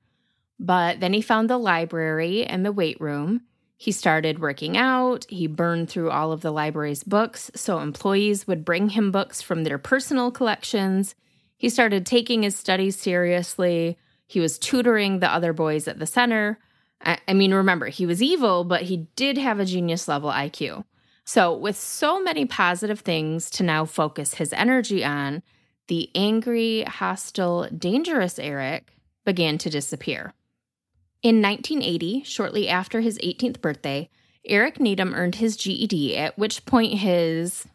But 0.58 1.00
then 1.00 1.12
he 1.12 1.20
found 1.20 1.50
the 1.50 1.58
library 1.58 2.42
and 2.44 2.64
the 2.64 2.72
weight 2.72 2.98
room. 3.00 3.42
He 3.76 3.92
started 3.92 4.40
working 4.40 4.78
out. 4.78 5.26
He 5.28 5.46
burned 5.46 5.90
through 5.90 6.10
all 6.10 6.32
of 6.32 6.40
the 6.40 6.50
library's 6.50 7.04
books, 7.04 7.50
so 7.54 7.80
employees 7.80 8.46
would 8.46 8.64
bring 8.64 8.88
him 8.88 9.12
books 9.12 9.42
from 9.42 9.64
their 9.64 9.78
personal 9.78 10.30
collections. 10.30 11.14
He 11.58 11.68
started 11.68 12.06
taking 12.06 12.44
his 12.44 12.56
studies 12.56 12.98
seriously. 12.98 13.98
He 14.26 14.40
was 14.40 14.58
tutoring 14.58 15.18
the 15.18 15.32
other 15.32 15.52
boys 15.52 15.86
at 15.86 15.98
the 15.98 16.06
center. 16.06 16.58
I, 17.02 17.18
I 17.28 17.34
mean, 17.34 17.54
remember, 17.54 17.86
he 17.86 18.06
was 18.06 18.22
evil, 18.22 18.64
but 18.64 18.82
he 18.82 19.08
did 19.16 19.38
have 19.38 19.60
a 19.60 19.64
genius 19.64 20.08
level 20.08 20.30
IQ. 20.30 20.84
So, 21.24 21.54
with 21.54 21.76
so 21.76 22.22
many 22.22 22.46
positive 22.46 23.00
things 23.00 23.50
to 23.50 23.62
now 23.62 23.84
focus 23.84 24.34
his 24.34 24.52
energy 24.52 25.04
on, 25.04 25.42
the 25.88 26.10
angry, 26.14 26.84
hostile, 26.84 27.68
dangerous 27.76 28.38
Eric 28.38 28.94
began 29.24 29.58
to 29.58 29.70
disappear. 29.70 30.32
In 31.22 31.42
1980, 31.42 32.22
shortly 32.24 32.68
after 32.68 33.00
his 33.00 33.18
18th 33.18 33.60
birthday, 33.60 34.08
Eric 34.46 34.80
Needham 34.80 35.14
earned 35.14 35.34
his 35.34 35.56
GED, 35.56 36.16
at 36.16 36.38
which 36.38 36.64
point 36.64 36.94
his 36.94 37.66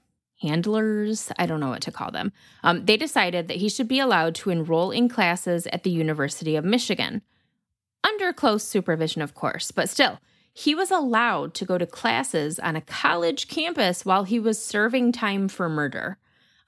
handlers, 0.42 1.32
I 1.38 1.46
don't 1.46 1.60
know 1.60 1.70
what 1.70 1.82
to 1.84 1.92
call 1.92 2.12
them, 2.12 2.32
um, 2.64 2.86
they 2.86 2.98
decided 2.98 3.48
that 3.48 3.58
he 3.58 3.70
should 3.70 3.88
be 3.88 4.00
allowed 4.00 4.36
to 4.36 4.50
enroll 4.50 4.92
in 4.92 5.10
classes 5.10 5.68
at 5.68 5.84
the 5.84 5.90
University 5.90 6.56
of 6.56 6.66
Michigan. 6.66 7.22
Under 8.04 8.34
close 8.34 8.64
supervision, 8.64 9.22
of 9.22 9.34
course, 9.34 9.72
but 9.72 9.90
still, 9.90 10.20
he 10.54 10.76
was 10.76 10.92
allowed 10.92 11.54
to 11.56 11.66
go 11.66 11.78
to 11.78 11.86
classes 11.86 12.60
on 12.60 12.76
a 12.76 12.82
college 12.82 13.48
campus 13.48 14.06
while 14.06 14.24
he 14.24 14.40
was 14.40 14.64
serving 14.64 15.12
time 15.12 15.48
for 15.48 15.68
murder. 15.68 16.18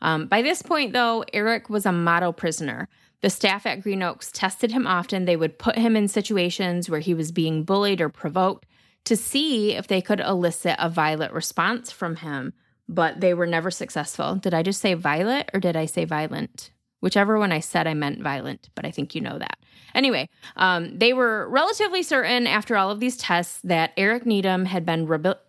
Um, 0.01 0.27
by 0.27 0.41
this 0.41 0.61
point, 0.61 0.93
though, 0.93 1.23
Eric 1.33 1.69
was 1.69 1.85
a 1.85 1.91
model 1.91 2.33
prisoner. 2.33 2.87
The 3.21 3.29
staff 3.29 3.65
at 3.65 3.81
Green 3.81 4.03
Oaks 4.03 4.31
tested 4.31 4.71
him 4.71 4.87
often. 4.87 5.25
They 5.25 5.35
would 5.35 5.59
put 5.59 5.77
him 5.77 5.95
in 5.95 6.07
situations 6.07 6.89
where 6.89 6.99
he 6.99 7.13
was 7.13 7.31
being 7.31 7.63
bullied 7.63 8.01
or 8.01 8.09
provoked 8.09 8.65
to 9.05 9.15
see 9.15 9.73
if 9.73 9.87
they 9.87 10.01
could 10.01 10.19
elicit 10.19 10.75
a 10.79 10.89
violent 10.89 11.33
response 11.33 11.91
from 11.91 12.17
him, 12.17 12.53
but 12.89 13.21
they 13.21 13.33
were 13.33 13.47
never 13.47 13.71
successful. 13.71 14.35
Did 14.35 14.53
I 14.53 14.63
just 14.63 14.81
say 14.81 14.93
violent 14.95 15.49
or 15.53 15.59
did 15.59 15.75
I 15.75 15.85
say 15.85 16.05
violent? 16.05 16.71
Whichever 17.01 17.37
one 17.37 17.51
I 17.51 17.59
said, 17.59 17.87
I 17.87 17.93
meant 17.93 18.21
violent, 18.21 18.69
but 18.73 18.85
I 18.85 18.91
think 18.91 19.13
you 19.13 19.21
know 19.21 19.37
that. 19.37 19.57
Anyway, 19.95 20.29
um, 20.57 20.99
they 20.99 21.13
were 21.13 21.49
relatively 21.49 22.03
certain 22.03 22.45
after 22.45 22.75
all 22.75 22.91
of 22.91 22.99
these 22.99 23.17
tests 23.17 23.59
that 23.63 23.93
Eric 23.97 24.25
Needham 24.25 24.65
had 24.65 24.85
been 24.85 25.07
rehabil- 25.07 25.39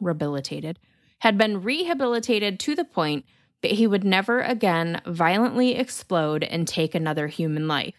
rehabilitated, 0.00 0.78
had 1.20 1.38
been 1.38 1.62
rehabilitated 1.62 2.60
to 2.60 2.74
the 2.74 2.84
point 2.84 3.24
that 3.62 3.72
he 3.72 3.86
would 3.86 4.04
never 4.04 4.40
again 4.40 5.00
violently 5.06 5.76
explode 5.76 6.44
and 6.44 6.68
take 6.68 6.94
another 6.94 7.28
human 7.28 7.66
life. 7.66 7.94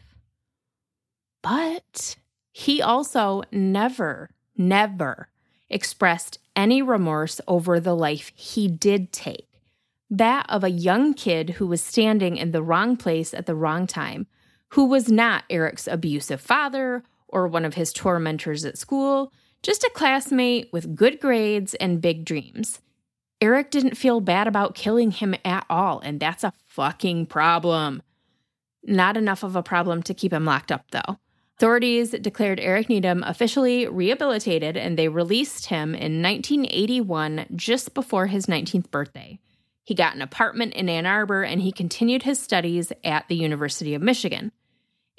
But 1.42 2.18
he 2.52 2.82
also 2.82 3.44
never, 3.52 4.30
never 4.58 5.30
expressed 5.70 6.40
any 6.56 6.82
remorse 6.82 7.40
over 7.48 7.80
the 7.80 7.96
life 7.96 8.32
he 8.36 8.68
did 8.68 9.12
take 9.12 9.50
that 10.10 10.46
of 10.50 10.64
a 10.64 10.70
young 10.70 11.14
kid 11.14 11.52
who 11.52 11.68
was 11.68 11.84
standing 11.84 12.38
in 12.38 12.52
the 12.52 12.64
wrong 12.64 12.98
place 12.98 13.34
at 13.34 13.46
the 13.46 13.56
wrong 13.56 13.86
time, 13.86 14.28
who 14.70 14.86
was 14.86 15.10
not 15.10 15.44
Eric's 15.50 15.88
abusive 15.88 16.42
father 16.42 17.04
or 17.28 17.48
one 17.48 17.66
of 17.66 17.76
his 17.76 17.94
tormentors 17.94 18.66
at 18.66 18.78
school, 18.78 19.32
just 19.62 19.84
a 19.84 19.92
classmate 19.94 20.70
with 20.72 20.96
good 20.96 21.20
grades 21.20 21.74
and 21.76 22.02
big 22.02 22.26
dreams. 22.26 22.80
Eric 23.42 23.72
didn't 23.72 23.98
feel 23.98 24.20
bad 24.20 24.48
about 24.48 24.76
killing 24.76 25.12
him 25.12 25.36
at 25.46 25.66
all, 25.70 26.00
and 26.00 26.20
that's 26.20 26.44
a 26.44 26.54
fucking 26.66 27.26
problem. 27.26 28.02
Not 28.84 29.18
enough 29.18 29.44
of 29.44 29.56
a 29.56 29.64
problem 29.64 30.04
to 30.04 30.14
keep 30.14 30.34
him 30.34 30.46
locked 30.46 30.72
up, 30.72 30.86
though. 30.92 31.20
Authorities 31.58 32.12
declared 32.12 32.60
Eric 32.60 32.88
Needham 32.88 33.22
officially 33.24 33.86
rehabilitated 33.86 34.78
and 34.78 34.98
they 34.98 35.10
released 35.10 35.66
him 35.66 35.94
in 35.94 36.22
1981, 36.22 37.48
just 37.54 37.94
before 37.94 38.28
his 38.28 38.46
19th 38.46 38.90
birthday. 38.92 39.40
He 39.84 39.94
got 39.94 40.16
an 40.16 40.22
apartment 40.22 40.74
in 40.74 40.88
Ann 40.88 41.06
Arbor 41.06 41.44
and 41.44 41.62
he 41.62 41.74
continued 41.74 42.24
his 42.24 42.40
studies 42.40 42.94
at 43.04 43.28
the 43.28 43.36
University 43.36 43.94
of 43.94 44.02
Michigan. 44.02 44.54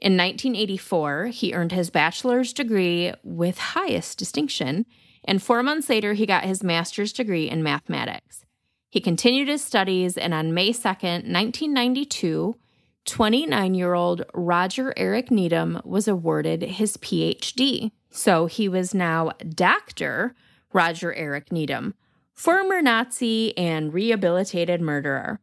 In 0.00 0.16
1984, 0.16 1.26
he 1.26 1.52
earned 1.52 1.72
his 1.72 1.90
bachelor's 1.90 2.54
degree 2.54 3.12
with 3.22 3.58
highest 3.58 4.18
distinction, 4.18 4.86
and 5.24 5.42
four 5.42 5.62
months 5.62 5.90
later, 5.90 6.14
he 6.14 6.24
got 6.24 6.44
his 6.44 6.62
master's 6.62 7.12
degree 7.12 7.50
in 7.50 7.62
mathematics. 7.62 8.46
He 8.88 9.00
continued 9.00 9.48
his 9.48 9.62
studies, 9.62 10.16
and 10.16 10.32
on 10.32 10.54
May 10.54 10.72
2nd, 10.72 11.30
1992, 11.30 12.56
29 13.04 13.74
year 13.74 13.94
old 13.94 14.24
Roger 14.34 14.94
Eric 14.96 15.30
Needham 15.30 15.80
was 15.84 16.08
awarded 16.08 16.62
his 16.62 16.96
PhD. 16.96 17.92
So 18.10 18.46
he 18.46 18.68
was 18.68 18.94
now 18.94 19.32
Dr. 19.48 20.34
Roger 20.72 21.12
Eric 21.14 21.52
Needham, 21.52 21.94
former 22.32 22.80
Nazi 22.80 23.56
and 23.56 23.92
rehabilitated 23.92 24.80
murderer. 24.80 25.40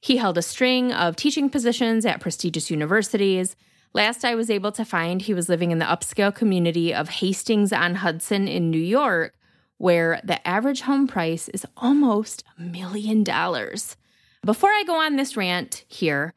He 0.00 0.18
held 0.18 0.36
a 0.36 0.42
string 0.42 0.92
of 0.92 1.16
teaching 1.16 1.48
positions 1.48 2.04
at 2.04 2.20
prestigious 2.20 2.70
universities. 2.70 3.56
Last 3.94 4.24
I 4.24 4.34
was 4.34 4.50
able 4.50 4.72
to 4.72 4.84
find, 4.84 5.22
he 5.22 5.34
was 5.34 5.48
living 5.48 5.70
in 5.70 5.78
the 5.78 5.84
upscale 5.84 6.34
community 6.34 6.92
of 6.92 7.08
Hastings 7.08 7.72
on 7.72 7.94
Hudson 7.94 8.48
in 8.48 8.68
New 8.68 8.76
York, 8.76 9.38
where 9.78 10.20
the 10.24 10.46
average 10.46 10.80
home 10.80 11.06
price 11.06 11.48
is 11.50 11.64
almost 11.76 12.42
a 12.58 12.62
million 12.62 13.22
dollars. 13.22 13.96
Before 14.44 14.70
I 14.70 14.82
go 14.84 14.96
on 14.96 15.14
this 15.14 15.36
rant 15.36 15.84
here, 15.86 16.34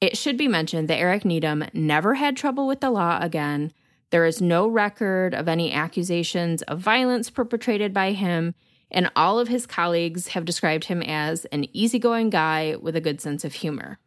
it 0.00 0.16
should 0.16 0.36
be 0.36 0.46
mentioned 0.46 0.86
that 0.86 0.98
Eric 0.98 1.24
Needham 1.24 1.64
never 1.74 2.14
had 2.14 2.36
trouble 2.36 2.68
with 2.68 2.80
the 2.80 2.90
law 2.90 3.18
again. 3.20 3.72
There 4.10 4.24
is 4.24 4.40
no 4.40 4.68
record 4.68 5.34
of 5.34 5.48
any 5.48 5.72
accusations 5.72 6.62
of 6.62 6.78
violence 6.78 7.28
perpetrated 7.28 7.92
by 7.92 8.12
him, 8.12 8.54
and 8.88 9.10
all 9.16 9.40
of 9.40 9.48
his 9.48 9.66
colleagues 9.66 10.28
have 10.28 10.44
described 10.44 10.84
him 10.84 11.02
as 11.02 11.44
an 11.46 11.66
easygoing 11.72 12.30
guy 12.30 12.76
with 12.80 12.94
a 12.94 13.00
good 13.00 13.20
sense 13.20 13.44
of 13.44 13.54
humor. 13.54 13.98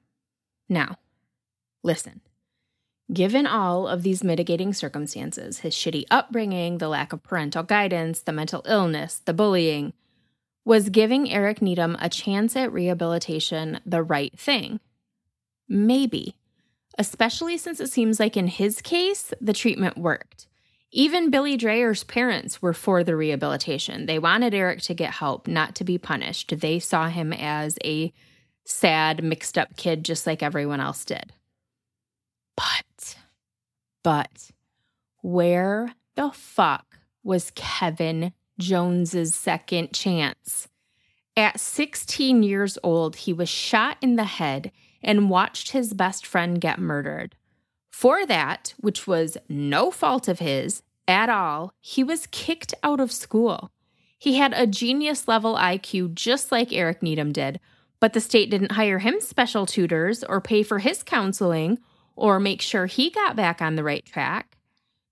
Now, 0.69 0.99
listen. 1.83 2.21
Given 3.11 3.45
all 3.45 3.87
of 3.87 4.03
these 4.03 4.23
mitigating 4.23 4.73
circumstances 4.73 5.59
his 5.59 5.73
shitty 5.73 6.05
upbringing, 6.09 6.77
the 6.77 6.87
lack 6.87 7.11
of 7.11 7.23
parental 7.23 7.63
guidance, 7.63 8.21
the 8.21 8.31
mental 8.31 8.63
illness, 8.65 9.21
the 9.25 9.33
bullying 9.33 9.93
was 10.65 10.89
giving 10.89 11.29
Eric 11.29 11.61
Needham 11.61 11.97
a 11.99 12.09
chance 12.09 12.55
at 12.55 12.71
rehabilitation 12.71 13.81
the 13.85 14.01
right 14.01 14.37
thing? 14.37 14.79
Maybe, 15.67 16.35
especially 16.97 17.57
since 17.57 17.79
it 17.79 17.91
seems 17.91 18.19
like 18.19 18.37
in 18.37 18.47
his 18.47 18.81
case, 18.81 19.33
the 19.41 19.53
treatment 19.53 19.97
worked. 19.97 20.47
Even 20.91 21.31
Billy 21.31 21.57
Dreyer's 21.57 22.03
parents 22.03 22.61
were 22.61 22.73
for 22.73 23.03
the 23.03 23.15
rehabilitation. 23.15 24.05
They 24.05 24.19
wanted 24.19 24.53
Eric 24.53 24.81
to 24.83 24.93
get 24.93 25.11
help, 25.15 25.47
not 25.47 25.73
to 25.75 25.83
be 25.83 25.97
punished. 25.97 26.59
They 26.59 26.79
saw 26.79 27.09
him 27.09 27.33
as 27.33 27.79
a 27.83 28.13
sad, 28.63 29.23
mixed 29.23 29.57
up 29.57 29.75
kid, 29.75 30.05
just 30.05 30.27
like 30.27 30.43
everyone 30.43 30.79
else 30.79 31.03
did. 31.03 31.33
But, 32.55 33.15
but, 34.03 34.51
where 35.21 35.93
the 36.15 36.31
fuck 36.31 36.99
was 37.23 37.51
Kevin 37.55 38.33
Jones's 38.59 39.35
second 39.35 39.93
chance? 39.93 40.67
At 41.35 41.59
16 41.59 42.43
years 42.43 42.77
old, 42.83 43.15
he 43.15 43.33
was 43.33 43.49
shot 43.49 43.97
in 44.01 44.15
the 44.15 44.25
head 44.25 44.71
and 45.01 45.29
watched 45.29 45.71
his 45.71 45.93
best 45.93 46.25
friend 46.25 46.61
get 46.61 46.79
murdered. 46.79 47.35
For 47.91 48.25
that, 48.25 48.73
which 48.79 49.07
was 49.07 49.37
no 49.49 49.91
fault 49.91 50.27
of 50.27 50.39
his 50.39 50.83
at 51.07 51.29
all, 51.29 51.73
he 51.79 52.03
was 52.03 52.27
kicked 52.27 52.73
out 52.83 52.99
of 52.99 53.11
school. 53.11 53.71
He 54.17 54.35
had 54.35 54.53
a 54.53 54.67
genius 54.67 55.27
level 55.27 55.55
IQ 55.55 56.13
just 56.13 56.51
like 56.51 56.71
Eric 56.71 57.03
Needham 57.03 57.31
did, 57.31 57.59
but 57.99 58.13
the 58.13 58.21
state 58.21 58.49
didn't 58.49 58.73
hire 58.73 58.99
him 58.99 59.19
special 59.19 59.65
tutors 59.65 60.23
or 60.23 60.39
pay 60.39 60.63
for 60.63 60.79
his 60.79 61.03
counseling 61.03 61.79
or 62.15 62.39
make 62.39 62.61
sure 62.61 62.85
he 62.85 63.09
got 63.09 63.35
back 63.35 63.61
on 63.61 63.75
the 63.75 63.83
right 63.83 64.05
track. 64.05 64.57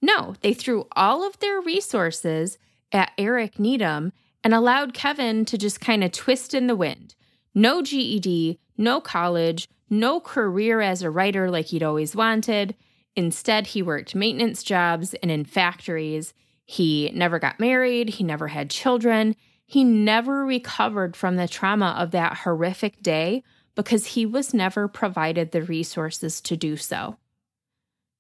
No, 0.02 0.36
they 0.42 0.54
threw 0.54 0.88
all 0.96 1.26
of 1.26 1.40
their 1.40 1.62
resources 1.62 2.58
at 2.92 3.12
Eric 3.18 3.60
Needham 3.60 4.14
and 4.44 4.54
allowed 4.54 4.94
Kevin 4.94 5.46
to 5.46 5.58
just 5.58 5.80
kind 5.80 6.04
of 6.04 6.12
twist 6.12 6.54
in 6.54 6.68
the 6.68 6.76
wind. 6.76 7.16
No 7.54 7.82
GED, 7.82 8.60
no 8.78 9.00
college, 9.00 9.68
no 9.90 10.20
career 10.20 10.82
as 10.82 11.02
a 11.02 11.12
writer 11.12 11.52
like 11.52 11.68
he'd 11.68 11.84
always 11.84 12.16
wanted. 12.16 12.76
Instead, 13.16 13.68
he 13.68 13.82
worked 13.82 14.16
maintenance 14.16 14.64
jobs 14.64 15.14
and 15.16 15.30
in 15.30 15.46
factories. 15.46 16.34
He 16.66 17.12
never 17.14 17.40
got 17.40 17.60
married, 17.60 18.10
he 18.10 18.24
never 18.24 18.48
had 18.48 18.70
children. 18.70 19.36
He 19.66 19.84
never 19.84 20.46
recovered 20.46 21.16
from 21.16 21.36
the 21.36 21.48
trauma 21.48 21.96
of 21.98 22.12
that 22.12 22.40
horrific 22.40 23.02
day 23.02 23.44
because 23.84 24.08
he 24.08 24.26
was 24.26 24.54
never 24.54 24.88
provided 24.88 25.52
the 25.52 25.64
resources 25.64 26.40
to 26.42 26.56
do 26.56 26.78
so. 26.78 27.18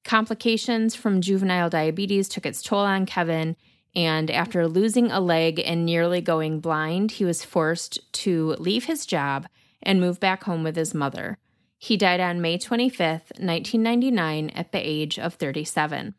Complications 0.03 0.95
from 0.95 1.21
juvenile 1.21 1.69
diabetes 1.69 2.27
took 2.27 2.47
its 2.47 2.63
toll 2.63 2.79
on 2.79 3.05
Kevin, 3.05 3.55
and 3.93 4.31
after 4.31 4.67
losing 4.67 5.11
a 5.11 5.19
leg 5.19 5.61
and 5.63 5.85
nearly 5.85 6.19
going 6.19 6.59
blind, 6.59 7.11
he 7.11 7.25
was 7.25 7.45
forced 7.45 8.11
to 8.13 8.55
leave 8.57 8.85
his 8.85 9.05
job 9.05 9.47
and 9.83 10.01
move 10.01 10.19
back 10.19 10.45
home 10.45 10.63
with 10.63 10.75
his 10.75 10.95
mother. 10.95 11.37
He 11.77 11.95
died 11.95 12.19
on 12.19 12.41
May 12.41 12.57
25th, 12.57 13.37
1999, 13.39 14.49
at 14.51 14.71
the 14.71 14.79
age 14.79 15.19
of 15.19 15.35
37. 15.35 16.15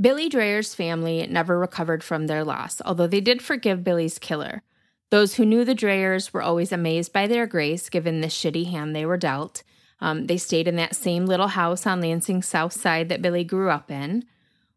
Billy 0.00 0.28
Dreyer's 0.28 0.74
family 0.74 1.26
never 1.28 1.58
recovered 1.58 2.04
from 2.04 2.26
their 2.26 2.44
loss, 2.44 2.80
although 2.84 3.06
they 3.06 3.20
did 3.20 3.42
forgive 3.42 3.82
Billy's 3.82 4.18
killer. 4.18 4.62
Those 5.10 5.34
who 5.34 5.44
knew 5.46 5.64
the 5.64 5.74
Dreyers 5.74 6.32
were 6.32 6.42
always 6.42 6.72
amazed 6.72 7.12
by 7.12 7.26
their 7.26 7.46
grace 7.46 7.88
given 7.88 8.20
the 8.20 8.26
shitty 8.26 8.70
hand 8.70 8.94
they 8.94 9.06
were 9.06 9.16
dealt. 9.16 9.62
Um, 10.00 10.26
they 10.26 10.36
stayed 10.36 10.68
in 10.68 10.76
that 10.76 10.96
same 10.96 11.26
little 11.26 11.48
house 11.48 11.86
on 11.86 12.00
Lansing's 12.00 12.46
south 12.46 12.72
side 12.72 13.08
that 13.08 13.22
Billy 13.22 13.44
grew 13.44 13.70
up 13.70 13.90
in. 13.90 14.24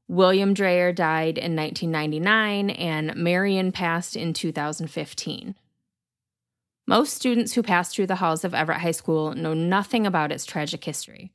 William 0.07 0.53
Dreyer 0.53 0.91
died 0.91 1.37
in 1.37 1.55
1999 1.55 2.69
and 2.71 3.15
Marion 3.15 3.71
passed 3.71 4.15
in 4.15 4.33
2015. 4.33 5.55
Most 6.87 7.13
students 7.13 7.53
who 7.53 7.61
pass 7.61 7.93
through 7.93 8.07
the 8.07 8.15
halls 8.15 8.43
of 8.43 8.55
Everett 8.55 8.79
High 8.79 8.91
School 8.91 9.33
know 9.35 9.53
nothing 9.53 10.07
about 10.07 10.31
its 10.31 10.45
tragic 10.45 10.83
history. 10.83 11.31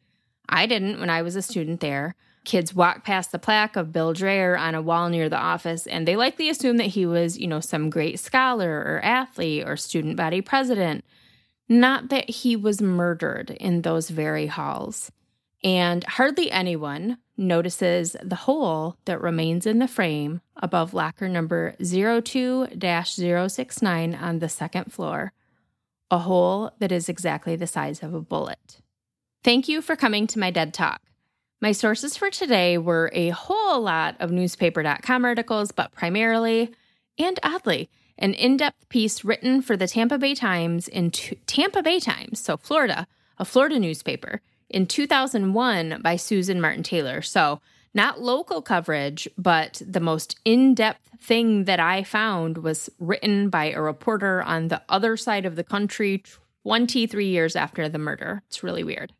I 0.49 0.67
didn't 0.67 0.99
when 0.99 1.11
I 1.11 1.23
was 1.23 1.37
a 1.37 1.43
student 1.43 1.81
there. 1.81 2.17
Kids 2.45 2.75
walk 2.75 3.05
past 3.05 3.33
the 3.33 3.39
plaque 3.39 3.75
of 3.75 3.93
Bill 3.93 4.13
Dreyer 4.13 4.57
on 4.57 4.75
a 4.75 4.83
wall 4.83 5.09
near 5.09 5.29
the 5.29 5.39
office, 5.39 5.87
and 5.87 6.07
they 6.07 6.17
likely 6.17 6.51
assume 6.51 6.77
that 6.77 6.89
he 6.89 7.07
was, 7.07 7.39
you 7.39 7.47
know, 7.47 7.61
some 7.61 7.89
great 7.89 8.21
scholar 8.21 8.81
or 8.81 9.01
athlete 9.03 9.67
or 9.67 9.77
student 9.77 10.17
body 10.17 10.43
president. 10.43 11.05
Not 11.69 12.11
that 12.11 12.29
he 12.29 12.55
was 12.57 12.83
murdered 12.83 13.51
in 13.51 13.83
those 13.83 14.11
very 14.11 14.47
halls. 14.47 15.11
And 15.63 16.05
hardly 16.05 16.51
anyone 16.51 17.17
notices 17.39 18.17
the 18.23 18.37
hole 18.37 18.99
that 19.07 19.23
remains 19.23 19.65
in 19.65 19.79
the 19.79 19.89
frame 19.89 20.43
above 20.57 20.93
locker 20.93 21.29
number 21.29 21.75
02 21.81 22.69
069 22.79 24.15
on 24.15 24.39
the 24.39 24.49
second 24.51 24.93
floor, 24.93 25.33
a 26.11 26.19
hole 26.19 26.71
that 26.81 26.93
is 26.93 27.09
exactly 27.09 27.57
the 27.57 27.67
size 27.67 28.03
of 28.03 28.13
a 28.13 28.21
bullet. 28.21 28.83
Thank 29.43 29.67
you 29.67 29.81
for 29.81 29.97
coming 29.97 30.27
to 30.29 30.39
my 30.39 30.51
dead 30.51 30.75
talk. 30.75 31.01
My 31.61 31.73
sources 31.73 32.17
for 32.17 32.31
today 32.31 32.79
were 32.79 33.11
a 33.13 33.31
whole 33.31 33.81
lot 33.81 34.17
of 34.21 34.31
newspaper.com 34.31 35.25
articles, 35.25 35.73
but 35.73 35.93
primarily, 35.93 36.73
and 37.19 37.39
oddly, 37.43 37.89
an 38.19 38.35
in 38.35 38.57
depth 38.57 38.89
piece 38.89 39.25
written 39.25 39.63
for 39.63 39.77
the 39.77 39.89
Tampa 39.89 40.19
Bay 40.19 40.35
Times 40.35 40.89
in 40.89 41.11
t- 41.11 41.39
Tampa 41.47 41.83
Bay 41.83 42.01
Times, 42.01 42.41
so 42.41 42.57
Florida, 42.57 43.07
a 43.39 43.45
Florida 43.45 43.79
newspaper, 43.79 44.41
in 44.69 44.87
2001 44.87 46.01
by 46.03 46.17
Susan 46.17 46.61
Martin 46.61 46.83
Taylor. 46.83 47.23
So, 47.23 47.61
not 47.97 48.21
local 48.21 48.61
coverage, 48.61 49.29
but 49.39 49.81
the 49.87 50.01
most 50.01 50.39
in 50.45 50.75
depth 50.75 51.11
thing 51.21 51.65
that 51.65 51.79
I 51.79 52.03
found 52.03 52.59
was 52.59 52.91
written 52.99 53.49
by 53.49 53.71
a 53.71 53.81
reporter 53.81 54.43
on 54.43 54.69
the 54.69 54.83
other 54.89 55.17
side 55.17 55.47
of 55.47 55.55
the 55.55 55.63
country 55.63 56.25
23 56.65 57.27
years 57.27 57.55
after 57.55 57.89
the 57.89 57.99
murder. 57.99 58.43
It's 58.49 58.65
really 58.65 58.83
weird. 58.83 59.13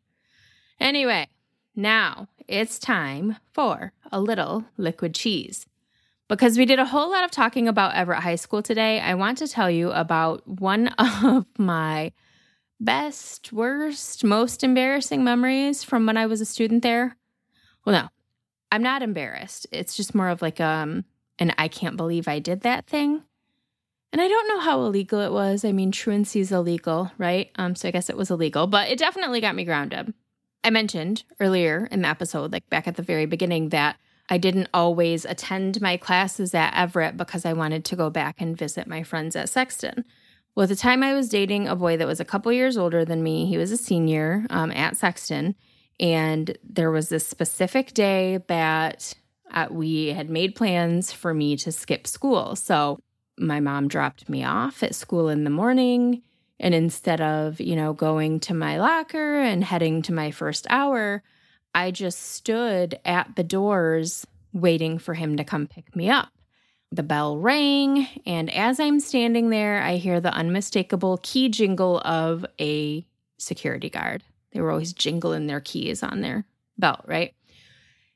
Anyway, 0.79 1.29
now 1.75 2.27
it's 2.47 2.79
time 2.79 3.37
for 3.53 3.93
a 4.11 4.19
little 4.19 4.65
liquid 4.77 5.13
cheese. 5.13 5.65
Because 6.27 6.57
we 6.57 6.65
did 6.65 6.79
a 6.79 6.85
whole 6.85 7.11
lot 7.11 7.23
of 7.23 7.31
talking 7.31 7.67
about 7.67 7.93
Everett 7.93 8.23
High 8.23 8.35
School 8.35 8.63
today, 8.63 8.99
I 8.99 9.13
want 9.13 9.37
to 9.39 9.47
tell 9.47 9.69
you 9.69 9.91
about 9.91 10.47
one 10.47 10.87
of 10.97 11.45
my 11.57 12.11
best, 12.79 13.53
worst, 13.53 14.23
most 14.23 14.63
embarrassing 14.63 15.23
memories 15.23 15.83
from 15.83 16.05
when 16.05 16.17
I 16.17 16.25
was 16.25 16.41
a 16.41 16.45
student 16.45 16.83
there. 16.83 17.15
Well, 17.85 18.03
no, 18.03 18.09
I'm 18.71 18.81
not 18.81 19.03
embarrassed. 19.03 19.67
It's 19.71 19.95
just 19.95 20.15
more 20.15 20.29
of 20.29 20.41
like 20.41 20.59
um 20.59 21.05
an 21.39 21.53
I 21.57 21.67
can't 21.67 21.97
believe 21.97 22.27
I 22.27 22.39
did 22.39 22.61
that 22.61 22.87
thing. 22.87 23.23
And 24.11 24.21
I 24.21 24.27
don't 24.27 24.47
know 24.47 24.59
how 24.59 24.81
illegal 24.81 25.19
it 25.19 25.31
was. 25.31 25.65
I 25.65 25.73
mean, 25.73 25.91
truancy 25.91 26.39
is 26.39 26.51
illegal, 26.51 27.11
right? 27.17 27.51
Um, 27.55 27.75
so 27.75 27.89
I 27.89 27.91
guess 27.91 28.09
it 28.09 28.15
was 28.15 28.31
illegal, 28.31 28.65
but 28.65 28.89
it 28.89 28.97
definitely 28.97 29.41
got 29.41 29.55
me 29.55 29.65
grounded. 29.65 30.13
I 30.65 30.71
mentioned 30.71 31.23
earlier 31.39 31.87
in 31.91 32.01
the 32.01 32.07
episode, 32.07 32.51
like 32.51 32.67
back 32.71 32.87
at 32.87 32.95
the 32.95 33.03
very 33.03 33.27
beginning, 33.27 33.69
that 33.69 33.97
I 34.29 34.39
didn't 34.39 34.69
always 34.73 35.23
attend 35.23 35.79
my 35.79 35.95
classes 35.95 36.55
at 36.55 36.73
Everett 36.75 37.17
because 37.17 37.45
I 37.45 37.53
wanted 37.53 37.85
to 37.85 37.95
go 37.95 38.09
back 38.09 38.41
and 38.41 38.57
visit 38.57 38.87
my 38.87 39.03
friends 39.03 39.35
at 39.35 39.47
Sexton. 39.47 40.03
Well, 40.55 40.63
at 40.63 40.69
the 40.69 40.75
time 40.75 41.03
I 41.03 41.13
was 41.13 41.29
dating 41.29 41.67
a 41.67 41.75
boy 41.75 41.97
that 41.97 42.07
was 42.07 42.19
a 42.19 42.25
couple 42.25 42.51
years 42.51 42.77
older 42.77 43.05
than 43.05 43.21
me, 43.21 43.45
he 43.45 43.59
was 43.59 43.71
a 43.71 43.77
senior 43.77 44.47
um, 44.49 44.71
at 44.71 44.97
Sexton. 44.97 45.53
And 45.99 46.57
there 46.63 46.89
was 46.89 47.09
this 47.09 47.27
specific 47.27 47.93
day 47.93 48.39
that 48.47 49.13
uh, 49.51 49.67
we 49.69 50.07
had 50.07 50.31
made 50.31 50.55
plans 50.55 51.11
for 51.11 51.31
me 51.31 51.57
to 51.57 51.71
skip 51.71 52.07
school. 52.07 52.55
So 52.55 52.97
my 53.37 53.59
mom 53.59 53.87
dropped 53.87 54.29
me 54.29 54.43
off 54.43 54.81
at 54.81 54.95
school 54.95 55.29
in 55.29 55.43
the 55.43 55.51
morning 55.51 56.23
and 56.59 56.73
instead 56.73 57.21
of, 57.21 57.59
you 57.59 57.75
know, 57.75 57.93
going 57.93 58.39
to 58.41 58.53
my 58.53 58.79
locker 58.79 59.39
and 59.39 59.63
heading 59.63 60.01
to 60.03 60.13
my 60.13 60.31
first 60.31 60.65
hour, 60.69 61.23
I 61.73 61.91
just 61.91 62.19
stood 62.33 62.99
at 63.03 63.35
the 63.35 63.43
doors 63.43 64.25
waiting 64.53 64.97
for 64.97 65.13
him 65.13 65.37
to 65.37 65.43
come 65.43 65.67
pick 65.67 65.95
me 65.95 66.09
up. 66.09 66.29
The 66.91 67.03
bell 67.03 67.37
rang, 67.37 68.07
and 68.25 68.49
as 68.53 68.79
I'm 68.79 69.01
standing 69.01 69.49
there, 69.49 69.81
I 69.81 69.97
hear 69.97 70.21
the 70.21 70.33
unmistakable 70.33 71.19
key 71.21 71.49
jingle 71.49 71.99
of 72.05 72.45
a 72.59 73.05
security 73.37 73.89
guard. 73.89 74.23
They 74.51 74.61
were 74.61 74.71
always 74.71 74.93
jingling 74.93 75.47
their 75.47 75.59
keys 75.59 76.03
on 76.03 76.21
their 76.21 76.45
belt, 76.77 77.01
right? 77.05 77.33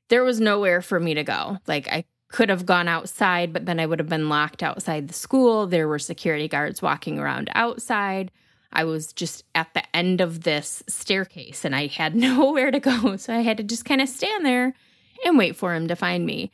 There 0.07 0.23
was 0.23 0.39
nowhere 0.39 0.81
for 0.81 0.97
me 0.99 1.15
to 1.15 1.23
go. 1.23 1.57
Like, 1.67 1.89
I 1.89 2.05
could 2.30 2.49
have 2.49 2.65
gone 2.65 2.88
outside, 2.88 3.51
but 3.51 3.65
then 3.65 3.80
I 3.80 3.86
would 3.86 3.99
have 3.99 4.09
been 4.09 4.30
locked 4.30 4.61
outside 4.63 5.07
the 5.07 5.13
school. 5.13 5.67
There 5.67 5.88
were 5.88 5.99
security 5.99 6.47
guards 6.47 6.82
walking 6.82 7.19
around 7.19 7.49
outside. 7.53 8.32
I 8.71 8.84
was 8.84 9.11
just 9.13 9.43
at 9.55 9.73
the 9.73 9.84
end 9.95 10.21
of 10.21 10.43
this 10.43 10.84
staircase 10.88 11.65
and 11.65 11.75
I 11.75 11.88
had 11.88 12.15
nowhere 12.15 12.71
to 12.71 12.80
go. 12.80 13.17
So 13.17 13.34
I 13.34 13.41
had 13.41 13.57
to 13.57 13.63
just 13.63 13.86
kind 13.86 14.01
of 14.01 14.09
stand 14.09 14.45
there 14.45 14.73
and 15.25 15.38
wait 15.38 15.55
for 15.55 15.73
him 15.73 15.88
to 15.88 15.95
find 15.95 16.25
me. 16.25 16.51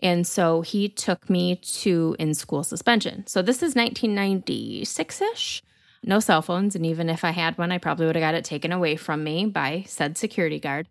And 0.00 0.26
so 0.26 0.62
he 0.62 0.88
took 0.88 1.28
me 1.28 1.56
to 1.56 2.16
in 2.18 2.32
school 2.34 2.62
suspension. 2.62 3.26
So 3.26 3.42
this 3.42 3.56
is 3.56 3.74
1996 3.74 5.20
ish. 5.20 5.62
No 6.04 6.20
cell 6.20 6.40
phones. 6.40 6.76
And 6.76 6.86
even 6.86 7.10
if 7.10 7.24
I 7.24 7.32
had 7.32 7.58
one, 7.58 7.72
I 7.72 7.78
probably 7.78 8.06
would 8.06 8.14
have 8.16 8.22
got 8.22 8.34
it 8.34 8.44
taken 8.44 8.72
away 8.72 8.96
from 8.96 9.24
me 9.24 9.46
by 9.46 9.84
said 9.86 10.16
security 10.16 10.60
guard. 10.60 10.88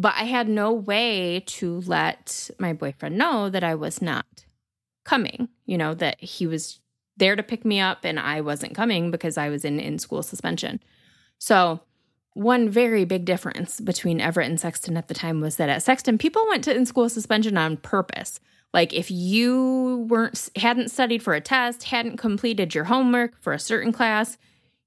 But 0.00 0.14
I 0.16 0.24
had 0.24 0.48
no 0.48 0.72
way 0.72 1.42
to 1.46 1.80
let 1.80 2.50
my 2.60 2.72
boyfriend 2.72 3.18
know 3.18 3.50
that 3.50 3.64
I 3.64 3.74
was 3.74 4.00
not 4.00 4.46
coming, 5.04 5.48
you 5.66 5.76
know, 5.76 5.92
that 5.94 6.20
he 6.20 6.46
was 6.46 6.78
there 7.16 7.34
to 7.34 7.42
pick 7.42 7.64
me 7.64 7.80
up 7.80 8.04
and 8.04 8.20
I 8.20 8.40
wasn't 8.40 8.76
coming 8.76 9.10
because 9.10 9.36
I 9.36 9.48
was 9.48 9.64
in 9.64 9.80
in 9.80 9.98
school 9.98 10.22
suspension. 10.22 10.80
So, 11.38 11.80
one 12.34 12.70
very 12.70 13.04
big 13.04 13.24
difference 13.24 13.80
between 13.80 14.20
Everett 14.20 14.48
and 14.48 14.60
Sexton 14.60 14.96
at 14.96 15.08
the 15.08 15.14
time 15.14 15.40
was 15.40 15.56
that 15.56 15.68
at 15.68 15.82
Sexton, 15.82 16.18
people 16.18 16.46
went 16.48 16.62
to 16.64 16.76
in 16.76 16.86
school 16.86 17.08
suspension 17.08 17.58
on 17.58 17.76
purpose. 17.78 18.38
Like 18.72 18.92
if 18.92 19.10
you 19.10 20.06
weren't 20.08 20.48
hadn't 20.54 20.90
studied 20.92 21.24
for 21.24 21.34
a 21.34 21.40
test, 21.40 21.84
hadn't 21.84 22.18
completed 22.18 22.74
your 22.74 22.84
homework 22.84 23.32
for 23.40 23.52
a 23.52 23.58
certain 23.58 23.92
class, 23.92 24.38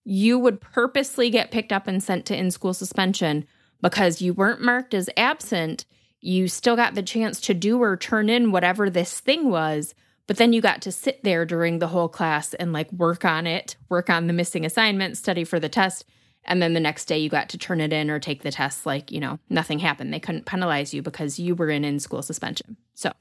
you 0.05 0.39
would 0.39 0.61
purposely 0.61 1.29
get 1.29 1.51
picked 1.51 1.73
up 1.73 1.87
and 1.87 2.01
sent 2.01 2.25
to 2.27 2.37
in 2.37 2.51
school 2.51 2.73
suspension 2.73 3.45
because 3.81 4.21
you 4.21 4.33
weren't 4.33 4.61
marked 4.61 4.93
as 4.93 5.09
absent. 5.17 5.85
You 6.19 6.47
still 6.47 6.75
got 6.75 6.95
the 6.95 7.03
chance 7.03 7.41
to 7.41 7.53
do 7.53 7.81
or 7.81 7.97
turn 7.97 8.29
in 8.29 8.51
whatever 8.51 8.89
this 8.89 9.19
thing 9.19 9.49
was, 9.49 9.95
but 10.27 10.37
then 10.37 10.53
you 10.53 10.61
got 10.61 10.81
to 10.83 10.91
sit 10.91 11.23
there 11.23 11.45
during 11.45 11.79
the 11.79 11.87
whole 11.87 12.07
class 12.07 12.53
and 12.53 12.71
like 12.71 12.91
work 12.93 13.25
on 13.25 13.47
it, 13.47 13.75
work 13.89 14.09
on 14.09 14.27
the 14.27 14.33
missing 14.33 14.65
assignment, 14.65 15.17
study 15.17 15.43
for 15.43 15.59
the 15.59 15.69
test. 15.69 16.05
And 16.43 16.61
then 16.61 16.73
the 16.73 16.79
next 16.79 17.05
day 17.05 17.19
you 17.19 17.29
got 17.29 17.49
to 17.49 17.57
turn 17.57 17.81
it 17.81 17.93
in 17.93 18.09
or 18.09 18.19
take 18.19 18.41
the 18.41 18.51
test 18.51 18.85
like, 18.85 19.11
you 19.11 19.19
know, 19.19 19.39
nothing 19.49 19.79
happened. 19.79 20.13
They 20.13 20.19
couldn't 20.19 20.45
penalize 20.45 20.93
you 20.93 21.01
because 21.01 21.39
you 21.39 21.55
were 21.55 21.69
in 21.69 21.83
in 21.83 21.99
school 21.99 22.21
suspension. 22.21 22.77
So, 22.93 23.11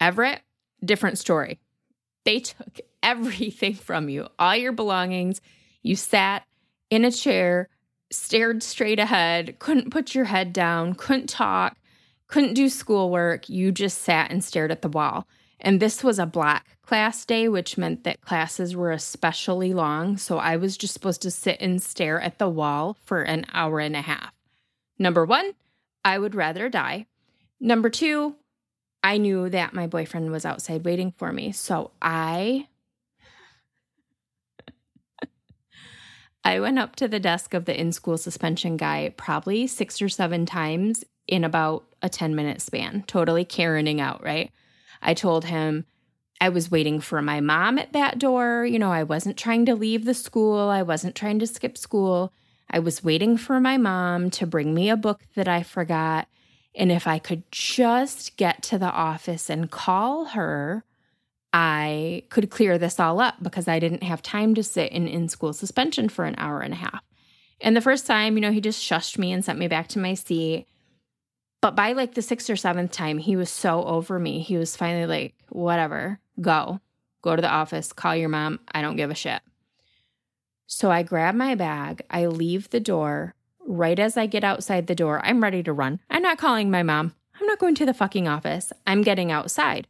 Everett, 0.00 0.40
different 0.84 1.18
story. 1.18 1.60
They 2.24 2.40
took 2.40 2.80
everything 3.02 3.74
from 3.74 4.08
you, 4.08 4.28
all 4.38 4.56
your 4.56 4.72
belongings. 4.72 5.40
You 5.82 5.96
sat 5.96 6.44
in 6.90 7.04
a 7.04 7.12
chair, 7.12 7.68
stared 8.10 8.62
straight 8.62 8.98
ahead, 8.98 9.58
couldn't 9.58 9.90
put 9.90 10.14
your 10.14 10.26
head 10.26 10.52
down, 10.52 10.94
couldn't 10.94 11.28
talk, 11.28 11.76
couldn't 12.28 12.54
do 12.54 12.68
schoolwork. 12.68 13.48
You 13.48 13.72
just 13.72 14.02
sat 14.02 14.30
and 14.30 14.42
stared 14.42 14.70
at 14.70 14.82
the 14.82 14.88
wall. 14.88 15.26
And 15.60 15.80
this 15.80 16.04
was 16.04 16.18
a 16.18 16.26
black 16.26 16.76
class 16.82 17.24
day, 17.24 17.48
which 17.48 17.78
meant 17.78 18.04
that 18.04 18.20
classes 18.20 18.76
were 18.76 18.92
especially 18.92 19.72
long. 19.72 20.16
So 20.16 20.38
I 20.38 20.56
was 20.56 20.76
just 20.76 20.94
supposed 20.94 21.22
to 21.22 21.30
sit 21.30 21.60
and 21.60 21.82
stare 21.82 22.20
at 22.20 22.38
the 22.38 22.48
wall 22.48 22.96
for 23.04 23.22
an 23.22 23.46
hour 23.52 23.80
and 23.80 23.96
a 23.96 24.02
half. 24.02 24.32
Number 24.98 25.24
one, 25.24 25.52
I 26.04 26.18
would 26.18 26.34
rather 26.34 26.68
die. 26.68 27.06
Number 27.58 27.90
two, 27.90 28.36
I 29.02 29.18
knew 29.18 29.48
that 29.50 29.72
my 29.72 29.86
boyfriend 29.86 30.30
was 30.30 30.44
outside 30.44 30.84
waiting 30.84 31.12
for 31.16 31.32
me. 31.32 31.52
So 31.52 31.90
I 32.02 32.68
I 36.46 36.60
went 36.60 36.78
up 36.78 36.94
to 36.96 37.08
the 37.08 37.18
desk 37.18 37.54
of 37.54 37.64
the 37.64 37.76
in 37.76 37.90
school 37.90 38.16
suspension 38.16 38.76
guy 38.76 39.12
probably 39.16 39.66
six 39.66 40.00
or 40.00 40.08
seven 40.08 40.46
times 40.46 41.04
in 41.26 41.42
about 41.42 41.82
a 42.02 42.08
10 42.08 42.36
minute 42.36 42.62
span, 42.62 43.02
totally 43.08 43.44
Karening 43.44 43.98
out, 43.98 44.22
right? 44.22 44.52
I 45.02 45.12
told 45.12 45.46
him 45.46 45.86
I 46.40 46.50
was 46.50 46.70
waiting 46.70 47.00
for 47.00 47.20
my 47.20 47.40
mom 47.40 47.80
at 47.80 47.92
that 47.94 48.20
door. 48.20 48.64
You 48.64 48.78
know, 48.78 48.92
I 48.92 49.02
wasn't 49.02 49.36
trying 49.36 49.66
to 49.66 49.74
leave 49.74 50.04
the 50.04 50.14
school, 50.14 50.68
I 50.68 50.82
wasn't 50.82 51.16
trying 51.16 51.40
to 51.40 51.48
skip 51.48 51.76
school. 51.76 52.32
I 52.70 52.78
was 52.78 53.02
waiting 53.02 53.36
for 53.36 53.58
my 53.58 53.76
mom 53.76 54.30
to 54.30 54.46
bring 54.46 54.72
me 54.72 54.88
a 54.88 54.96
book 54.96 55.22
that 55.34 55.48
I 55.48 55.64
forgot. 55.64 56.28
And 56.76 56.92
if 56.92 57.08
I 57.08 57.18
could 57.18 57.42
just 57.50 58.36
get 58.36 58.62
to 58.64 58.78
the 58.78 58.92
office 58.92 59.50
and 59.50 59.68
call 59.68 60.26
her, 60.26 60.84
I 61.52 62.24
could 62.28 62.50
clear 62.50 62.76
this 62.76 63.00
all 63.00 63.20
up 63.20 63.42
because 63.42 63.68
I 63.68 63.78
didn't 63.78 64.02
have 64.02 64.22
time 64.22 64.54
to 64.56 64.62
sit 64.62 64.92
in 64.92 65.08
in 65.08 65.28
school 65.28 65.52
suspension 65.52 66.08
for 66.08 66.24
an 66.24 66.34
hour 66.38 66.60
and 66.60 66.74
a 66.74 66.76
half. 66.76 67.02
And 67.60 67.76
the 67.76 67.80
first 67.80 68.06
time, 68.06 68.36
you 68.36 68.40
know, 68.40 68.52
he 68.52 68.60
just 68.60 68.82
shushed 68.82 69.18
me 69.18 69.32
and 69.32 69.44
sent 69.44 69.58
me 69.58 69.68
back 69.68 69.88
to 69.88 69.98
my 69.98 70.14
seat. 70.14 70.66
But 71.62 71.74
by 71.74 71.92
like 71.92 72.14
the 72.14 72.22
sixth 72.22 72.50
or 72.50 72.56
seventh 72.56 72.92
time, 72.92 73.18
he 73.18 73.36
was 73.36 73.48
so 73.48 73.84
over 73.84 74.18
me. 74.18 74.40
He 74.40 74.56
was 74.56 74.76
finally 74.76 75.06
like, 75.06 75.34
whatever, 75.48 76.20
go, 76.40 76.80
go 77.22 77.34
to 77.34 77.42
the 77.42 77.50
office, 77.50 77.92
call 77.92 78.14
your 78.14 78.28
mom. 78.28 78.60
I 78.72 78.82
don't 78.82 78.96
give 78.96 79.10
a 79.10 79.14
shit. 79.14 79.40
So 80.66 80.90
I 80.90 81.02
grab 81.02 81.34
my 81.34 81.54
bag, 81.54 82.02
I 82.10 82.26
leave 82.26 82.70
the 82.70 82.80
door. 82.80 83.34
Right 83.68 83.98
as 83.98 84.16
I 84.16 84.26
get 84.26 84.44
outside 84.44 84.86
the 84.86 84.94
door, 84.94 85.20
I'm 85.24 85.42
ready 85.42 85.62
to 85.62 85.72
run. 85.72 86.00
I'm 86.10 86.22
not 86.22 86.38
calling 86.38 86.70
my 86.70 86.82
mom. 86.82 87.14
I'm 87.40 87.46
not 87.46 87.58
going 87.58 87.74
to 87.76 87.86
the 87.86 87.94
fucking 87.94 88.28
office. 88.28 88.72
I'm 88.86 89.02
getting 89.02 89.32
outside. 89.32 89.88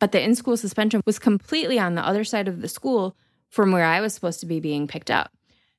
But 0.00 0.12
the 0.12 0.20
in 0.20 0.34
school 0.34 0.56
suspension 0.56 1.02
was 1.06 1.18
completely 1.18 1.78
on 1.78 1.94
the 1.94 2.04
other 2.04 2.24
side 2.24 2.48
of 2.48 2.62
the 2.62 2.68
school 2.68 3.16
from 3.50 3.70
where 3.70 3.84
I 3.84 4.00
was 4.00 4.14
supposed 4.14 4.40
to 4.40 4.46
be 4.46 4.58
being 4.58 4.88
picked 4.88 5.10
up. 5.10 5.30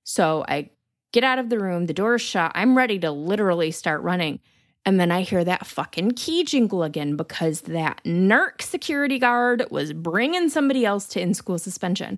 So 0.04 0.46
I 0.48 0.70
get 1.12 1.24
out 1.24 1.40
of 1.40 1.50
the 1.50 1.60
room, 1.60 1.88
the 1.88 1.94
door 1.94 2.16
is 2.16 2.22
shut. 2.22 2.52
I'm 2.56 2.78
ready 2.78 3.00
to 3.00 3.12
literally 3.12 3.72
start 3.72 4.02
running. 4.02 4.40
And 4.86 5.00
then 5.00 5.12
I 5.12 5.22
hear 5.22 5.44
that 5.44 5.68
fucking 5.68 6.12
key 6.12 6.44
jingle 6.44 6.84
again 6.84 7.16
because 7.16 7.62
that 7.62 8.02
NERC 8.04 8.62
security 8.62 9.20
guard 9.20 9.66
was 9.70 9.94
bringing 9.94 10.50
somebody 10.50 10.86
else 10.86 11.08
to 11.10 11.22
in 11.22 11.34
school 11.34 11.60
suspension. 11.60 12.18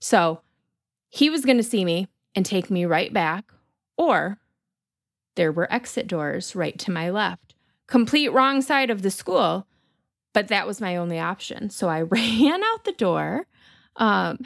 So 0.00 0.40
he 1.08 1.30
was 1.30 1.44
going 1.44 1.56
to 1.56 1.62
see 1.62 1.84
me 1.84 2.08
and 2.34 2.44
take 2.44 2.70
me 2.70 2.84
right 2.84 3.12
back, 3.12 3.44
or 3.96 4.38
there 5.36 5.52
were 5.52 5.72
exit 5.72 6.06
doors 6.06 6.54
right 6.54 6.78
to 6.80 6.90
my 6.90 7.10
left, 7.10 7.54
complete 7.86 8.32
wrong 8.32 8.62
side 8.62 8.90
of 8.90 9.02
the 9.02 9.10
school. 9.10 9.66
But 10.34 10.48
that 10.48 10.66
was 10.66 10.80
my 10.80 10.96
only 10.96 11.18
option. 11.18 11.70
So 11.70 11.88
I 11.88 12.02
ran 12.02 12.62
out 12.62 12.84
the 12.84 12.92
door. 12.92 13.46
Um, 13.96 14.44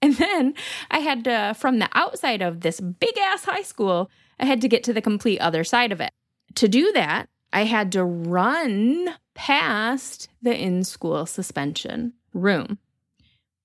and 0.00 0.14
then 0.14 0.54
I 0.90 1.00
had 1.00 1.24
to, 1.24 1.54
from 1.58 1.78
the 1.80 1.90
outside 1.92 2.40
of 2.40 2.60
this 2.60 2.80
big 2.80 3.18
ass 3.18 3.44
high 3.44 3.62
school, 3.62 4.10
I 4.40 4.46
had 4.46 4.60
to 4.62 4.68
get 4.68 4.84
to 4.84 4.92
the 4.92 5.02
complete 5.02 5.40
other 5.40 5.64
side 5.64 5.92
of 5.92 6.00
it. 6.00 6.12
To 6.54 6.68
do 6.68 6.92
that, 6.92 7.28
I 7.52 7.64
had 7.64 7.92
to 7.92 8.04
run 8.04 9.14
past 9.34 10.28
the 10.42 10.56
in 10.56 10.84
school 10.84 11.26
suspension 11.26 12.12
room, 12.32 12.78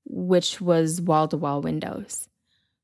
which 0.06 0.60
was 0.62 1.02
wall 1.02 1.28
to 1.28 1.38
wall 1.38 1.62
windows. 1.62 2.28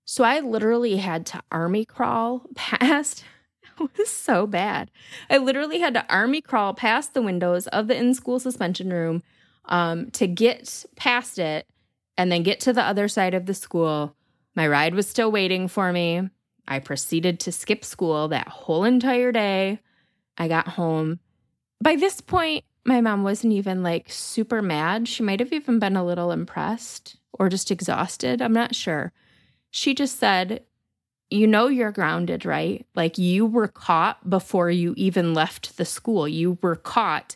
So 0.05 0.23
I 0.23 0.39
literally 0.39 0.97
had 0.97 1.25
to 1.27 1.41
army 1.51 1.85
crawl 1.85 2.43
past. 2.55 3.23
Was 3.97 4.09
so 4.09 4.45
bad. 4.45 4.91
I 5.29 5.37
literally 5.37 5.79
had 5.79 5.93
to 5.93 6.05
army 6.11 6.41
crawl 6.41 6.73
past 6.73 7.13
the 7.13 7.21
windows 7.21 7.67
of 7.67 7.87
the 7.87 7.95
in 7.95 8.13
school 8.13 8.39
suspension 8.39 8.91
room 8.91 9.23
um, 9.65 10.11
to 10.11 10.27
get 10.27 10.85
past 10.95 11.39
it 11.39 11.67
and 12.17 12.31
then 12.31 12.43
get 12.43 12.59
to 12.61 12.73
the 12.73 12.83
other 12.83 13.07
side 13.07 13.33
of 13.33 13.45
the 13.45 13.53
school. 13.53 14.15
My 14.55 14.67
ride 14.67 14.95
was 14.95 15.07
still 15.07 15.31
waiting 15.31 15.67
for 15.67 15.93
me. 15.93 16.29
I 16.67 16.79
proceeded 16.79 17.39
to 17.41 17.51
skip 17.51 17.85
school 17.85 18.27
that 18.27 18.47
whole 18.47 18.83
entire 18.83 19.31
day. 19.31 19.79
I 20.37 20.47
got 20.47 20.67
home. 20.67 21.19
By 21.81 21.95
this 21.95 22.21
point, 22.21 22.65
my 22.85 23.01
mom 23.01 23.23
wasn't 23.23 23.53
even 23.53 23.83
like 23.83 24.09
super 24.09 24.61
mad. 24.61 25.07
She 25.07 25.23
might 25.23 25.39
have 25.39 25.53
even 25.53 25.79
been 25.79 25.95
a 25.95 26.05
little 26.05 26.31
impressed 26.31 27.17
or 27.33 27.49
just 27.49 27.71
exhausted. 27.71 28.41
I'm 28.41 28.53
not 28.53 28.75
sure. 28.75 29.13
She 29.71 29.93
just 29.93 30.19
said, 30.19 30.63
You 31.31 31.45
know, 31.45 31.67
you're 31.67 31.91
grounded, 31.91 32.45
right? 32.45 32.85
Like 32.95 33.17
you 33.17 33.45
were 33.45 33.67
caught 33.67 34.29
before 34.29 34.71
you 34.71 34.93
even 34.97 35.33
left 35.33 35.77
the 35.77 35.85
school. 35.85 36.27
You 36.27 36.57
were 36.61 36.75
caught 36.75 37.35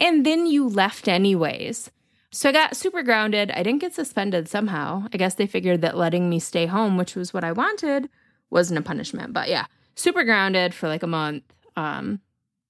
and 0.00 0.24
then 0.24 0.46
you 0.46 0.68
left 0.68 1.08
anyways. 1.08 1.90
So 2.30 2.50
I 2.50 2.52
got 2.52 2.76
super 2.76 3.02
grounded. 3.02 3.50
I 3.52 3.62
didn't 3.62 3.80
get 3.80 3.94
suspended 3.94 4.48
somehow. 4.48 5.08
I 5.12 5.16
guess 5.16 5.34
they 5.34 5.46
figured 5.46 5.80
that 5.80 5.96
letting 5.96 6.28
me 6.28 6.38
stay 6.40 6.66
home, 6.66 6.96
which 6.96 7.14
was 7.14 7.32
what 7.32 7.44
I 7.44 7.52
wanted, 7.52 8.10
wasn't 8.50 8.78
a 8.78 8.82
punishment. 8.82 9.32
But 9.32 9.48
yeah, 9.48 9.66
super 9.94 10.24
grounded 10.24 10.74
for 10.74 10.88
like 10.88 11.02
a 11.02 11.08
month. 11.08 11.44
Um, 11.76 12.20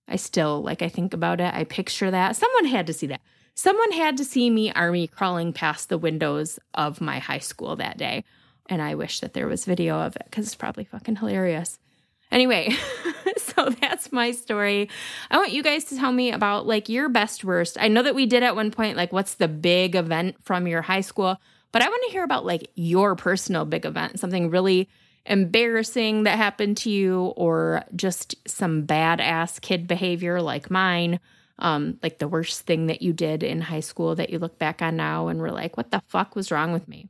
I 0.07 0.16
still 0.16 0.62
like 0.62 0.81
I 0.81 0.89
think 0.89 1.12
about 1.12 1.41
it. 1.41 1.53
I 1.53 1.64
picture 1.64 2.11
that. 2.11 2.37
Someone 2.37 2.66
had 2.66 2.87
to 2.87 2.93
see 2.93 3.09
that. 3.09 3.21
Someone 3.55 3.91
had 3.93 4.16
to 4.19 4.25
see 4.25 4.49
me 4.51 4.73
army 4.73 5.09
crawling 5.09 5.53
past 5.53 5.89
the 5.89 5.99
windows 5.99 6.61
of 6.75 7.01
my 7.01 7.19
high 7.19 7.41
school 7.41 7.75
that 7.77 7.99
day. 7.99 8.25
And 8.69 8.83
I 8.83 8.95
wish 8.95 9.21
that 9.21 9.33
there 9.33 9.47
was 9.47 9.64
video 9.64 9.99
of 10.01 10.16
it 10.16 10.25
because 10.27 10.47
it's 10.47 10.55
probably 10.55 10.85
fucking 10.85 11.16
hilarious. 11.16 11.79
Anyway, 12.31 12.77
so 13.39 13.71
that's 13.71 14.12
my 14.12 14.33
story. 14.33 14.91
I 15.31 15.39
want 15.39 15.53
you 15.53 15.62
guys 15.62 15.85
to 15.85 15.97
tell 15.97 16.12
me 16.12 16.33
about 16.33 16.66
like 16.66 16.89
your 16.89 17.09
best 17.09 17.45
worst. 17.45 17.79
I 17.81 17.89
know 17.89 18.03
that 18.03 18.14
we 18.14 18.27
did 18.27 18.43
at 18.43 18.55
one 18.55 18.71
point, 18.71 18.97
like, 18.97 19.12
what's 19.12 19.35
the 19.35 19.49
big 19.49 19.97
event 19.97 20.37
from 20.45 20.66
your 20.66 20.83
high 20.83 21.01
school? 21.01 21.41
But 21.73 21.83
I 21.83 21.89
want 21.89 22.03
to 22.07 22.12
hear 22.12 22.25
about 22.25 22.45
like 22.45 22.71
your 22.75 23.14
personal 23.16 23.64
big 23.64 23.87
event, 23.87 24.21
something 24.21 24.51
really 24.51 24.89
embarrassing 25.25 26.25
that 26.25 26.37
happened 26.37 26.77
to 26.79 26.91
you, 26.91 27.33
or 27.37 27.85
just 27.95 28.35
some 28.49 28.87
badass 28.87 29.61
kid 29.61 29.87
behavior 29.87 30.41
like 30.43 30.71
mine. 30.71 31.21
Um, 31.61 31.99
like 32.05 32.19
the 32.19 32.29
worst 32.29 32.66
thing 32.66 32.87
that 32.87 33.03
you 33.03 33.12
did 33.12 33.43
in 33.43 33.61
high 33.61 33.81
school 33.81 34.14
that 34.14 34.31
you 34.31 34.39
look 34.39 34.59
back 34.59 34.81
on 34.81 34.97
now 34.97 35.27
and 35.27 35.41
were 35.41 35.51
like, 35.51 35.77
what 35.77 35.91
the 35.91 36.01
fuck 36.07 36.37
was 36.37 36.53
wrong 36.53 36.73
with 36.73 36.87
me? 36.87 37.09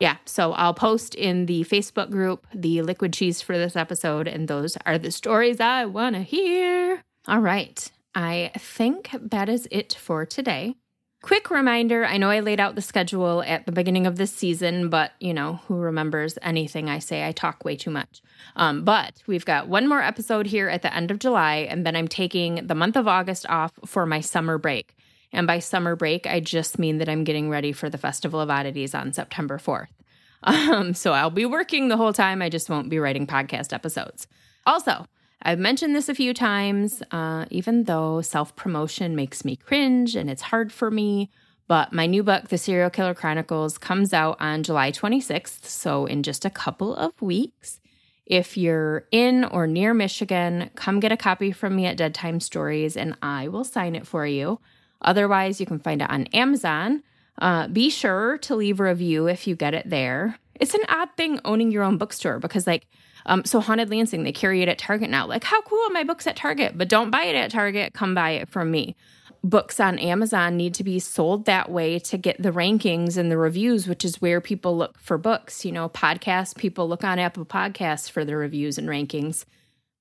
Yeah, 0.00 0.18
so 0.24 0.52
I'll 0.52 0.74
post 0.74 1.14
in 1.16 1.46
the 1.46 1.64
Facebook 1.64 2.10
group 2.10 2.46
the 2.54 2.82
liquid 2.82 3.12
cheese 3.12 3.42
for 3.42 3.58
this 3.58 3.74
episode, 3.74 4.28
and 4.28 4.46
those 4.46 4.76
are 4.86 4.96
the 4.98 5.10
stories 5.10 5.60
I 5.60 5.86
want 5.86 6.14
to 6.14 6.22
hear. 6.22 7.02
All 7.26 7.40
right, 7.40 7.90
I 8.14 8.52
think 8.56 9.10
that 9.20 9.48
is 9.48 9.66
it 9.70 9.94
for 9.94 10.24
today. 10.24 10.76
Quick 11.20 11.50
reminder 11.50 12.04
I 12.04 12.16
know 12.16 12.30
I 12.30 12.38
laid 12.38 12.60
out 12.60 12.76
the 12.76 12.80
schedule 12.80 13.42
at 13.42 13.66
the 13.66 13.72
beginning 13.72 14.06
of 14.06 14.16
this 14.16 14.30
season, 14.30 14.88
but 14.88 15.12
you 15.18 15.34
know, 15.34 15.60
who 15.66 15.74
remembers 15.74 16.38
anything 16.42 16.88
I 16.88 17.00
say? 17.00 17.26
I 17.26 17.32
talk 17.32 17.64
way 17.64 17.74
too 17.74 17.90
much. 17.90 18.22
Um, 18.54 18.84
but 18.84 19.20
we've 19.26 19.44
got 19.44 19.66
one 19.66 19.88
more 19.88 20.00
episode 20.00 20.46
here 20.46 20.68
at 20.68 20.82
the 20.82 20.94
end 20.94 21.10
of 21.10 21.18
July, 21.18 21.66
and 21.68 21.84
then 21.84 21.96
I'm 21.96 22.06
taking 22.06 22.68
the 22.68 22.76
month 22.76 22.96
of 22.96 23.08
August 23.08 23.46
off 23.48 23.72
for 23.84 24.06
my 24.06 24.20
summer 24.20 24.58
break. 24.58 24.94
And 25.32 25.46
by 25.46 25.58
summer 25.58 25.96
break, 25.96 26.26
I 26.26 26.40
just 26.40 26.78
mean 26.78 26.98
that 26.98 27.08
I'm 27.08 27.24
getting 27.24 27.50
ready 27.50 27.72
for 27.72 27.90
the 27.90 27.98
Festival 27.98 28.40
of 28.40 28.50
Oddities 28.50 28.94
on 28.94 29.12
September 29.12 29.58
4th. 29.58 29.88
Um, 30.40 30.94
so 30.94 31.14
I'll 31.14 31.30
be 31.30 31.46
working 31.46 31.88
the 31.88 31.96
whole 31.96 32.12
time. 32.12 32.42
I 32.42 32.48
just 32.48 32.70
won't 32.70 32.88
be 32.88 33.00
writing 33.00 33.26
podcast 33.26 33.72
episodes. 33.72 34.28
Also, 34.64 35.06
I've 35.42 35.58
mentioned 35.58 35.96
this 35.96 36.08
a 36.08 36.14
few 36.14 36.32
times, 36.32 37.02
uh, 37.10 37.46
even 37.50 37.84
though 37.84 38.20
self 38.20 38.54
promotion 38.54 39.16
makes 39.16 39.44
me 39.44 39.56
cringe 39.56 40.14
and 40.14 40.30
it's 40.30 40.42
hard 40.42 40.72
for 40.72 40.92
me. 40.92 41.30
But 41.66 41.92
my 41.92 42.06
new 42.06 42.22
book, 42.22 42.50
The 42.50 42.56
Serial 42.56 42.88
Killer 42.88 43.14
Chronicles, 43.14 43.78
comes 43.78 44.12
out 44.12 44.36
on 44.40 44.62
July 44.62 44.92
26th. 44.92 45.64
So, 45.64 46.06
in 46.06 46.22
just 46.22 46.44
a 46.44 46.50
couple 46.50 46.94
of 46.94 47.20
weeks. 47.20 47.80
If 48.24 48.56
you're 48.56 49.06
in 49.10 49.44
or 49.44 49.66
near 49.66 49.94
Michigan, 49.94 50.70
come 50.74 51.00
get 51.00 51.12
a 51.12 51.16
copy 51.16 51.50
from 51.50 51.74
me 51.74 51.86
at 51.86 51.96
Dead 51.96 52.14
Time 52.14 52.40
Stories 52.40 52.94
and 52.96 53.16
I 53.22 53.48
will 53.48 53.64
sign 53.64 53.94
it 53.94 54.06
for 54.06 54.26
you. 54.26 54.60
Otherwise, 55.02 55.60
you 55.60 55.66
can 55.66 55.78
find 55.78 56.02
it 56.02 56.10
on 56.10 56.24
Amazon. 56.26 57.02
Uh, 57.40 57.68
be 57.68 57.88
sure 57.88 58.38
to 58.38 58.56
leave 58.56 58.80
a 58.80 58.84
review 58.84 59.26
if 59.28 59.46
you 59.46 59.54
get 59.54 59.74
it 59.74 59.88
there. 59.88 60.38
It's 60.56 60.74
an 60.74 60.84
odd 60.88 61.10
thing 61.16 61.40
owning 61.44 61.70
your 61.70 61.84
own 61.84 61.98
bookstore 61.98 62.40
because, 62.40 62.66
like, 62.66 62.86
um, 63.26 63.44
so 63.44 63.60
Haunted 63.60 63.90
Lansing, 63.90 64.24
they 64.24 64.32
carry 64.32 64.62
it 64.62 64.68
at 64.68 64.78
Target 64.78 65.10
now. 65.10 65.26
Like, 65.26 65.44
how 65.44 65.60
cool 65.62 65.78
are 65.86 65.92
my 65.92 66.02
books 66.02 66.26
at 66.26 66.36
Target? 66.36 66.76
But 66.76 66.88
don't 66.88 67.10
buy 67.10 67.24
it 67.24 67.36
at 67.36 67.50
Target. 67.50 67.94
Come 67.94 68.14
buy 68.14 68.30
it 68.30 68.48
from 68.48 68.70
me. 68.70 68.96
Books 69.44 69.78
on 69.78 70.00
Amazon 70.00 70.56
need 70.56 70.74
to 70.74 70.84
be 70.84 70.98
sold 70.98 71.44
that 71.44 71.70
way 71.70 72.00
to 72.00 72.18
get 72.18 72.42
the 72.42 72.50
rankings 72.50 73.16
and 73.16 73.30
the 73.30 73.38
reviews, 73.38 73.86
which 73.86 74.04
is 74.04 74.20
where 74.20 74.40
people 74.40 74.76
look 74.76 74.98
for 74.98 75.16
books. 75.16 75.64
You 75.64 75.70
know, 75.70 75.88
podcasts, 75.88 76.56
people 76.56 76.88
look 76.88 77.04
on 77.04 77.20
Apple 77.20 77.44
Podcasts 77.44 78.10
for 78.10 78.24
the 78.24 78.36
reviews 78.36 78.78
and 78.78 78.88
rankings. 78.88 79.44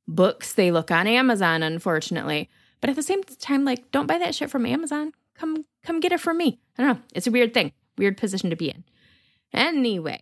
Books, 0.07 0.53
they 0.53 0.71
look 0.71 0.89
on 0.89 1.05
Amazon, 1.05 1.61
unfortunately. 1.61 2.49
But 2.87 2.91
at 2.91 2.95
the 2.95 3.03
same 3.03 3.21
time, 3.21 3.65
like, 3.65 3.91
don't 3.91 4.07
buy 4.07 4.17
that 4.17 4.33
shit 4.33 4.49
from 4.49 4.65
Amazon. 4.65 5.11
Come, 5.35 5.65
come 5.83 5.99
get 5.99 6.13
it 6.13 6.21
from 6.21 6.37
me. 6.37 6.61
I 6.77 6.83
don't 6.83 6.95
know. 6.95 7.03
It's 7.13 7.27
a 7.27 7.31
weird 7.31 7.53
thing, 7.53 7.73
weird 7.97 8.15
position 8.15 8.49
to 8.49 8.55
be 8.55 8.69
in. 8.69 8.85
Anyway, 9.51 10.21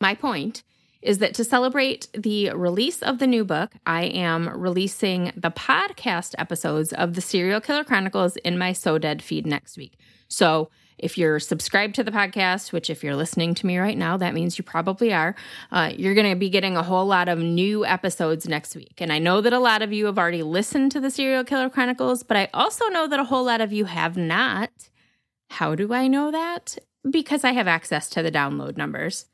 my 0.00 0.14
point 0.14 0.62
is 1.02 1.18
that 1.18 1.34
to 1.34 1.44
celebrate 1.44 2.08
the 2.14 2.48
release 2.52 3.02
of 3.02 3.18
the 3.18 3.26
new 3.26 3.44
book, 3.44 3.74
I 3.84 4.04
am 4.04 4.48
releasing 4.48 5.30
the 5.36 5.50
podcast 5.50 6.34
episodes 6.38 6.94
of 6.94 7.12
the 7.12 7.20
Serial 7.20 7.60
Killer 7.60 7.84
Chronicles 7.84 8.36
in 8.38 8.56
my 8.56 8.72
So 8.72 8.96
Dead 8.96 9.20
feed 9.20 9.46
next 9.46 9.76
week. 9.76 9.98
So 10.26 10.70
if 10.98 11.18
you're 11.18 11.40
subscribed 11.40 11.94
to 11.96 12.04
the 12.04 12.10
podcast, 12.10 12.72
which 12.72 12.88
if 12.88 13.02
you're 13.02 13.16
listening 13.16 13.54
to 13.54 13.66
me 13.66 13.78
right 13.78 13.98
now, 13.98 14.16
that 14.16 14.34
means 14.34 14.58
you 14.58 14.64
probably 14.64 15.12
are, 15.12 15.34
uh, 15.72 15.90
you're 15.94 16.14
going 16.14 16.30
to 16.30 16.36
be 16.36 16.48
getting 16.48 16.76
a 16.76 16.82
whole 16.82 17.06
lot 17.06 17.28
of 17.28 17.38
new 17.38 17.84
episodes 17.84 18.46
next 18.46 18.76
week. 18.76 18.94
And 18.98 19.12
I 19.12 19.18
know 19.18 19.40
that 19.40 19.52
a 19.52 19.58
lot 19.58 19.82
of 19.82 19.92
you 19.92 20.06
have 20.06 20.18
already 20.18 20.42
listened 20.42 20.92
to 20.92 21.00
the 21.00 21.10
Serial 21.10 21.44
Killer 21.44 21.68
Chronicles, 21.68 22.22
but 22.22 22.36
I 22.36 22.48
also 22.54 22.86
know 22.88 23.06
that 23.08 23.20
a 23.20 23.24
whole 23.24 23.44
lot 23.44 23.60
of 23.60 23.72
you 23.72 23.86
have 23.86 24.16
not. 24.16 24.70
How 25.50 25.74
do 25.74 25.92
I 25.92 26.06
know 26.06 26.30
that? 26.30 26.78
Because 27.08 27.44
I 27.44 27.52
have 27.52 27.68
access 27.68 28.08
to 28.10 28.22
the 28.22 28.32
download 28.32 28.76
numbers. 28.76 29.26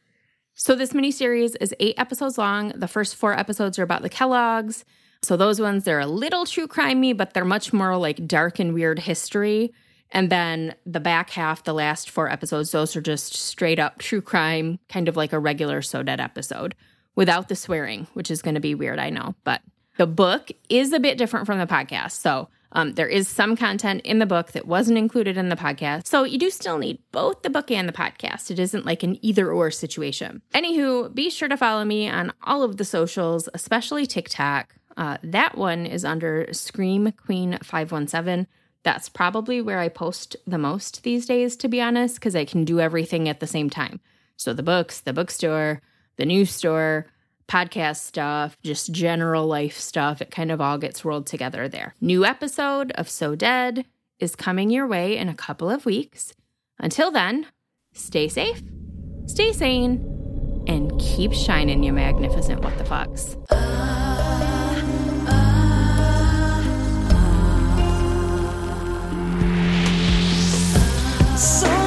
So 0.55 0.75
this 0.75 0.93
miniseries 0.93 1.57
is 1.61 1.75
eight 1.81 1.95
episodes 1.99 2.37
long. 2.37 2.73
The 2.75 2.89
first 2.89 3.17
four 3.17 3.39
episodes 3.39 3.79
are 3.79 3.83
about 3.83 4.03
the 4.03 4.09
Kellogg's. 4.09 4.85
So 5.23 5.37
those 5.37 5.61
ones, 5.61 5.85
they're 5.85 6.01
a 6.01 6.07
little 6.07 6.47
true 6.47 6.67
crimey, 6.67 7.17
but 7.17 7.33
they're 7.33 7.45
much 7.45 7.73
more 7.73 7.97
like 7.97 8.27
dark 8.27 8.59
and 8.59 8.75
weird 8.75 8.99
history. 8.99 9.73
And 10.13 10.31
then 10.31 10.75
the 10.85 11.01
back 11.01 11.31
half, 11.31 11.65
the 11.65 11.73
last 11.73 12.11
four 12.11 12.31
episodes, 12.31 12.73
those 12.73 12.97
are 12.97 13.01
just 13.01 13.35
straight 13.35 13.79
up 13.79 13.99
true 13.99 14.21
crime, 14.21 14.79
kind 14.89 15.09
of 15.09 15.17
like 15.17 15.33
a 15.33 15.39
regular 15.39 15.83
So 15.83 16.03
Dead 16.03 16.21
episode 16.21 16.75
without 17.15 17.49
the 17.49 17.57
swearing, 17.57 18.07
which 18.15 18.31
is 18.31 18.43
going 18.43 18.55
to 18.55 18.61
be 18.61 18.75
weird, 18.75 18.99
I 18.99 19.11
know. 19.11 19.35
But 19.45 19.63
the 19.99 20.07
book 20.07 20.51
is 20.69 20.93
a 20.93 21.01
bit 21.01 21.19
different 21.19 21.47
from 21.47 21.59
the 21.59 21.67
podcast. 21.67 22.13
So 22.13 22.49
um, 22.73 22.95
there 22.95 23.09
is 23.09 23.29
some 23.29 23.57
content 23.57 24.03
in 24.03 24.19
the 24.19 24.27
book 24.27 24.53
that 24.53 24.67
wasn't 24.67 24.99
included 24.99 25.37
in 25.37 25.49
the 25.49 25.57
podcast. 25.57 26.07
So 26.07 26.25
you 26.25 26.39
do 26.39 26.51
still 26.51 26.79
need 26.79 26.99
both 27.13 27.43
the 27.43 27.51
book 27.51 27.71
and 27.71 27.89
the 27.89 27.93
podcast. 27.93 28.51
It 28.51 28.59
isn't 28.59 28.87
like 28.87 29.03
an 29.03 29.19
either 29.25 29.51
or 29.51 29.71
situation. 29.71 30.43
Anywho, 30.55 31.15
be 31.15 31.31
sure 31.31 31.49
to 31.49 31.57
follow 31.57 31.85
me 31.85 32.09
on 32.09 32.33
all 32.45 32.63
of 32.63 32.77
the 32.77 32.85
socials, 32.85 33.49
especially 33.55 34.07
TikTok. 34.07 34.75
Uh, 34.97 35.19
that 35.23 35.57
one 35.57 35.87
is 35.87 36.05
under 36.05 36.49
Scream 36.53 37.13
Queen 37.13 37.59
517. 37.63 38.47
That's 38.83 39.09
probably 39.09 39.61
where 39.61 39.79
I 39.79 39.89
post 39.89 40.37
the 40.47 40.59
most 40.59 41.03
these 41.03 41.27
days, 41.27 41.57
to 41.57 41.69
be 41.69 41.81
honest, 41.81 42.15
because 42.15 42.35
I 42.35 42.45
can 42.45 42.65
do 42.65 42.81
everything 42.81 43.29
at 43.29 43.41
the 43.41 43.47
same 43.47 43.69
time. 43.69 44.01
So 44.37 44.55
the 44.55 44.63
books, 44.63 45.01
the 45.01 45.13
bookstore, 45.13 45.83
the 46.17 46.25
news 46.25 46.51
store, 46.51 47.07
podcast 47.47 47.97
stuff, 47.97 48.57
just 48.63 48.93
general 48.93 49.47
life 49.47 49.77
stuff. 49.77 50.23
It 50.23 50.31
kind 50.31 50.51
of 50.51 50.61
all 50.61 50.79
gets 50.79 51.05
rolled 51.05 51.27
together 51.27 51.69
there. 51.69 51.95
New 52.01 52.25
episode 52.25 52.93
of 52.93 53.11
So 53.11 53.35
Dead 53.35 53.85
is 54.19 54.37
coming 54.37 54.71
your 54.71 54.87
way 54.87 55.17
in 55.17 55.29
a 55.29 55.35
couple 55.35 55.69
of 55.69 55.85
weeks. 55.85 56.33
Until 56.79 57.11
then, 57.11 57.47
stay 57.93 58.29
safe, 58.29 58.63
stay 59.27 59.53
sane, 59.53 60.65
and 60.67 60.99
keep 61.01 61.33
shining, 61.33 61.83
you 61.83 61.93
magnificent 61.93 62.63
what 62.63 62.79
the 62.79 62.85
fucks. 62.85 64.00
So 71.41 71.80